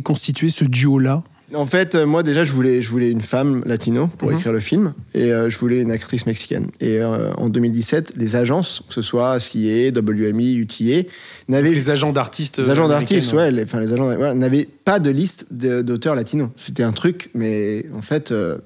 constitué 0.05 0.51
ce 0.51 0.67
duo-là? 0.67 1.25
En 1.55 1.65
fait, 1.67 1.95
euh, 1.95 2.07
moi 2.07 2.25
déjà, 2.25 2.43
je 2.43 2.53
voulais, 2.53 2.83
je 2.83 2.89
voulais 2.91 3.09
une 3.11 3.21
femme 3.21 3.63
latino 3.67 4.09
pour 4.19 4.31
Mhm. 4.31 4.37
écrire 4.39 4.53
le 4.53 4.59
film 4.61 4.95
et 5.15 5.33
euh, 5.33 5.49
je 5.49 5.57
voulais 5.59 5.81
une 5.81 5.93
actrice 5.93 6.27
mexicaine. 6.27 6.71
Et 6.81 6.99
euh, 6.99 7.33
en 7.35 7.49
2017, 7.49 8.15
les 8.17 8.35
agences, 8.35 8.83
que 8.89 8.95
ce 8.95 9.03
soit 9.03 9.39
CIA, 9.39 9.91
WMI, 9.93 10.55
UTA, 10.57 11.09
n'avaient 11.49 11.71
Les 11.71 11.89
agents 11.91 12.13
d'artistes. 12.13 12.59
Les 12.59 12.71
agents 12.71 12.89
d'artistes, 12.89 13.33
ouais, 13.33 13.53
les, 13.53 13.63
enfin, 13.63 13.79
les 13.81 13.93
agents 13.93 14.07
voilà, 14.17 14.35
n'avaient 14.35 14.67
pas 14.85 14.99
de 14.99 15.11
liste 15.11 15.47
de- 15.53 15.83
d'auteurs 15.83 16.17
latinos. 16.17 16.49
C'était 16.57 16.83
un 16.83 16.93
truc, 16.93 17.31
mais 17.35 17.87
en 17.97 18.03
fait, 18.03 18.33
euh, 18.33 18.59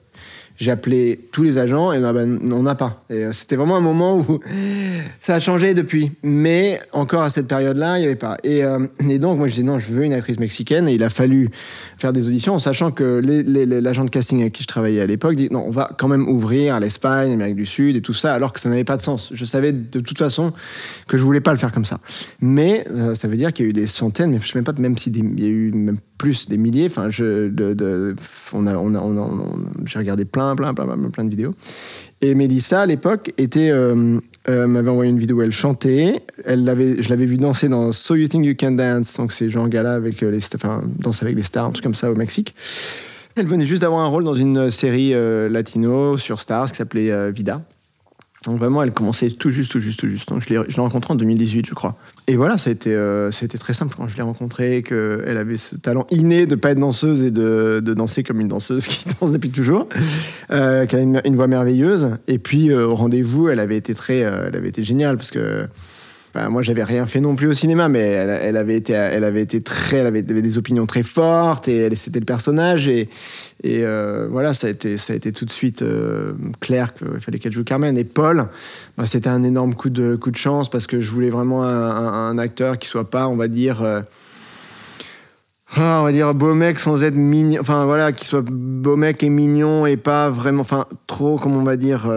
appelé 0.69 1.19
tous 1.33 1.43
les 1.43 1.57
agents 1.57 1.93
et 1.93 1.99
on 1.99 2.39
on 2.53 2.63
n'a 2.63 2.75
pas. 2.75 3.03
Euh, 3.11 3.33
c'était 3.33 3.57
vraiment 3.57 3.77
un 3.77 3.81
moment 3.81 4.19
où 4.19 4.41
ça 5.21 5.37
a 5.37 5.41
changé 5.41 5.73
depuis. 5.73 6.13
Mais 6.23 6.81
encore 6.93 7.23
à 7.23 7.31
cette 7.31 7.47
période-là, 7.49 7.97
il 7.97 8.01
n'y 8.01 8.07
avait 8.07 8.17
pas. 8.17 8.37
Et, 8.45 8.63
euh, 8.63 8.87
et 9.09 9.19
donc, 9.19 9.39
moi, 9.39 9.49
je 9.49 9.53
disais 9.53 9.65
non, 9.65 9.79
je 9.79 9.93
veux 9.93 10.05
une 10.05 10.13
actrice 10.13 10.39
mexicaine. 10.39 10.89
Et 10.89 10.95
il 10.95 11.03
a 11.03 11.09
fallu 11.09 11.49
faire 11.97 12.13
des 12.13 12.29
auditions 12.29 12.55
en 12.55 12.59
sachant 12.59 12.91
que 12.91 13.23
l'agent 13.25 14.05
de 14.05 14.11
casting 14.11 14.41
avec 14.43 14.53
qui 14.53 14.63
je 14.63 14.69
travaillais 14.69 15.01
à 15.01 15.07
l'époque 15.07 15.37
dit 15.37 15.49
non, 15.51 15.65
on 15.67 15.71
va 15.71 15.91
quand 15.99 16.09
même 16.09 16.29
ouvrir 16.29 16.79
l'Espagne, 16.79 17.31
l'Amérique 17.31 17.57
du 17.57 17.67
Sud 17.67 17.97
et 17.97 18.03
tout 18.03 18.13
ça, 18.13 18.35
alors 18.35 18.53
que 18.53 18.61
ça 18.61 18.69
n'avait 18.69 18.85
pas 18.85 18.97
de 18.97 19.03
sens. 19.03 19.31
Je 19.33 19.45
savais 19.45 19.73
de 19.73 20.01
toute 20.01 20.19
façon 20.19 20.53
que 21.09 21.17
je 21.17 21.25
voulais 21.25 21.41
pas 21.41 21.53
le 21.53 21.59
faire 21.59 21.73
comme 21.73 21.85
ça. 21.85 22.01
Mais 22.41 22.85
euh, 22.91 23.15
ça 23.15 23.29
veut 23.29 23.37
dire 23.37 23.53
qu'il 23.53 23.65
y 23.65 23.69
a 23.69 23.71
eu 23.71 23.73
des 23.73 23.87
centaines, 23.87 24.33
mais 24.33 24.39
je 24.43 24.49
sais 24.49 24.59
même 24.59 24.65
pas, 24.65 24.73
même 24.73 24.99
s'il 24.99 25.17
y 25.41 25.45
a 25.45 25.49
eu 25.49 25.73
même 25.73 25.99
plus 26.21 26.51
des 26.51 26.59
milliers. 26.59 26.85
Enfin, 26.85 27.09
je, 27.09 27.49
de, 27.49 28.15
on 28.53 28.67
a, 28.67 28.77
on 28.77 28.95
a, 28.95 29.31
j'ai 29.87 29.99
regardé 29.99 30.27
plein, 30.27 30.55
plein, 30.55 30.75
plein, 30.75 30.87
plein, 30.87 31.25
de 31.25 31.31
vidéos. 31.31 31.55
Et 32.21 32.35
Mélissa, 32.35 32.83
à 32.83 32.87
l'époque, 32.87 33.33
était, 33.39 33.71
euh, 33.71 34.19
euh, 34.51 34.67
m'avait 34.67 34.91
envoyé 34.91 35.11
une 35.11 35.17
vidéo 35.17 35.39
où 35.39 35.43
elle 35.43 35.51
chantait. 35.51 36.23
Elle 36.45 36.65
l'avait, 36.65 37.01
je 37.01 37.09
l'avais 37.09 37.25
vue 37.25 37.39
danser 37.39 37.71
dans 37.71 37.91
So 37.91 38.17
You 38.17 38.29
Think 38.29 38.45
You 38.45 38.55
Can 38.55 38.73
Dance, 38.73 39.17
donc 39.17 39.33
c'est 39.33 39.49
Jean 39.49 39.67
Gala 39.67 39.95
avec 39.95 40.23
euh, 40.23 40.31
les, 40.31 40.41
enfin, 40.55 40.83
danse 40.99 41.23
avec 41.23 41.37
les 41.37 41.43
stars, 41.43 41.65
un 41.65 41.71
truc 41.71 41.85
comme 41.85 41.95
ça 41.95 42.13
au 42.13 42.15
Mexique. 42.15 42.55
Elle 43.35 43.47
venait 43.47 43.65
juste 43.65 43.81
d'avoir 43.81 44.03
un 44.03 44.09
rôle 44.09 44.25
dans 44.25 44.35
une 44.35 44.71
série 44.71 45.15
latino 45.49 46.19
sur 46.19 46.41
Stars 46.41 46.73
qui 46.73 46.79
s'appelait 46.79 47.31
Vida. 47.31 47.63
Donc 48.47 48.59
vraiment, 48.59 48.83
elle 48.83 48.93
commençait 48.93 49.29
tout 49.31 49.51
juste, 49.51 49.71
tout 49.71 49.81
juste, 49.81 50.01
tout 50.01 50.09
juste. 50.09 50.31
Je 50.41 50.49
l'ai, 50.49 50.81
rencontrée 50.81 51.13
en 51.13 51.17
2018, 51.17 51.67
je 51.67 51.75
crois. 51.75 51.97
Et 52.27 52.37
voilà, 52.37 52.57
ça 52.57 52.71
a 52.71 52.73
été, 52.73 52.95
euh, 52.95 53.31
ça 53.31 53.43
a 53.43 53.45
été 53.45 53.59
très 53.59 53.75
simple 53.75 53.95
quand 53.95 54.09
je 54.09 54.17
l'ai 54.17 54.23
rencontrée, 54.23 54.83
qu'elle 54.83 55.37
avait 55.37 55.59
ce 55.59 55.77
talent 55.77 56.07
inné 56.11 56.47
de 56.47 56.55
pas 56.55 56.71
être 56.71 56.79
danseuse 56.79 57.23
et 57.23 57.31
de, 57.31 57.83
danser 57.85 58.23
comme 58.23 58.41
une 58.41 58.49
danseuse 58.49 58.87
qui 58.87 59.05
danse 59.21 59.33
depuis 59.33 59.51
toujours, 59.51 59.89
euh, 60.51 60.87
qu'elle 60.87 61.17
a 61.17 61.27
une, 61.27 61.37
voix 61.37 61.49
merveilleuse. 61.49 62.17
Et 62.29 62.39
puis 62.39 62.71
euh, 62.71 62.87
au 62.87 62.95
rendez-vous, 62.95 63.51
elle 63.51 63.61
avait 63.61 63.77
été 63.77 63.95
très, 63.95 64.19
elle 64.19 64.57
avait 64.57 64.69
été 64.69 64.85
géniale 64.85 65.19
parce 65.19 65.31
que 65.31 65.67
Moi, 66.35 66.63
j'avais 66.63 66.85
rien 66.85 67.07
fait 67.07 67.21
non 67.21 67.35
plus 67.35 67.49
au 67.49 67.53
cinéma, 67.55 67.89
mais 67.89 68.01
elle, 68.01 68.57
avait 68.57 68.77
été, 68.77 68.93
elle 68.93 69.25
avait 69.25 69.43
été 69.43 69.63
très, 69.63 69.97
elle 69.97 70.07
avait, 70.07 70.23
des 70.23 70.59
opinions 70.59 70.87
très 70.87 71.03
fortes 71.03 71.67
et 71.67 71.93
c'était 71.97 72.21
le 72.21 72.25
personnage 72.25 72.89
et, 72.89 73.09
euh, 73.65 74.29
voilà, 74.31 74.53
ça 74.53 74.69
a 74.69 74.71
été, 74.71 74.97
ça 74.97 75.13
a 75.13 75.17
été 75.17 75.33
tout 75.33 75.45
de 75.45 75.51
suite 75.51 75.83
euh, 75.83 76.33
clair 76.61 76.95
qu'il 76.95 77.21
fallait 77.21 77.39
qu'elle 77.39 77.53
joue 77.53 77.65
Carmen. 77.65 77.99
Et 77.99 78.05
Paul, 78.05 78.47
bah, 78.97 79.07
c'était 79.07 79.29
un 79.29 79.43
énorme 79.43 79.75
coup 79.75 79.91
de, 79.91 80.15
coup 80.15 80.31
de 80.31 80.37
chance 80.37 80.71
parce 80.71 80.87
que 80.87 81.01
je 81.01 81.11
voulais 81.11 81.31
vraiment 81.31 81.65
un 81.65 82.39
acteur 82.39 82.79
qui 82.79 82.89
soit 82.89 83.11
pas, 83.11 83.27
on 83.27 83.37
va 83.37 83.49
dire. 83.49 83.83
euh, 83.83 84.01
ah, 85.77 85.99
on 86.01 86.05
va 86.05 86.13
dire 86.13 86.35
beau 86.35 86.55
mec 86.55 86.81
sans 86.81 87.05
être 87.05 87.15
mignon, 87.15 87.61
enfin 87.61 87.85
voilà, 87.85 88.11
qui 88.11 88.27
soit 88.27 88.43
beau 88.45 88.97
mec 88.97 89.23
et 89.23 89.29
mignon 89.29 89.87
et 89.87 89.97
pas 89.97 90.29
vraiment, 90.29 90.63
enfin 90.63 90.87
trop, 91.07 91.37
comme 91.37 91.57
on 91.57 91.63
va 91.63 91.77
dire, 91.77 92.11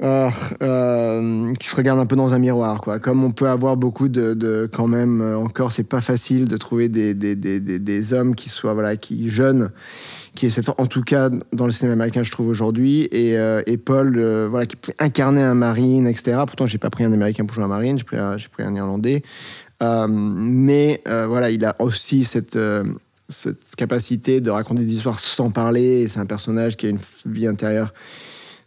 euh, 0.00 0.30
euh, 0.62 1.52
qui 1.54 1.68
se 1.68 1.74
regarde 1.74 1.98
un 1.98 2.06
peu 2.06 2.14
dans 2.14 2.32
un 2.32 2.38
miroir, 2.38 2.80
quoi. 2.80 3.00
Comme 3.00 3.24
on 3.24 3.32
peut 3.32 3.48
avoir 3.48 3.76
beaucoup 3.76 4.08
de, 4.08 4.70
quand 4.72 4.86
même, 4.86 5.20
euh, 5.20 5.36
encore, 5.36 5.72
c'est 5.72 5.82
pas 5.82 6.00
facile 6.00 6.46
de 6.46 6.56
trouver 6.56 6.88
des, 6.88 7.14
des, 7.14 7.34
des, 7.34 7.58
des, 7.58 8.12
hommes 8.12 8.36
qui 8.36 8.48
soient, 8.48 8.74
voilà, 8.74 8.96
qui 8.96 9.28
jeunes, 9.28 9.70
qui 10.36 10.46
est 10.46 10.50
cette, 10.50 10.68
en 10.68 10.86
tout 10.86 11.02
cas 11.02 11.30
dans 11.52 11.66
le 11.66 11.72
cinéma 11.72 11.94
américain, 11.94 12.22
je 12.22 12.30
trouve 12.30 12.46
aujourd'hui, 12.46 13.08
et, 13.10 13.34
et 13.66 13.76
Paul, 13.76 14.20
voilà, 14.48 14.66
qui 14.66 14.76
incarner 15.00 15.42
un 15.42 15.54
marine, 15.54 16.06
etc. 16.06 16.42
Pourtant, 16.46 16.66
j'ai 16.66 16.78
pas 16.78 16.90
pris 16.90 17.02
un 17.02 17.12
américain 17.12 17.44
pour 17.44 17.56
jouer 17.56 17.64
un 17.64 17.68
marine, 17.68 17.98
j'ai 17.98 18.04
pris 18.04 18.18
pris 18.52 18.62
un 18.62 18.74
irlandais. 18.76 19.24
Mais 19.80 21.02
voilà, 21.06 21.50
il 21.50 21.64
a 21.64 21.74
aussi 21.80 22.22
cette, 22.22 22.56
cette 23.28 23.74
capacité 23.76 24.40
de 24.40 24.50
raconter 24.50 24.84
des 24.84 24.94
histoires 24.94 25.18
sans 25.18 25.50
parler. 25.50 26.06
C'est 26.06 26.20
un 26.20 26.26
personnage 26.26 26.76
qui 26.76 26.86
a 26.86 26.90
une 26.90 27.00
vie 27.26 27.48
intérieure 27.48 27.92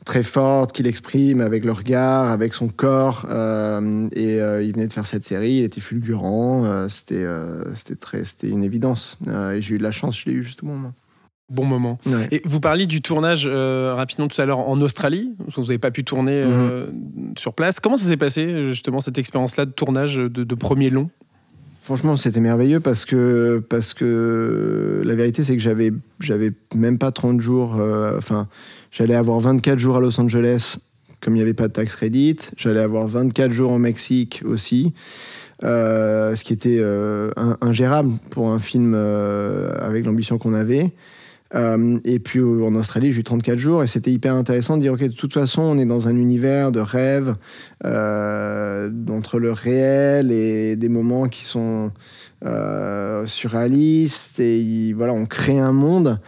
très 0.05 0.23
forte, 0.23 0.71
qu'il 0.71 0.87
exprime 0.87 1.41
avec 1.41 1.63
le 1.63 1.71
regard, 1.71 2.29
avec 2.29 2.53
son 2.53 2.67
corps. 2.67 3.27
euh, 3.29 4.07
et 4.13 4.41
euh, 4.41 4.63
il 4.63 4.73
venait 4.73 4.87
de 4.87 4.93
faire 4.93 5.05
cette 5.05 5.23
série, 5.23 5.53
il 5.57 5.63
était 5.63 5.81
fulgurant. 5.81 6.65
euh, 6.65 6.89
c'était, 6.89 7.25
c'était, 7.75 7.95
très, 7.95 8.25
c'était 8.25 8.49
une 8.49 8.63
évidence. 8.63 9.17
Et 9.27 9.61
j'ai 9.61 9.75
eu 9.75 9.77
de 9.77 9.83
la 9.83 9.91
chance, 9.91 10.19
je 10.19 10.29
l'ai 10.29 10.35
eu 10.35 10.43
juste 10.43 10.63
au 10.63 10.67
bon 10.67 10.73
moment. 10.73 10.93
Bon 11.49 11.65
moment. 11.65 11.99
Ouais. 12.05 12.29
Et 12.31 12.41
vous 12.45 12.61
parliez 12.61 12.85
du 12.85 13.01
tournage 13.01 13.45
rapidement 13.45 14.27
tout 14.29 14.41
à 14.41 14.45
l'heure 14.45 14.59
en 14.59 14.79
Australie, 14.81 15.33
parce 15.37 15.55
que 15.55 15.61
vous 15.61 15.67
n'avez 15.67 15.79
pas 15.79 15.91
pu 15.91 16.03
tourner 16.05 16.41
euh, 16.45 16.85
sur 17.37 17.53
place. 17.53 17.79
Comment 17.81 17.97
ça 17.97 18.05
s'est 18.07 18.15
passé 18.17 18.65
justement 18.69 19.01
cette 19.01 19.17
expérience-là 19.17 19.65
de 19.65 19.71
tournage 19.71 20.15
de, 20.15 20.27
de 20.29 20.55
premier 20.55 20.89
long? 20.89 21.09
Franchement, 21.83 22.15
c'était 22.15 22.39
merveilleux 22.39 22.79
parce 22.79 23.05
que, 23.05 23.61
parce 23.69 23.93
que 23.95 25.01
la 25.03 25.15
vérité, 25.15 25.43
c'est 25.43 25.55
que 25.57 25.61
j'avais, 25.61 25.91
j'avais 26.19 26.53
même 26.75 26.97
pas 26.99 27.11
30 27.11 27.41
jours. 27.41 27.75
euh, 27.79 28.17
Enfin, 28.17 28.47
j'allais 28.91 29.15
avoir 29.15 29.39
24 29.39 29.80
jours 29.80 29.97
à 29.97 29.99
Los 29.99 30.19
Angeles, 30.19 30.77
comme 31.21 31.36
il 31.36 31.38
n'y 31.38 31.43
avait 31.43 31.54
pas 31.54 31.67
de 31.67 31.73
tax 31.73 31.95
credit. 31.95 32.38
J'allais 32.58 32.80
avoir 32.80 33.08
24 33.08 33.51
jours 33.51 33.71
au 33.71 33.77
Mexique 33.77 34.41
aussi, 34.45 34.93
euh, 35.63 36.36
ce 36.36 36.43
qui 36.43 36.54
était 36.54 36.77
euh, 36.80 37.32
in- 37.36 37.58
ingérable 37.62 38.12
pour 38.32 38.49
un 38.49 38.60
film 38.60 38.93
euh, 38.95 39.73
avec 39.82 40.06
l'ambition 40.06 40.38
qu'on 40.38 40.54
avait. 40.54 40.91
Et 42.06 42.19
puis 42.19 42.39
en 42.41 42.73
Australie, 42.75 43.12
j'ai 43.12 43.19
eu 43.19 43.23
34 43.25 43.58
jours 43.58 43.84
et 43.84 43.88
c'était 43.88 44.10
hyper 44.12 44.36
intéressant 44.36 44.77
de 44.77 44.84
dire, 44.84 44.93
OK, 44.93 45.01
de 45.04 45.08
toute 45.10 45.34
façon, 45.34 45.62
on 45.62 45.77
est 45.77 45.86
dans 45.86 46.08
un 46.08 46.15
univers 46.15 46.71
de 46.71 46.80
rêve, 46.80 47.36
entre 47.84 49.38
le 49.38 49.51
réel 49.51 50.32
et 50.32 50.77
des 50.77 50.88
moments 50.88 51.25
qui 51.27 51.43
sont 51.43 51.91
surréalistes 53.25 54.39
et 54.39 54.60
il- 54.60 54.94
voilà, 54.94 55.12
on 55.13 55.25
crée 55.25 55.60
un 55.60 55.73
monde. 55.73 56.19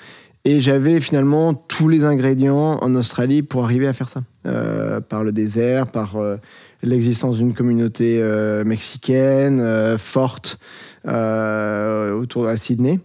Et 0.46 0.60
j'avais 0.60 1.00
finalement 1.00 1.54
tous 1.54 1.88
les 1.88 2.04
ingrédients 2.04 2.78
en 2.82 2.96
Australie 2.96 3.44
pour 3.44 3.64
arriver 3.64 3.88
à 3.88 3.94
faire 3.94 4.10
ça. 4.10 4.24
Euh, 4.46 5.00
par 5.00 5.24
le 5.24 5.32
désert, 5.32 5.90
par 5.90 6.18
euh, 6.18 6.36
l'existence 6.82 7.38
d'une 7.38 7.54
communauté 7.54 8.20
euh, 8.22 8.66
mexicaine 8.66 9.98
forte 9.98 10.60
autour 11.06 12.48
de 12.48 12.56
Sydney. 12.58 13.00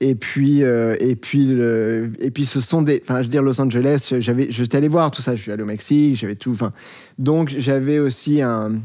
Et 0.00 0.14
puis, 0.14 0.60
et 0.60 1.16
puis, 1.16 1.50
et 1.50 2.30
puis, 2.30 2.46
ce 2.46 2.60
sont 2.60 2.80
des, 2.80 3.02
enfin, 3.02 3.18
je 3.18 3.24
veux 3.24 3.30
dire, 3.30 3.42
Los 3.42 3.60
Angeles. 3.60 4.10
J'avais, 4.20 4.50
j'étais 4.50 4.78
allé 4.78 4.88
voir 4.88 5.10
tout 5.10 5.20
ça. 5.20 5.34
Je 5.34 5.42
suis 5.42 5.52
allé 5.52 5.62
au 5.62 5.66
Mexique. 5.66 6.16
J'avais 6.16 6.36
tout. 6.36 6.52
Enfin, 6.52 6.72
donc 7.18 7.50
j'avais 7.58 7.98
aussi 7.98 8.40
un, 8.40 8.80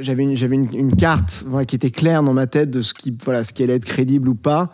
j'avais 0.00 0.24
une, 0.24 0.36
j'avais 0.36 0.56
une, 0.56 0.68
une 0.74 0.96
carte 0.96 1.44
voilà, 1.46 1.64
qui 1.66 1.76
était 1.76 1.90
claire 1.90 2.22
dans 2.22 2.32
ma 2.32 2.46
tête 2.46 2.70
de 2.70 2.82
ce 2.82 2.92
qui, 2.94 3.16
voilà, 3.24 3.44
ce 3.44 3.52
qui 3.52 3.62
allait 3.62 3.74
être 3.76 3.84
crédible 3.84 4.28
ou 4.28 4.34
pas. 4.34 4.72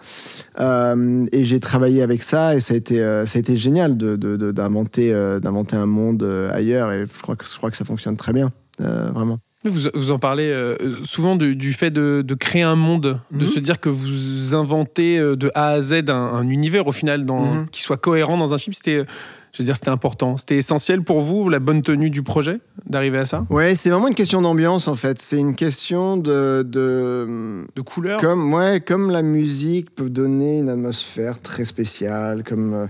Euh, 0.59 1.27
et 1.33 1.45
j'ai 1.45 1.61
travaillé 1.61 2.03
avec 2.03 2.23
ça 2.23 2.55
et 2.55 2.61
ça 2.61 2.75
a 2.75 2.77
été, 2.77 3.01
euh, 3.01 3.27
ça 3.27 3.39
a 3.39 3.41
été 3.41 3.57
génial 3.57 3.97
de, 3.97 4.17
de- 4.17 4.37
de- 4.37 4.53
d'inventer, 4.53 5.13
euh, 5.13 5.41
d'inventer 5.41 5.77
un 5.77 5.87
monde 5.87 6.23
ailleurs. 6.53 6.91
Et 6.93 7.05
je 7.07 7.23
crois 7.23 7.37
que, 7.37 7.45
je 7.47 7.57
crois 7.57 7.71
que 7.71 7.77
ça 7.77 7.85
fonctionne 7.85 8.17
très 8.17 8.33
bien, 8.33 8.51
vraiment. 8.79 9.39
Vous, 9.65 9.89
vous 9.95 10.11
en 10.11 10.19
parlez 10.19 10.49
euh, 10.49 10.77
souvent 11.05 11.37
du, 11.37 11.55
du 11.55 11.73
fait 11.73 11.93
de, 11.93 12.23
de 12.27 12.35
créer 12.35 12.63
un 12.63 12.75
monde, 12.75 13.21
de 13.31 13.41
Mhm. 13.45 13.47
se 13.47 13.61
dire 13.61 13.79
que 13.79 13.89
vous 13.89 14.55
inventez 14.57 15.19
de 15.21 15.51
A 15.55 15.69
à 15.69 15.81
Z 15.81 16.05
un, 16.09 16.15
un 16.15 16.49
univers 16.49 16.89
au 16.89 16.93
final 16.93 17.25
dans, 17.25 17.47
Mhm. 17.55 17.67
qui 17.71 17.81
soit 17.83 17.97
cohérent 17.97 18.37
dans 18.39 18.55
un 18.55 18.59
film. 18.59 18.75
C'était, 18.75 19.05
je 19.53 19.59
veux 19.59 19.65
dire, 19.65 19.77
c'était 19.77 19.91
important. 19.91 20.37
C'était 20.39 20.57
essentiel 20.57 21.03
pour 21.03 21.21
vous, 21.21 21.49
la 21.51 21.59
bonne 21.59 21.83
tenue 21.83 22.09
du 22.09 22.23
projet, 22.23 22.61
d'arriver 22.87 23.19
à 23.19 23.25
ça? 23.27 23.47
Ouais, 23.51 23.75
c'est 23.75 23.91
vraiment 23.91 24.09
une 24.09 24.15
question 24.15 24.41
d'ambiance 24.41 24.89
en 24.89 24.95
fait. 24.95 25.21
C'est 25.21 25.37
une 25.39 25.55
question 25.55 26.17
de, 26.17 26.67
de 26.67 27.67
De 27.77 27.83
couleur? 27.83 28.19
Comme, 28.21 28.53
ouais, 28.55 28.81
comme 28.81 29.11
la 29.11 29.23
musique 29.23 29.95
peut 29.95 30.09
donner 30.09 30.59
une 30.59 30.71
atmosphère 30.71 31.41
très 31.41 31.67
spéciale, 31.67 32.45
comme 32.45 32.73
euh, 32.73 32.87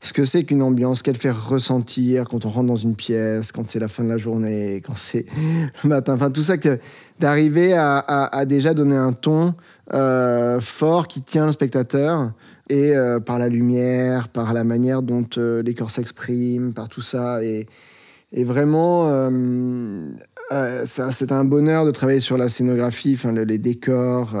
ce 0.00 0.12
que 0.12 0.24
c'est 0.24 0.44
qu'une 0.44 0.62
ambiance, 0.62 1.02
qu'elle 1.02 1.16
fait 1.16 1.30
ressentir 1.32 2.28
quand 2.28 2.44
on 2.44 2.50
rentre 2.50 2.68
dans 2.68 2.76
une 2.76 2.94
pièce, 2.94 3.50
quand 3.50 3.68
c'est 3.68 3.80
la 3.80 3.88
fin 3.88 4.04
de 4.04 4.08
la 4.08 4.16
journée, 4.16 4.80
quand 4.86 4.96
c'est 4.96 5.26
le 5.82 5.88
matin, 5.88 6.14
enfin 6.14 6.30
tout 6.30 6.42
ça, 6.44 6.54
d'arriver 7.18 7.72
à, 7.74 8.44
déjà 8.46 8.74
donner 8.74 8.94
un 8.96 9.12
ton 9.12 9.54
euh, 9.92 10.60
fort 10.60 11.08
qui 11.08 11.22
tient 11.22 11.46
le 11.46 11.52
spectateur, 11.52 12.32
et 12.68 12.94
euh, 12.96 13.18
par 13.18 13.38
la 13.38 13.48
lumière, 13.48 14.28
par 14.28 14.52
la 14.52 14.62
manière 14.62 15.02
dont 15.02 15.26
euh, 15.36 15.62
les 15.62 15.74
corps 15.74 15.90
s'expriment, 15.90 16.72
par 16.74 16.88
tout 16.88 17.00
ça, 17.02 17.42
et, 17.42 17.66
vraiment... 18.32 19.08
euh, 19.08 20.10
c'est 20.86 21.30
un- 21.32 21.44
bonheur 21.44 21.84
de 21.84 21.90
travailler 21.90 22.20
sur 22.20 22.38
la 22.38 22.48
scénographie, 22.48 23.14
enfin 23.16 23.32
le- 23.32 23.44
les 23.44 23.58
décors, 23.58 24.34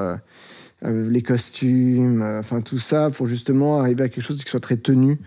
les 0.82 1.22
costumes, 1.22 2.22
euh, 2.22 2.38
enfin 2.38 2.60
tout 2.60 2.78
ça 2.78 3.10
pour 3.10 3.26
justement 3.26 3.80
arriver 3.80 4.04
à 4.04 4.08
quelque 4.08 4.24
chose 4.24 4.42
qui 4.42 4.48
soit 4.48 4.60
très 4.60 4.76
tenu 4.76 5.18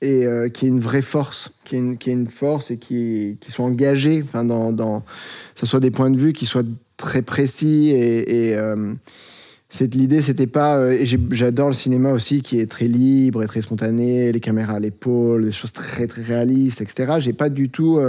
et 0.00 0.26
euh, 0.26 0.48
qui 0.48 0.66
ait 0.66 0.68
une 0.68 0.80
vraie 0.80 1.02
force, 1.02 1.52
qui 1.64 1.76
ait 1.76 1.78
une, 1.78 2.28
force 2.28 2.70
et 2.70 2.78
qui, 2.78 3.36
qui 3.40 3.50
soit 3.50 3.64
engagé, 3.64 4.22
enfin 4.22 4.44
dans, 4.44 5.00
que 5.00 5.60
ce 5.60 5.66
soit 5.66 5.80
des 5.80 5.90
points 5.90 6.10
de 6.10 6.18
vue 6.18 6.32
qui 6.32 6.46
soient 6.46 6.62
très 6.96 7.22
précis 7.22 7.90
et, 7.90 8.48
et, 8.50 8.56
euh, 8.56 8.94
L'idée, 9.80 10.22
c'était 10.22 10.46
pas. 10.46 10.78
euh, 10.78 11.04
j'adore 11.30 11.68
le 11.68 11.74
cinéma 11.74 12.10
aussi, 12.10 12.40
qui 12.40 12.58
est 12.58 12.70
très 12.70 12.86
libre 12.86 13.42
et 13.42 13.46
très 13.46 13.60
spontané, 13.60 14.32
les 14.32 14.40
caméras 14.40 14.76
à 14.76 14.78
l'épaule, 14.78 15.44
des 15.44 15.52
choses 15.52 15.72
très 15.72 16.06
très 16.06 16.22
réalistes, 16.22 16.80
etc. 16.80 17.16
J'ai 17.18 17.34
pas 17.34 17.50
du 17.50 17.68
tout. 17.68 18.00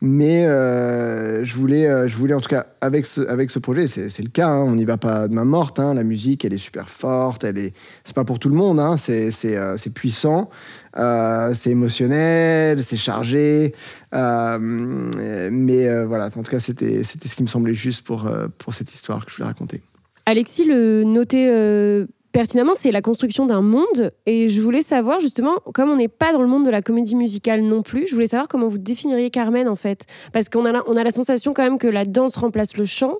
Mais 0.00 0.46
euh, 0.46 1.44
je 1.44 1.54
voulais, 1.54 1.86
euh, 1.86 2.06
je 2.06 2.16
voulais 2.16 2.34
en 2.34 2.40
tout 2.40 2.48
cas 2.48 2.66
avec 2.80 3.06
ce, 3.06 3.20
avec 3.22 3.50
ce 3.50 3.58
projet, 3.58 3.86
c'est 3.86 4.22
le 4.22 4.28
cas. 4.28 4.48
hein, 4.48 4.62
on 4.66 4.74
n'y 4.74 4.84
va 4.84 4.96
pas 4.98 5.28
de 5.28 5.34
main 5.34 5.44
morte. 5.44 5.80
hein, 5.80 5.94
la 5.94 6.02
musique, 6.02 6.44
elle 6.44 6.52
est 6.52 6.58
super 6.58 6.88
forte. 6.88 7.44
Elle 7.44 7.58
est. 7.58 7.72
C'est 8.04 8.14
pas 8.14 8.24
pour 8.24 8.38
tout 8.38 8.48
le 8.48 8.56
monde. 8.56 8.78
hein, 8.80 8.96
c'est 8.96 9.30
euh, 9.44 9.76
puissant. 9.94 10.50
euh, 10.96 11.52
c'est 11.54 11.70
émotionnel, 11.70 12.82
c'est 12.82 12.96
chargé, 12.96 13.74
mais 14.12 16.04
voilà. 16.04 16.26
En 16.26 16.42
tout 16.42 16.50
cas, 16.50 16.58
c'était 16.60 17.02
ce 17.04 17.36
qui 17.36 17.42
me 17.42 17.48
semblait 17.48 17.74
juste 17.74 18.04
pour 18.06 18.30
pour 18.58 18.74
cette 18.74 18.92
histoire 18.92 19.24
que 19.24 19.30
je 19.30 19.36
voulais 19.36 19.48
raconter. 19.48 19.82
Alexis 20.26 20.64
le 20.64 21.04
euh, 21.04 22.06
pertinemment, 22.34 22.72
c'est 22.78 22.90
la 22.90 23.00
construction 23.00 23.46
d'un 23.46 23.62
monde. 23.62 24.12
Et 24.26 24.50
je 24.50 24.60
voulais 24.60 24.82
savoir 24.82 25.20
justement, 25.20 25.54
comme 25.72 25.88
on 25.88 25.96
n'est 25.96 26.08
pas 26.08 26.32
dans 26.34 26.42
le 26.42 26.48
monde 26.48 26.66
de 26.66 26.70
la 26.70 26.82
comédie 26.82 27.14
musicale 27.16 27.62
non 27.62 27.80
plus, 27.82 28.06
je 28.06 28.14
voulais 28.14 28.26
savoir 28.26 28.48
comment 28.48 28.66
vous 28.68 28.76
définiriez 28.78 29.30
Carmen 29.30 29.68
en 29.68 29.76
fait. 29.76 30.02
Parce 30.32 30.50
qu'on 30.50 30.66
a, 30.66 30.72
la- 30.72 30.82
on 30.86 30.96
a 30.96 31.04
la 31.04 31.10
sensation 31.12 31.54
quand 31.54 31.62
même 31.62 31.78
que 31.78 31.86
la 31.86 32.04
danse 32.04 32.36
remplace 32.36 32.76
le 32.76 32.84
chant. 32.84 33.14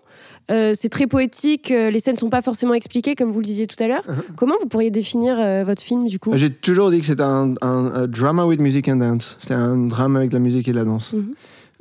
Euh, 0.51 0.75
c'est 0.79 0.91
très 0.91 1.07
poétique, 1.07 1.71
euh, 1.71 1.91
les 1.91 2.01
scènes 2.01 2.17
sont 2.19 2.29
pas 2.29 2.43
forcément 2.43 2.75
expliquées 2.75 3.15
comme 3.15 3.31
vous 3.31 3.41
le 3.41 3.47
disiez 3.47 3.67
tout 3.67 3.83
à 3.83 3.87
l'heure. 3.89 4.03
Comment 4.37 4.57
vous 4.61 4.69
pourriez 4.69 4.91
définir 4.91 5.37
euh, 5.39 5.65
votre 5.65 5.81
film 5.81 6.07
du 6.07 6.19
coup 6.19 6.33
J'ai 6.37 6.51
toujours 6.51 6.91
dit 6.91 7.01
que 7.01 7.07
c'était 7.07 7.23
un, 7.23 7.55
un- 7.63 7.93
un 7.95 8.07
drama 8.07 8.45
with 8.45 8.61
music 8.61 8.89
and 8.89 8.97
dance. 8.97 9.39
C'était 9.41 9.55
un 9.55 9.77
drame 9.87 10.17
avec 10.17 10.33
la 10.35 10.41
musique 10.41 10.69
et 10.69 10.73
la 10.75 10.85
danse. 10.85 11.15
Mhm. 11.15 11.33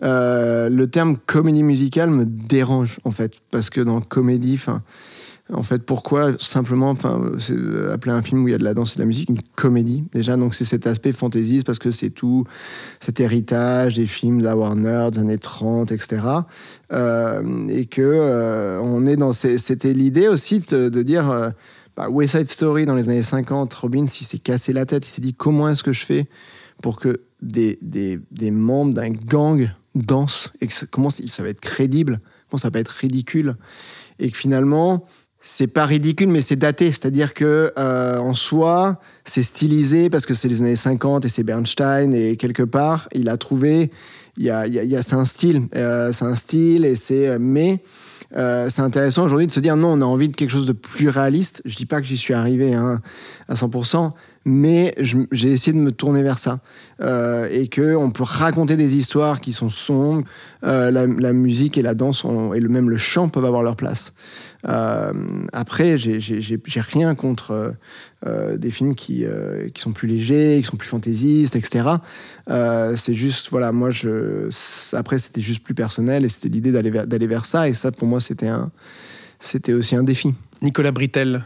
Euh, 0.02 0.70
le 0.70 0.88
terme 0.88 1.18
comédie 1.18 1.64
musicale 1.64 2.10
me 2.10 2.26
dérange 2.26 3.00
en 3.06 3.12
fait 3.12 3.34
parce 3.52 3.70
que 3.70 3.80
dans 3.80 4.02
comédie, 4.02 4.58
en 5.52 5.62
fait, 5.62 5.84
pourquoi 5.84 6.38
simplement, 6.40 6.96
euh, 7.04 7.94
appeler 7.94 8.14
un 8.14 8.22
film 8.22 8.44
où 8.44 8.48
il 8.48 8.52
y 8.52 8.56
a 8.56 8.58
de 8.58 8.64
la 8.64 8.74
danse 8.74 8.94
et 8.94 8.96
de 8.96 9.02
la 9.02 9.06
musique 9.06 9.30
une 9.30 9.42
comédie 9.56 10.06
déjà? 10.14 10.38
Donc 10.38 10.56
c'est 10.56 10.66
cet 10.66 10.88
aspect 10.88 11.12
fantaisiste 11.12 11.66
parce 11.66 11.80
que 11.80 11.92
c'est 11.92 12.12
tout 12.12 12.46
cet 13.02 13.20
héritage 13.20 13.96
des 13.96 14.08
films 14.08 14.40
de 14.40 14.46
la 14.46 14.56
Warner 14.56 15.10
des 15.12 15.20
années 15.20 15.38
30, 15.38 15.92
etc. 15.92 16.22
Euh, 16.94 17.68
et 17.68 17.86
que 17.86 18.02
euh, 18.02 18.80
on 18.82 19.06
est 19.06 19.18
dans, 19.18 19.34
c'était 19.34 19.94
l'idée 19.94 20.28
aussi 20.28 20.60
de, 20.60 20.90
dire. 21.02 21.30
euh, 21.30 21.50
bah, 21.96 22.10
West 22.10 22.36
Side 22.36 22.50
Story 22.50 22.86
dans 22.86 22.96
les 22.96 23.10
années 23.10 23.24
50, 23.24 23.74
Robin, 23.74 24.08
s'il 24.08 24.26
s'est 24.26 24.40
cassé 24.40 24.74
la 24.74 24.86
tête, 24.86 25.06
il 25.06 25.10
s'est 25.10 25.22
dit 25.22 25.34
comment 25.34 25.70
est-ce 25.70 25.84
que 25.84 25.94
je 25.94 26.06
fais 26.06 26.28
pour 26.82 27.00
que 27.00 27.22
des, 27.42 27.78
membres 28.52 28.94
d'un 28.94 29.12
gang 29.12 29.70
dansent 29.94 30.52
et 30.60 30.68
que 30.68 30.74
ça, 30.74 30.86
comment 30.90 31.10
ça 31.12 31.44
va 31.44 31.50
être 31.50 31.62
crédible, 31.62 32.20
comment 32.50 32.60
ça 32.60 32.70
va 32.70 32.80
être 32.80 32.90
ridicule? 32.90 33.56
Et 34.20 34.32
que 34.32 34.38
finalement 34.38 35.06
c'est 35.46 35.68
pas 35.68 35.86
ridicule 35.86 36.30
mais 36.30 36.42
c'est 36.42 36.56
daté, 36.56 36.88
c'est-à-dire 36.88 37.34
que 37.34 37.74
euh, 37.78 38.18
en 38.18 38.34
soi 38.34 39.00
c'est 39.26 39.44
stylisé 39.44 40.10
parce 40.10 40.26
que 40.26 40.34
c'est 40.34 40.48
les 40.48 40.62
années 40.62 40.78
50 40.78 41.26
et 41.26 41.30
c'est 41.30 41.44
Bernstein 41.44 42.14
et 42.14 42.38
quelque 42.38 42.64
part 42.64 43.10
il 43.12 43.28
a 43.28 43.36
trouvé 43.36 43.92
il 44.38 44.46
y 44.46 44.50
a, 44.50 45.02
c'est 45.04 45.14
un 45.14 45.26
style, 45.26 45.68
euh, 45.76 46.12
c'est 46.12 46.26
un 46.26 46.34
style 46.34 46.86
et 46.86 46.96
c'est 46.96 47.38
mais 47.38 47.84
euh, 48.36 48.68
c'est 48.70 48.82
intéressant 48.82 49.26
aujourd'hui 49.26 49.46
de 49.46 49.52
se 49.52 49.60
dire 49.60 49.76
non, 49.76 49.90
on 49.90 50.02
a 50.02 50.06
envie 50.06 50.30
de 50.30 50.36
quelque 50.36 50.50
chose 50.50 50.66
de 50.66 50.72
plus 50.72 51.10
réaliste. 51.10 51.62
Je 51.66 51.76
dis 51.76 51.86
pas 51.86 52.02
que 52.02 52.08
j'y 52.08 52.18
suis 52.18 52.34
arrivé 52.34 52.74
hein, 52.74 53.00
à 53.48 53.54
100%, 53.54 54.12
mais 54.46 54.96
j'ai 54.98 55.52
essayé 55.52 55.72
de 55.72 55.78
me 55.78 55.92
tourner 55.92 56.24
vers 56.24 56.40
ça 56.40 56.62
et 57.00 57.68
que 57.68 57.96
on 57.96 58.10
peut 58.10 58.24
raconter 58.24 58.76
des 58.76 58.96
histoires 58.96 59.40
qui 59.40 59.54
sont 59.54 59.70
sombres. 59.70 60.24
La, 60.64 61.06
musique 61.06 61.78
et 61.78 61.84
la 61.84 61.94
danse 61.94 62.26
et 62.56 62.60
même 62.62 62.90
le 62.90 62.98
chant 62.98 63.30
peuvent 63.30 63.46
avoir 63.46 63.62
leur 63.62 63.76
place. 63.76 64.14
Euh, 64.68 65.12
après, 65.52 65.98
j'ai- 65.98 66.20
rien 66.78 67.16
contre 67.16 67.52
euh, 67.52 67.72
euh, 68.26 68.58
des 68.58 68.72
films 68.72 68.96
qui, 68.96 69.26
qui 69.74 69.82
sont 69.82 69.92
plus 69.92 70.08
légers, 70.08 70.60
qui 70.62 70.68
sont 70.68 70.78
plus 70.78 70.88
fantaisistes, 70.88 71.56
etc. 71.56 71.90
C'est 72.96 73.14
juste, 73.14 73.50
voilà, 73.50 73.72
moi, 73.72 73.90
je, 73.90 74.50
après, 74.96 75.18
c'était 75.18 75.42
juste 75.42 75.64
plus 75.64 75.74
personnel 75.74 76.24
et 76.26 76.30
c'était 76.30 76.50
l'idée 76.50 76.72
d'aller 76.72 77.28
vers, 77.28 77.46
ça. 77.46 77.68
Et 77.68 77.74
ça, 77.74 77.92
pour 77.92 78.08
moi, 78.08 78.20
c'était 78.20 78.48
un, 78.48 78.72
c'était 79.40 79.74
aussi 79.74 79.96
un 79.96 80.04
défi. 80.04 80.34
Nicolas 80.62 80.92
Britel, 80.92 81.44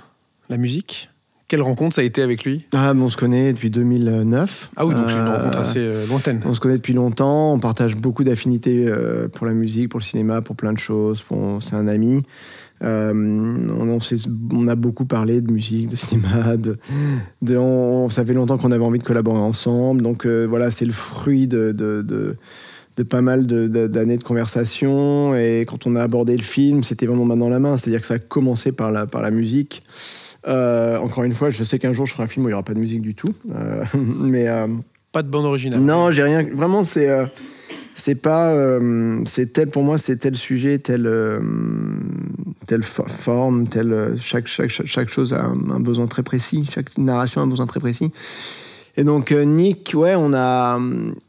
la 0.50 0.58
musique. 0.58 1.10
Quelle 1.48 1.62
rencontre 1.62 1.96
ça 1.96 2.02
a 2.02 2.04
été 2.04 2.22
avec 2.22 2.44
lui? 2.44 2.66
Ah, 2.74 2.92
on 2.94 3.08
se 3.08 3.16
connaît 3.16 3.54
depuis 3.54 3.70
2009. 3.70 4.70
Ah 4.76 4.86
oui, 4.86 4.94
donc 4.94 5.10
c'est 5.10 5.16
une 5.18 5.22
Euh, 5.30 5.38
rencontre 5.38 5.58
assez 5.60 6.06
lointaine. 6.10 6.42
On 6.46 6.54
se 6.54 6.60
connaît 6.60 6.76
depuis 6.76 6.92
longtemps, 6.94 7.54
on 7.54 7.60
partage 7.60 7.96
beaucoup 7.96 8.26
d'affinités 8.26 8.86
pour 9.34 9.48
la 9.48 9.54
musique, 9.54 9.88
pour 9.90 10.02
le 10.02 10.04
cinéma, 10.04 10.42
pour 10.42 10.58
plein 10.58 10.74
de 10.74 10.78
choses. 10.78 11.24
C'est 11.62 11.76
un 11.76 11.88
ami. 11.88 12.22
Euh, 12.84 13.12
on, 13.14 13.90
on 13.90 14.00
s'est- 14.00 14.28
on 14.54 14.68
a 14.68 14.76
beaucoup 14.76 15.06
parlé 15.06 15.42
de 15.42 15.52
musique, 15.52 15.88
de 15.88 15.96
cinéma. 15.96 16.58
De, 16.58 16.78
de, 17.42 17.58
on- 17.58 18.10
ça 18.10 18.24
fait 18.24 18.34
longtemps 18.34 18.58
qu'on 18.58 18.72
avait 18.72 18.84
envie 18.84 19.00
de 19.00 19.04
collaborer 19.04 19.40
ensemble. 19.40 20.02
Donc 20.02 20.26
euh, 20.26 20.46
voilà, 20.48 20.70
c'est 20.72 20.86
le 20.86 20.92
fruit 20.94 21.48
de, 21.48 21.72
de, 21.72 22.02
de- 22.02 22.36
de 22.98 23.04
pas 23.04 23.22
mal 23.22 23.46
d'années 23.48 24.18
de, 24.18 24.24
conversation. 24.24 25.36
Et 25.36 25.66
quand 25.68 25.86
on 25.88 25.96
a 25.96 26.02
abordé 26.04 26.36
le 26.38 26.44
film, 26.44 26.84
c'était 26.84 27.06
vraiment 27.06 27.26
main 27.26 27.38
dans 27.38 27.50
la 27.50 27.60
main. 27.60 27.78
C'est-à-dire 27.78 28.02
que 28.02 28.08
ça 28.08 28.16
a 28.16 28.20
commencé 28.20 28.72
par 28.72 28.92
la, 28.92 29.06
par 29.06 29.22
la 29.22 29.32
musique. 29.32 29.84
Euh, 30.48 30.98
encore 31.00 31.24
une 31.24 31.34
fois, 31.34 31.50
je 31.50 31.64
sais 31.64 31.78
qu'un 31.80 31.94
jour 31.94 32.06
je 32.06 32.14
ferai 32.14 32.24
un 32.24 32.28
film 32.28 32.46
où 32.46 32.50
il 32.50 32.52
n'y 32.52 32.54
aura 32.54 32.64
pas 32.64 32.74
de 32.74 32.80
musique 32.80 33.02
du 33.02 33.16
tout. 33.16 33.34
Mais. 34.20 34.48
Pas 35.12 35.24
de 35.24 35.30
bande 35.30 35.46
originale. 35.46 35.80
non, 35.80 36.12
j'ai 36.12 36.24
rien. 36.24 36.44
Vraiment, 36.54 36.84
c'est. 36.84 37.10
C'est 37.98 38.16
pas. 38.16 38.52
euh, 38.52 39.22
c'est 39.26 39.54
tel, 39.54 39.70
pour 39.70 39.84
moi, 39.84 39.98
c'est 39.98 40.18
tel 40.18 40.36
sujet, 40.36 40.78
tel, 40.80 41.08
euh, 41.08 41.40
telle 42.68 42.82
fo- 42.82 43.10
forme, 43.10 43.68
tel. 43.68 43.92
euh, 43.92 44.16
chaque, 44.18 44.48
chaque, 44.48 44.70
chaque, 44.70 45.10
chose 45.10 45.34
a 45.34 45.44
un, 45.44 45.80
besoin 45.80 46.06
très 46.06 46.24
précis. 46.24 46.70
Chaque 46.72 46.98
narration 46.98 47.42
a 47.42 47.44
un 47.46 47.48
besoin 47.48 47.66
très 47.66 47.80
précis. 47.80 48.12
Et 48.96 49.04
donc, 49.04 49.32
euh, 49.32 49.44
Nick, 49.44 49.94
ouais, 49.96 50.16
on 50.16 50.34
a. 50.34 50.80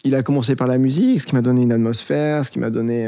Il 0.05 0.14
a 0.14 0.23
commencé 0.23 0.57
par 0.57 0.66
la 0.69 0.79
musique, 0.79 1.21
ce 1.21 1.27
qui 1.27 1.35
m'a 1.35 1.43
donné 1.43 1.62
une 1.62 1.73
atmosphère, 1.73 2.45
ce 2.45 2.51
qui 2.51 2.59
m'a 2.59 2.71
donné. 2.71 3.07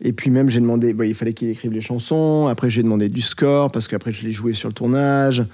Et 0.00 0.12
puis 0.12 0.30
même, 0.30 0.48
j'ai 0.48 0.60
demandé, 0.60 0.94
il 1.04 1.14
fallait 1.14 1.32
qu'il 1.32 1.48
écrive 1.48 1.72
les 1.72 1.80
chansons. 1.80 2.46
Après, 2.46 2.70
j'ai 2.70 2.82
demandé 2.82 3.08
du 3.08 3.20
score 3.20 3.70
parce 3.72 3.88
qu'après, 3.88 4.12
je 4.12 4.24
l'ai 4.24 4.30
joué 4.30 4.52
sur 4.52 4.68
le 4.68 4.74
tournage. 4.74 5.44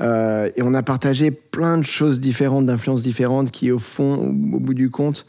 Euh, 0.00 0.48
et 0.56 0.62
on 0.62 0.72
a 0.74 0.82
partagé 0.82 1.30
plein 1.30 1.76
de 1.76 1.84
choses 1.84 2.20
différentes, 2.20 2.66
d'influences 2.66 3.02
différentes 3.02 3.50
qui, 3.50 3.70
au 3.70 3.78
fond, 3.78 4.28
au, 4.28 4.32
bout 4.32 4.74
du 4.74 4.90
compte, 4.90 5.26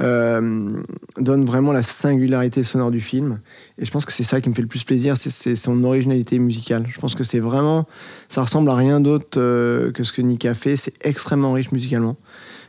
euh, 0.00 0.82
donnent 1.18 1.44
vraiment 1.44 1.72
la 1.72 1.82
singularité 1.82 2.62
sonore 2.62 2.90
du 2.90 3.00
film. 3.00 3.40
Et 3.78 3.84
je 3.84 3.90
pense 3.90 4.04
que 4.04 4.12
c'est 4.12 4.22
ça 4.22 4.40
qui 4.40 4.48
me 4.48 4.54
fait 4.54 4.62
le 4.62 4.68
plus 4.68 4.84
plaisir, 4.84 5.16
c'est- 5.16 5.56
son 5.56 5.84
originalité 5.84 6.38
musicale. 6.38 6.86
Je 6.88 6.98
pense 6.98 7.14
que 7.14 7.24
c'est 7.24 7.40
vraiment, 7.40 7.86
ça 8.28 8.42
ressemble 8.42 8.70
à 8.70 8.74
rien 8.74 9.00
d'autre 9.00 9.38
euh, 9.38 9.92
que 9.92 10.02
ce 10.04 10.12
que 10.12 10.22
Nick 10.22 10.44
a 10.46 10.54
fait. 10.54 10.76
C'est 10.76 10.94
extrêmement 11.06 11.52
riche 11.52 11.70
musicalement, 11.72 12.16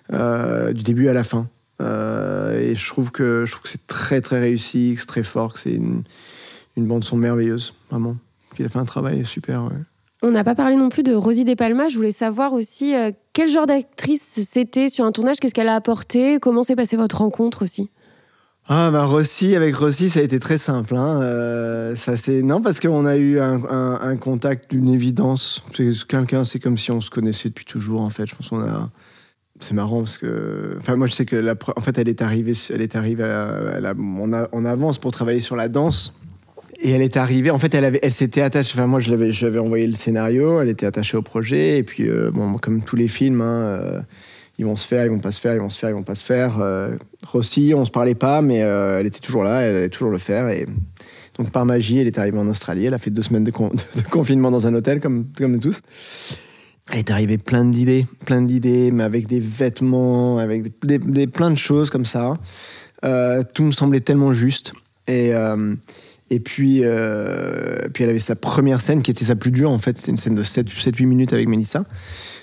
du 0.10 0.84
début 0.84 1.08
à 1.08 1.14
la 1.14 1.24
fin. 1.24 1.47
Et 1.82 2.76
je 2.76 2.88
trouve 2.88 3.12
que 3.12 3.45
que 3.45 3.70
c'est 3.70 3.86
très 3.88 4.22
très 4.22 4.39
réussi, 4.39 4.93
que 4.93 4.99
c'est 5.01 5.08
très 5.08 5.24
fort, 5.24 5.53
que 5.53 5.60
c'est 5.60 5.74
une, 5.74 6.03
une 6.78 6.86
bande 6.86 7.03
son 7.03 7.18
merveilleuse, 7.18 7.74
vraiment. 7.89 8.18
Il 8.60 8.66
a 8.66 8.70
fait 8.70 8.80
un 8.80 8.86
travail 8.86 9.26
super. 9.26 9.64
ouais. 9.66 9.95
On 10.26 10.32
n'a 10.32 10.44
pas 10.44 10.56
parlé 10.56 10.76
non 10.76 10.90
plus 10.90 11.04
de 11.04 11.14
Rosie 11.14 11.44
De 11.44 11.54
Palma. 11.54 11.88
Je 11.88 11.98
voulais 11.98 12.10
savoir 12.10 12.54
aussi 12.54 12.96
euh, 12.96 13.12
quel 13.34 13.48
genre 13.48 13.68
d'actrice 13.68 14.24
c'était 14.50 14.90
sur 14.90 15.06
un 15.06 15.12
tournage, 15.12 15.36
qu'est-ce 15.40 15.54
qu'elle 15.54 15.68
a 15.68 15.76
apporté, 15.76 16.40
comment 16.40 16.64
s'est 16.64 16.76
passée 16.76 16.98
votre 16.98 17.20
rencontre 17.20 17.62
aussi? 17.62 17.92
Ah 18.68 18.90
bah 18.90 19.06
Rossi, 19.06 19.56
avec 19.56 19.76
Rossi, 19.76 20.10
ça 20.10 20.22
a 20.22 20.24
été 20.24 20.40
très 20.40 20.58
simple. 20.58 20.96
Hein. 20.96 21.22
Euh, 21.22 21.96
ça 21.96 22.18
c'est 22.18 22.42
non 22.42 22.64
parce 22.64 22.80
qu'on 22.80 23.06
a 23.06 23.18
eu 23.18 23.40
un, 23.40 24.18
contact 24.18 24.72
d'une 24.72 24.90
évidence. 24.90 25.64
C'est 25.76 25.92
quelqu'un, 26.08 26.44
c'est 26.44 26.60
comme 26.60 26.76
si 26.76 26.92
on 26.92 27.02
se 27.02 27.12
connaissait 27.12 27.50
depuis 27.50 27.66
toujours 27.66 28.02
en 28.02 28.10
fait. 28.10 28.26
Je 28.26 28.34
pense 28.34 28.50
qu'on 28.50 28.62
a. 28.62 28.90
C'est 29.60 29.76
marrant 29.76 30.00
parce 30.00 30.18
que, 30.18 30.76
enfin 30.80 30.96
moi 30.96 31.06
je 31.06 31.14
sais 31.14 31.26
que 31.26 31.56
en 31.78 31.82
fait 31.82 32.00
elle 32.00 32.10
est 32.10 32.24
arrivée, 32.24 32.54
elle 32.72 32.82
est 32.82 32.96
arrivée 32.96 33.24
en, 33.24 34.34
a- 34.34 34.48
en 34.52 34.66
avance 34.66 34.98
pour 34.98 35.12
travailler 35.12 35.42
sur 35.42 35.56
la 35.56 35.70
danse. 35.70 36.16
Et 36.86 36.92
elle 36.92 37.02
est 37.02 37.18
arrivée, 37.18 37.50
en 37.50 37.58
fait, 37.58 37.74
elle, 37.74 38.14
s'était 38.14 38.42
attachée. 38.42 38.74
Enfin, 38.76 38.86
moi, 38.86 39.00
je 39.00 39.10
l'avais, 39.10 39.58
envoyé 39.58 39.88
le 39.88 39.96
scénario, 39.96 40.62
elle 40.62 40.70
était 40.70 40.86
attachée 40.86 41.18
au 41.18 41.24
projet. 41.24 41.80
Et 41.80 41.84
puis, 41.84 42.08
euh, 42.08 42.30
bon, 42.32 42.58
comme 42.58 42.84
tous 42.84 42.96
les 42.96 43.08
films, 43.08 43.42
hein, 43.42 43.64
euh, 43.64 44.02
ils 44.60 44.66
vont 44.66 44.76
se 44.76 44.88
faire, 44.88 45.04
ils 45.04 45.10
vont 45.10 45.18
pas 45.18 45.32
se 45.32 45.42
faire, 45.42 45.56
ils 45.56 45.60
vont 45.62 45.72
se 45.72 45.80
faire, 45.80 45.90
ils 45.90 45.96
vont 45.96 46.04
pas 46.04 46.14
se 46.14 46.24
faire. 46.24 46.60
Euh, 46.60 46.96
Rossi, 47.26 47.74
on 47.76 47.86
se 47.86 47.90
parlait 47.90 48.14
pas, 48.14 48.44
mais 48.44 48.62
euh, 48.62 49.00
elle 49.00 49.08
était 49.08 49.20
toujours 49.20 49.42
là, 49.42 49.62
elle 49.62 49.78
allait 49.78 49.90
toujours 49.90 50.12
le 50.12 50.20
faire. 50.20 50.48
Et 50.50 50.68
donc, 51.40 51.50
par 51.50 51.66
magie, 51.66 51.98
elle 51.98 52.06
est 52.06 52.20
arrivée 52.20 52.38
en 52.38 52.48
Australie. 52.48 52.86
Elle 52.86 52.94
a 52.94 53.00
fait 53.00 53.10
deux 53.10 53.24
semaines 53.24 53.46
de, 53.46 53.50
con- 53.52 53.72
de 53.96 54.02
confinement 54.12 54.52
dans 54.52 54.68
un 54.68 54.76
hôtel, 54.76 55.00
comme, 55.00 55.26
comme 55.36 55.54
nous 55.54 55.60
tous. 55.60 55.82
Elle 56.92 57.00
est 57.00 57.10
arrivée 57.10 57.40
plein 57.40 57.66
d'idées, 57.66 58.06
plein 58.28 58.44
d'idées, 58.44 58.92
mais 58.92 59.06
avec 59.06 59.26
des 59.26 59.40
vêtements, 59.40 60.38
avec 60.38 60.72
des, 60.86 61.00
des- 61.00 61.26
plein 61.26 61.50
de 61.50 61.58
choses 61.58 61.90
comme 61.90 62.06
ça. 62.06 62.34
Tout 63.56 63.64
me 63.64 63.72
semblait 63.72 64.02
tellement 64.02 64.34
juste. 64.34 64.74
Et, 65.08 65.32
et 66.30 66.40
puis, 66.40 66.82
euh, 66.84 67.88
puis 67.94 68.04
elle 68.04 68.10
avait 68.10 68.20
sa 68.20 68.36
première 68.36 68.82
scène 68.82 69.04
qui 69.04 69.12
était 69.12 69.26
sa 69.26 69.36
plus 69.36 69.52
dure 69.52 69.70
en 69.70 69.78
fait. 69.78 69.98
C'était 69.98 70.12
une 70.12 70.18
scène 70.18 70.36
de 70.36 70.44
7-8 70.44 71.06
minutes 71.06 71.34
avec 71.34 71.48
Mélissa. 71.48 71.86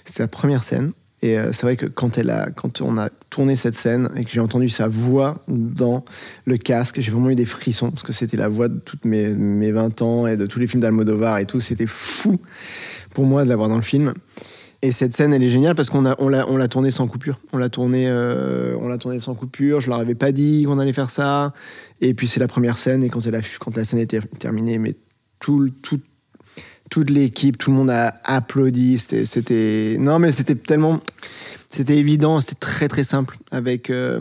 C'était 0.05 0.22
la 0.22 0.28
première 0.28 0.62
scène. 0.62 0.93
Et 1.24 1.39
euh, 1.39 1.53
c'est 1.53 1.62
vrai 1.62 1.76
que 1.76 1.87
quand, 1.87 2.18
elle 2.18 2.30
a, 2.30 2.51
quand 2.51 2.80
on 2.80 2.99
a 2.99 3.09
tourné 3.30 3.55
cette 3.55 3.76
scène 3.76 4.11
et 4.16 4.24
que 4.24 4.30
j'ai 4.30 4.41
entendu 4.41 4.68
sa 4.68 4.89
voix 4.89 5.41
dans 5.47 6.05
le 6.47 6.57
casque, 6.57 7.01
j'ai 7.01 7.12
vraiment 7.12 7.30
eu 7.30 7.37
des 7.37 7.45
frissons 7.45 7.91
parce 7.91 8.03
que 8.03 8.12
c'était 8.12 8.37
la 8.37 8.49
voix 8.49 8.68
de 8.68 8.78
toutes 8.78 9.05
mes, 9.05 9.28
mes 9.30 9.70
20 9.70 10.03
ans 10.03 10.26
et 10.26 10.37
de 10.37 10.47
tous 10.47 10.59
les 10.59 10.66
films 10.66 10.80
d'Almodovar 10.80 11.39
et 11.39 11.47
tout. 11.47 11.61
C'était 11.61 11.87
fou 11.87 12.41
pour 13.14 13.24
moi 13.24 13.45
de 13.45 13.49
l'avoir 13.49 13.68
dans 13.68 13.76
le 13.76 13.83
film. 13.83 14.14
Et 14.85 14.91
cette 14.91 15.14
scène, 15.14 15.33
elle 15.33 15.45
est 15.45 15.49
géniale 15.49 15.76
parce 15.76 15.91
qu'on 15.91 16.05
on 16.18 16.28
l'a, 16.28 16.45
on 16.49 16.57
l'a 16.57 16.66
tournée 16.66 16.91
sans 16.91 17.07
coupure. 17.07 17.39
On 17.53 17.57
l'a 17.57 17.68
tournée, 17.68 18.09
euh, 18.09 18.76
on 18.80 18.89
l'a 18.89 18.99
tournée 18.99 19.20
sans 19.20 19.35
coupure. 19.37 19.80
Je 19.80 19.89
leur 19.89 20.01
avais 20.01 20.16
pas 20.16 20.33
dit 20.33 20.64
qu'on 20.64 20.80
allait 20.80 20.93
faire 20.93 21.11
ça. 21.11 21.53
Et 22.01 22.14
puis 22.14 22.26
c'est 22.26 22.41
la 22.41 22.49
première 22.49 22.78
scène. 22.78 23.05
Et 23.05 23.09
quand, 23.09 23.24
elle 23.24 23.37
a, 23.37 23.41
quand 23.61 23.76
la 23.76 23.85
scène 23.85 24.01
était 24.01 24.20
terminée, 24.41 24.78
mais 24.78 24.97
tout, 25.39 25.70
tout, 25.83 26.01
toute 26.91 27.11
l'équipe, 27.11 27.59
tout 27.59 27.70
le 27.70 27.76
monde 27.76 27.91
a 27.91 28.20
applaudi. 28.24 28.99
C'était, 28.99 29.24
c'était, 29.24 29.97
non 30.01 30.18
mais 30.18 30.33
c'était 30.33 30.57
tellement, 30.57 30.99
c'était 31.70 31.97
évident. 31.97 32.41
C'était 32.41 32.57
très 32.57 32.89
très 32.89 33.05
simple 33.05 33.39
avec. 33.53 33.89
euh, 33.89 34.18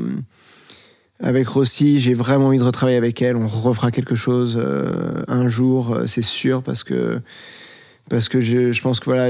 avec 1.24 1.48
Rossi, 1.50 2.00
j'ai 2.00 2.16
vraiment 2.16 2.48
envie 2.48 2.58
de 2.58 2.64
retravailler 2.64 2.98
avec 2.98 3.22
elle. 3.22 3.36
On 3.36 3.46
refera 3.46 3.92
quelque 3.92 4.16
chose 4.16 4.58
euh, 4.60 5.22
un 5.28 5.48
jour, 5.48 5.96
c'est 6.08 6.24
sûr, 6.24 6.64
parce 6.64 6.84
que 6.84 7.22
parce 8.10 8.28
que 8.28 8.42
je, 8.42 8.82
pense 8.82 9.00
que 9.00 9.06
voilà, 9.06 9.30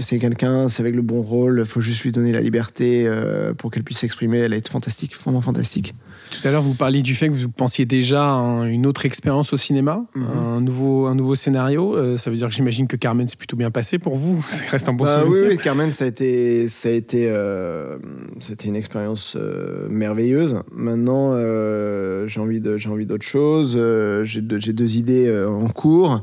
c'est 0.00 0.18
quelqu'un, 0.18 0.68
c'est 0.68 0.80
avec 0.80 0.94
le 0.94 1.02
bon 1.02 1.20
rôle. 1.20 1.60
Il 1.60 1.66
faut 1.68 1.80
juste 1.80 2.02
lui 2.04 2.12
donner 2.12 2.32
la 2.32 2.40
liberté 2.40 3.04
euh, 3.06 3.52
pour 3.52 3.70
qu'elle 3.70 3.82
puisse 3.82 3.98
s'exprimer. 3.98 4.38
Elle 4.38 4.54
est 4.54 4.66
fantastique, 4.66 5.16
vraiment 5.18 5.40
fantastique. 5.40 5.94
Tout 6.30 6.46
à 6.46 6.50
l'heure, 6.52 6.62
vous 6.62 6.74
parliez 6.74 7.02
du 7.02 7.14
fait 7.14 7.28
que 7.28 7.34
vous 7.34 7.48
pensiez 7.50 7.84
déjà 7.84 8.34
à 8.34 8.64
une 8.66 8.86
autre 8.86 9.04
expérience 9.04 9.52
au 9.52 9.56
cinéma, 9.56 10.04
Mhm. 10.14 10.24
un, 10.38 10.60
nouveau, 10.60 11.06
un 11.06 11.14
nouveau 11.14 11.34
scénario. 11.34 11.96
Euh, 11.96 12.16
ça 12.16 12.30
veut 12.30 12.36
dire 12.36 12.48
que 12.48 12.54
j'imagine 12.54 12.86
que 12.86 12.96
Carmen 12.96 13.26
s'est 13.26 13.36
plutôt 13.36 13.56
bien 13.56 13.70
passé 13.70 13.98
pour 13.98 14.16
vous. 14.16 14.42
Ça 14.48 14.62
reste 14.70 14.88
un 14.88 14.92
bon 14.92 15.04
Bah 15.04 15.22
souvenir. 15.22 15.42
oui, 15.42 15.48
oui, 15.50 15.58
Carmen, 15.58 15.90
ça 15.90 16.04
a 16.04 16.08
été, 16.08 16.68
ça 16.68 16.88
a 16.88 16.92
été, 16.92 17.28
euh, 17.28 17.98
ça 18.38 18.50
a 18.50 18.52
été 18.52 18.68
une 18.68 18.76
expérience 18.76 19.36
euh, 19.36 19.86
merveilleuse. 19.90 20.60
Maintenant, 20.72 21.30
euh, 21.32 22.26
j'ai 22.28 22.40
envie 22.40 22.60
de, 22.60 22.76
j'ai 22.78 22.88
envie 22.88 23.06
d'autre 23.06 23.26
chose. 23.26 23.78
J'ai, 24.22 24.40
deux, 24.40 24.58
j'ai 24.58 24.72
deux 24.72 24.96
idées 24.96 25.30
en 25.46 25.68
cours 25.68 26.22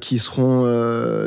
qui 0.00 0.18
seront 0.18 0.62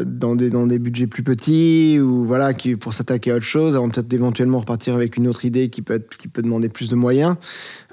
dans 0.05 0.35
des 0.35 0.49
dans 0.49 0.65
des 0.65 0.79
budgets 0.79 1.05
plus 1.07 1.21
petits 1.23 1.99
ou 1.99 2.25
voilà, 2.25 2.53
qui 2.53 2.75
pour 2.75 2.93
s'attaquer 2.93 3.31
à 3.31 3.35
autre 3.35 3.45
chose, 3.45 3.75
avant 3.75 3.89
peut-être 3.89 4.07
d'éventuellement 4.07 4.59
repartir 4.59 4.95
avec 4.95 5.17
une 5.17 5.27
autre 5.27 5.45
idée 5.45 5.69
qui 5.69 5.81
peut 5.81 5.93
être, 5.95 6.17
qui 6.17 6.27
peut 6.27 6.41
demander 6.41 6.69
plus 6.69 6.89
de 6.89 6.95
moyens. 6.95 7.35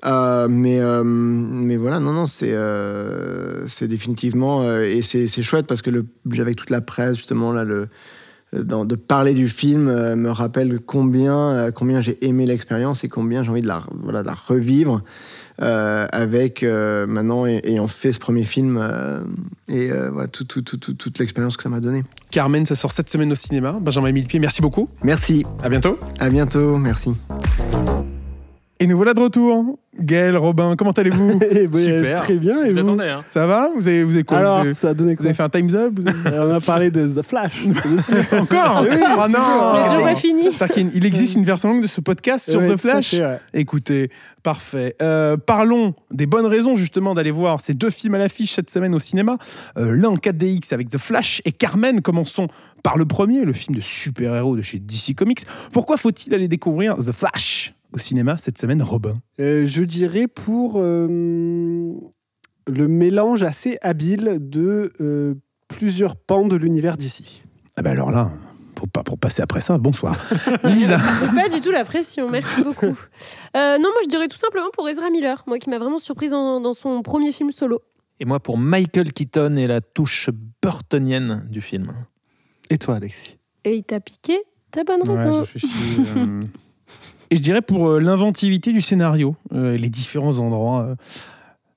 Euh, 0.05 0.49
mais 0.51 0.81
euh, 0.81 1.03
mais 1.05 1.77
voilà, 1.77 2.01
non 2.01 2.13
non, 2.13 2.27
c'est 2.27 2.53
euh, 2.53 3.67
c'est 3.69 3.87
définitivement 3.89 4.65
et 4.81 5.01
c'est 5.03 5.27
c'est 5.29 5.43
chouette 5.43 5.67
parce 5.67 5.81
que 5.83 5.91
avec 6.41 6.57
toute 6.57 6.71
la 6.71 6.81
presse 6.81 7.17
justement 7.17 7.53
là 7.53 7.65
le 7.65 7.89
dans- 8.53 8.85
de 8.85 8.97
parler 8.97 9.33
du 9.33 9.49
film 9.49 9.85
me 9.85 10.29
rappelle 10.31 10.79
combien, 10.81 11.71
combien 11.75 12.03
j'ai 12.03 12.19
aimé 12.27 12.45
l'expérience 12.45 13.03
et 13.03 13.09
combien 13.09 13.43
j'ai 13.43 13.49
envie 13.51 13.63
de 13.63 13.67
la, 13.67 13.83
voilà, 14.03 14.21
de 14.23 14.27
la 14.27 14.35
revivre 14.35 15.03
avec 15.59 16.63
maintenant 16.63 17.47
et- 17.47 17.61
ayant 17.65 17.87
fait 17.87 18.13
ce 18.13 18.19
premier 18.19 18.45
film 18.45 18.79
et 19.71 19.89
voilà, 20.11 20.29
tout- 20.29 20.45
tout- 20.45 20.61
tout- 20.61 20.77
tout- 20.77 20.93
toute 20.93 21.19
l'expérience 21.19 21.57
que 21.57 21.63
ça 21.63 21.71
m'a 21.71 21.81
donné. 21.81 22.05
Carmen, 22.31 22.67
ça 22.67 22.75
sort 22.75 22.93
cette 22.93 23.09
semaine 23.09 23.33
au 23.33 23.37
cinéma. 23.37 23.79
Benjamin 23.81 24.13
Millepied, 24.13 24.39
merci 24.41 24.61
beaucoup. 24.61 24.89
Merci, 25.03 25.47
À 25.63 25.71
bientôt. 25.71 25.99
à 26.19 26.29
bientôt, 26.29 26.77
merci. 26.77 27.13
Et 28.83 28.87
nous 28.89 28.97
voilà 28.97 29.15
de 29.15 29.21
retour. 29.21 29.79
Gaël, 30.01 30.37
Robin, 30.37 30.75
comment 30.77 30.91
allez-vous 30.91 31.39
Eh 31.53 31.69
ben, 31.69 31.81
Super. 31.85 32.21
Très 32.23 32.35
bien. 32.35 32.65
Et 32.65 32.71
Vous 32.71 32.81
vous 32.81 32.81
attendez, 32.81 33.05
hein 33.09 33.23
Ça 33.33 33.47
va 33.47 33.71
vous 33.77 33.87
avez, 33.87 34.03
vous 34.03 34.15
avez 34.15 34.25
quoi 34.25 34.39
Alors, 34.39 34.59
vous, 34.61 34.65
avez, 34.67 34.75
ça 34.75 34.89
a 34.89 34.95
donné 34.95 35.13
vous 35.13 35.19
quoi 35.19 35.27
avez 35.27 35.35
fait 35.35 35.43
un 35.45 35.49
Time's 35.51 35.75
Up 35.75 35.93
Vous 36.01 36.09
avez- 36.09 36.39
On 36.51 36.55
a 36.55 36.61
parlé 36.61 36.91
de 36.91 37.07
The 37.07 37.23
Flash. 37.23 37.63
Encore 38.33 38.83
Oui, 38.83 38.97
Oh 39.01 39.29
non 39.29 39.39
Ah. 39.41 40.01
pas 40.03 40.17
fini. 40.17 40.49
Il 40.95 41.07
existe 41.07 41.37
une 41.37 41.45
version 41.45 41.69
longue 41.69 41.83
de 41.83 41.87
ce 41.87 42.01
podcast 42.01 42.51
sur 42.51 42.59
Ouais, 42.61 42.71
The 42.75 42.77
Flash 42.77 43.11
fait, 43.11 43.21
ouais. 43.21 43.39
Écoutez, 43.55 44.11
parfait. 44.43 44.97
Euh, 45.01 45.37
parlons 45.37 45.95
des 46.11 46.27
bonnes 46.27 46.47
raisons 46.47 46.75
justement 46.77 47.15
d'aller 47.15 47.31
voir 47.31 47.61
ces 47.61 47.75
deux 47.75 47.91
films 47.91 48.17
à 48.17 48.19
l'affiche 48.19 48.53
cette 48.55 48.71
semaine 48.71 48.97
au 48.97 49.01
cinéma. 49.01 49.37
Euh, 49.79 49.95
L'un 49.95 50.09
en 50.09 50.17
4DX 50.17 50.73
avec 50.73 50.89
The 50.89 50.99
Flash 50.99 51.41
et 51.45 51.53
Carmen. 51.53 52.01
Commençons 52.01 52.49
par 52.83 52.97
le 52.99 53.05
premier, 53.05 53.45
le 53.45 53.53
film 53.53 53.77
de 53.77 53.81
super-héros 53.81 54.57
de 54.57 54.63
chez 54.63 54.81
DC 54.81 55.15
Comics. 55.15 55.43
Pourquoi 55.71 55.99
faut-il 55.99 56.35
aller 56.35 56.49
découvrir 56.49 56.97
The 56.97 57.13
Flash? 57.13 57.75
Au 57.93 57.99
cinéma 57.99 58.37
cette 58.39 58.59
semaine, 58.59 58.83
Robin? 58.83 59.21
Euh, 59.41 59.67
je 59.67 59.83
dirais 59.83 60.27
pour 60.29 60.75
euh, 60.77 61.07
le 62.69 62.89
mélange 62.89 63.43
assez 63.43 63.79
habile 63.83 64.39
de 64.41 64.93
euh, 65.01 65.35
plusieurs 65.69 66.17
pans 66.17 66.47
de 66.47 66.57
l'univers 66.57 66.97
d'ici. 66.97 67.43
Ah 67.77 67.83
bah 67.83 67.91
alors 67.91 68.11
là, 68.11 68.31
pour, 68.75 68.89
pas, 68.89 69.03
pour 69.03 69.19
passer 69.19 69.43
après 69.43 69.61
ça, 69.61 69.79
bonsoir. 69.79 70.17
Lisa 70.65 70.99
Pas 71.35 71.49
du 71.49 71.61
tout 71.61 71.71
la 71.71 71.85
pression, 71.85 72.29
merci 72.31 72.63
beaucoup. 72.63 72.87
Euh, 73.57 73.79
non, 73.79 73.89
moi 73.91 74.01
je 74.05 74.09
dirais 74.09 74.29
tout 74.29 74.39
simplement 74.39 74.69
pour 74.73 74.89
Ezra 74.89 75.11
Miller, 75.11 75.43
moi 75.47 75.59
qui 75.59 75.71
m'a 75.71 75.79
vraiment 75.79 75.99
surprise 75.99 76.31
dans, 76.33 76.61
dans 76.61 76.73
son 76.75 77.03
premier 77.03 77.33
film 77.33 77.51
solo. 77.51 77.81
Et 78.21 78.25
moi, 78.25 78.39
pour 78.39 78.57
Michael 78.57 79.13
Keaton 79.13 79.57
et 79.57 79.67
la 79.67 79.81
touche 79.81 80.31
burtonienne 80.63 81.45
du 81.51 81.61
film. 81.61 81.93
Et 82.71 82.79
toi, 82.79 82.97
Alexis? 82.97 83.39
Et 83.65 83.77
il 83.77 83.83
t'a 83.83 83.99
piqué? 83.99 84.39
Ta 84.71 84.85
bonne 84.85 85.01
Ouais, 85.09 85.17
raison. 85.17 85.33
je 85.33 85.39
réfléchis, 85.41 85.69
euh, 86.17 86.43
Et 87.33 87.37
je 87.37 87.41
dirais 87.41 87.63
pour 87.63 87.89
euh, 87.89 87.99
l'inventivité 87.99 88.73
du 88.73 88.83
scénario, 88.83 89.37
euh, 89.55 89.79
les 89.79 89.89
différents 89.89 90.39
endroits 90.39 90.95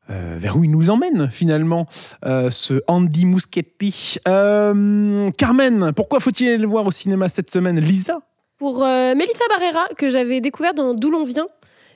euh, 0.10 0.38
vers 0.38 0.58
où 0.58 0.66
il 0.66 0.70
nous 0.70 0.90
emmène 0.90 1.30
finalement, 1.32 1.88
ce 2.24 2.82
Andy 2.88 3.24
Muschietti. 3.26 4.18
Carmen, 4.26 5.94
pourquoi 5.96 6.20
faut-il 6.20 6.50
aller 6.50 6.58
le 6.58 6.68
voir 6.68 6.86
au 6.86 6.92
cinéma 6.92 7.30
cette 7.30 7.52
semaine? 7.52 7.80
Lisa? 7.80 8.20
Pour 8.58 8.82
Melissa 8.82 9.46
Barrera, 9.48 9.88
que 9.98 10.10
j'avais 10.10 10.42
découvert 10.42 10.74
dans 10.74 10.94
D'où 10.94 11.10
l'on 11.10 11.24
vient, 11.24 11.48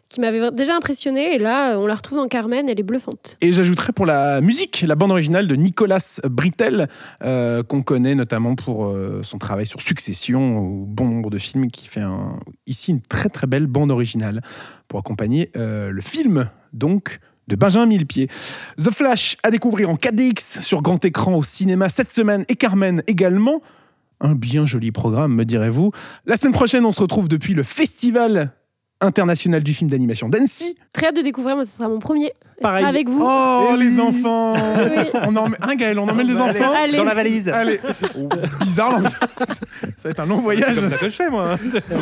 qui 0.09 0.19
m'avait 0.21 0.51
déjà 0.51 0.75
impressionnée, 0.75 1.35
et 1.35 1.37
là 1.37 1.77
on 1.79 1.85
la 1.85 1.95
retrouve 1.95 2.17
dans 2.17 2.27
Carmen, 2.27 2.67
elle 2.67 2.79
est 2.79 2.83
bluffante. 2.83 3.37
Et 3.41 3.51
j'ajouterais 3.51 3.93
pour 3.93 4.07
la 4.07 4.41
musique, 4.41 4.83
la 4.87 4.95
bande 4.95 5.11
originale 5.11 5.47
de 5.47 5.55
Nicolas 5.55 6.19
Brittel, 6.23 6.87
euh, 7.23 7.61
qu'on 7.61 7.83
connaît 7.83 8.15
notamment 8.15 8.55
pour 8.55 8.85
euh, 8.85 9.21
son 9.23 9.37
travail 9.37 9.67
sur 9.67 9.81
Succession 9.81 10.57
ou 10.57 10.85
bon 10.87 11.05
nombre 11.05 11.29
de 11.29 11.37
films, 11.37 11.69
qui 11.69 11.87
fait 11.87 12.01
ici 12.65 12.91
une 12.91 13.01
très 13.01 13.29
très 13.29 13.45
belle 13.45 13.67
bande 13.67 13.91
originale 13.91 14.41
pour 14.87 14.99
accompagner 14.99 15.51
euh, 15.55 15.91
le 15.91 16.01
film, 16.01 16.49
donc 16.73 17.19
de 17.47 17.55
Benjamin 17.55 17.85
Millepied. 17.85 18.27
The 18.77 18.91
Flash 18.91 19.37
à 19.43 19.51
découvrir 19.51 19.89
en 19.89 19.95
4DX 19.95 20.61
sur 20.61 20.81
grand 20.81 21.03
écran 21.05 21.35
au 21.35 21.43
cinéma 21.43 21.89
cette 21.89 22.11
semaine 22.11 22.45
et 22.47 22.55
Carmen 22.55 23.03
également. 23.07 23.61
Un 24.21 24.35
bien 24.35 24.65
joli 24.65 24.91
programme, 24.91 25.33
me 25.33 25.45
direz-vous. 25.45 25.91
La 26.25 26.35
semaine 26.35 26.53
prochaine, 26.53 26.85
on 26.85 26.91
se 26.91 27.01
retrouve 27.01 27.29
depuis 27.29 27.53
le 27.53 27.63
Festival 27.63 28.53
international 29.01 29.63
du 29.63 29.73
film 29.73 29.89
d'animation 29.89 30.27
d'Annecy. 30.29 30.75
Très 30.93 31.07
hâte 31.07 31.15
de 31.15 31.21
découvrir, 31.21 31.55
moi, 31.55 31.63
ce 31.65 31.71
sera 31.77 31.87
mon 31.87 31.99
premier. 31.99 32.33
Pareil. 32.61 32.83
Avec 32.83 33.07
vous. 33.07 33.21
Oh, 33.23 33.69
Eh 33.73 33.77
les 33.77 33.95
oui. 33.95 34.01
enfants 34.01 34.53
Oui. 34.77 35.03
on 35.25 35.33
en... 35.37 35.47
Hein, 35.61 35.75
Gaël, 35.77 35.97
on 35.97 36.09
emmène 36.09 36.27
les 36.27 36.35
enfants 36.41 36.73
Allez. 36.75 36.97
Dans 36.97 37.05
la 37.05 37.13
valise. 37.13 37.47
Allez 37.47 37.79
Oh, 38.19 38.27
Bizarre 38.59 38.91
l'ambiance 38.91 39.13
Ça 39.15 39.55
va 40.03 40.09
être 40.09 40.19
un 40.19 40.25
long 40.25 40.39
voyage. 40.41 40.77
Comme 40.77 40.89
ça 40.89 40.97
que 40.97 41.05
je 41.05 41.09
fais, 41.15 41.29
moi. 41.29 41.55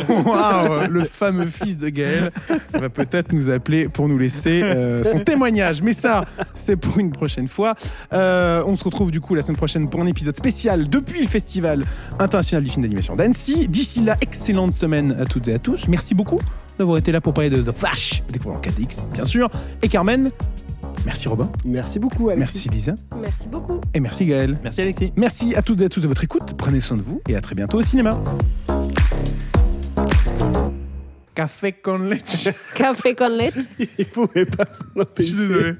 Waouh, 0.08 0.90
le 0.90 1.04
fameux 1.04 1.46
fils 1.46 1.78
de 1.78 1.88
Gaël 1.90 2.32
va 2.72 2.88
peut-être 2.88 3.32
nous 3.32 3.50
appeler 3.50 3.88
pour 3.88 4.08
nous 4.08 4.18
laisser 4.18 4.62
euh, 4.64 5.04
son 5.04 5.20
témoignage. 5.20 5.80
Mais 5.82 5.92
ça, 5.92 6.24
c'est 6.54 6.74
pour 6.76 6.98
une 6.98 7.12
prochaine 7.12 7.46
fois. 7.46 7.74
Euh, 8.12 8.64
on 8.66 8.74
se 8.74 8.82
retrouve 8.82 9.12
du 9.12 9.20
coup 9.20 9.36
la 9.36 9.42
semaine 9.42 9.56
prochaine 9.56 9.88
pour 9.88 10.00
un 10.00 10.06
épisode 10.06 10.36
spécial 10.36 10.88
depuis 10.88 11.20
le 11.20 11.28
Festival 11.28 11.84
international 12.18 12.64
du 12.64 12.70
film 12.70 12.82
d'animation 12.82 13.14
d'Annecy. 13.14 13.68
D'ici 13.68 14.00
là, 14.00 14.16
excellente 14.20 14.72
semaine 14.72 15.16
à 15.20 15.24
toutes 15.24 15.46
et 15.46 15.54
à 15.54 15.60
tous. 15.60 15.86
Merci 15.86 16.16
beaucoup 16.16 16.40
d'avoir 16.78 16.98
été 16.98 17.12
là 17.12 17.20
pour 17.20 17.34
parler 17.34 17.50
de 17.50 17.60
The 17.60 17.76
Flash, 17.76 18.22
découvrir 18.32 18.58
en 18.58 18.62
4DX, 18.62 19.04
bien 19.12 19.24
sûr. 19.24 19.50
Et 19.82 19.88
Carmen, 19.88 20.30
merci 21.04 21.28
Robin, 21.28 21.50
Merci 21.64 21.98
beaucoup, 21.98 22.28
Alexis. 22.30 22.68
merci 22.68 22.68
Lisa, 22.68 22.94
Merci 23.20 23.48
beaucoup. 23.48 23.80
et 23.94 24.00
merci 24.00 24.24
Gaël. 24.26 24.58
Merci, 24.62 24.80
Alexis. 24.82 25.12
Merci 25.16 25.54
à 25.56 25.62
toutes 25.62 25.80
et 25.82 25.84
à 25.84 25.88
tous 25.88 26.00
de 26.00 26.08
votre 26.08 26.24
écoute. 26.24 26.54
Prenez 26.56 26.80
soin 26.80 26.96
de 26.96 27.02
vous 27.02 27.20
et 27.28 27.36
à 27.36 27.40
très 27.40 27.54
bientôt 27.54 27.78
au 27.78 27.82
cinéma. 27.82 28.18
Café 31.34 31.72
con 31.72 31.98
leche. 31.98 32.48
Café 32.74 33.14
con 33.14 33.28
leche. 33.28 33.54
Il 33.98 34.06
pouvait 34.06 34.44
pas 34.44 34.64
s'en 34.64 34.84
Je 34.96 35.00
empêcher. 35.02 35.28
suis 35.32 35.38
désolé. 35.38 35.72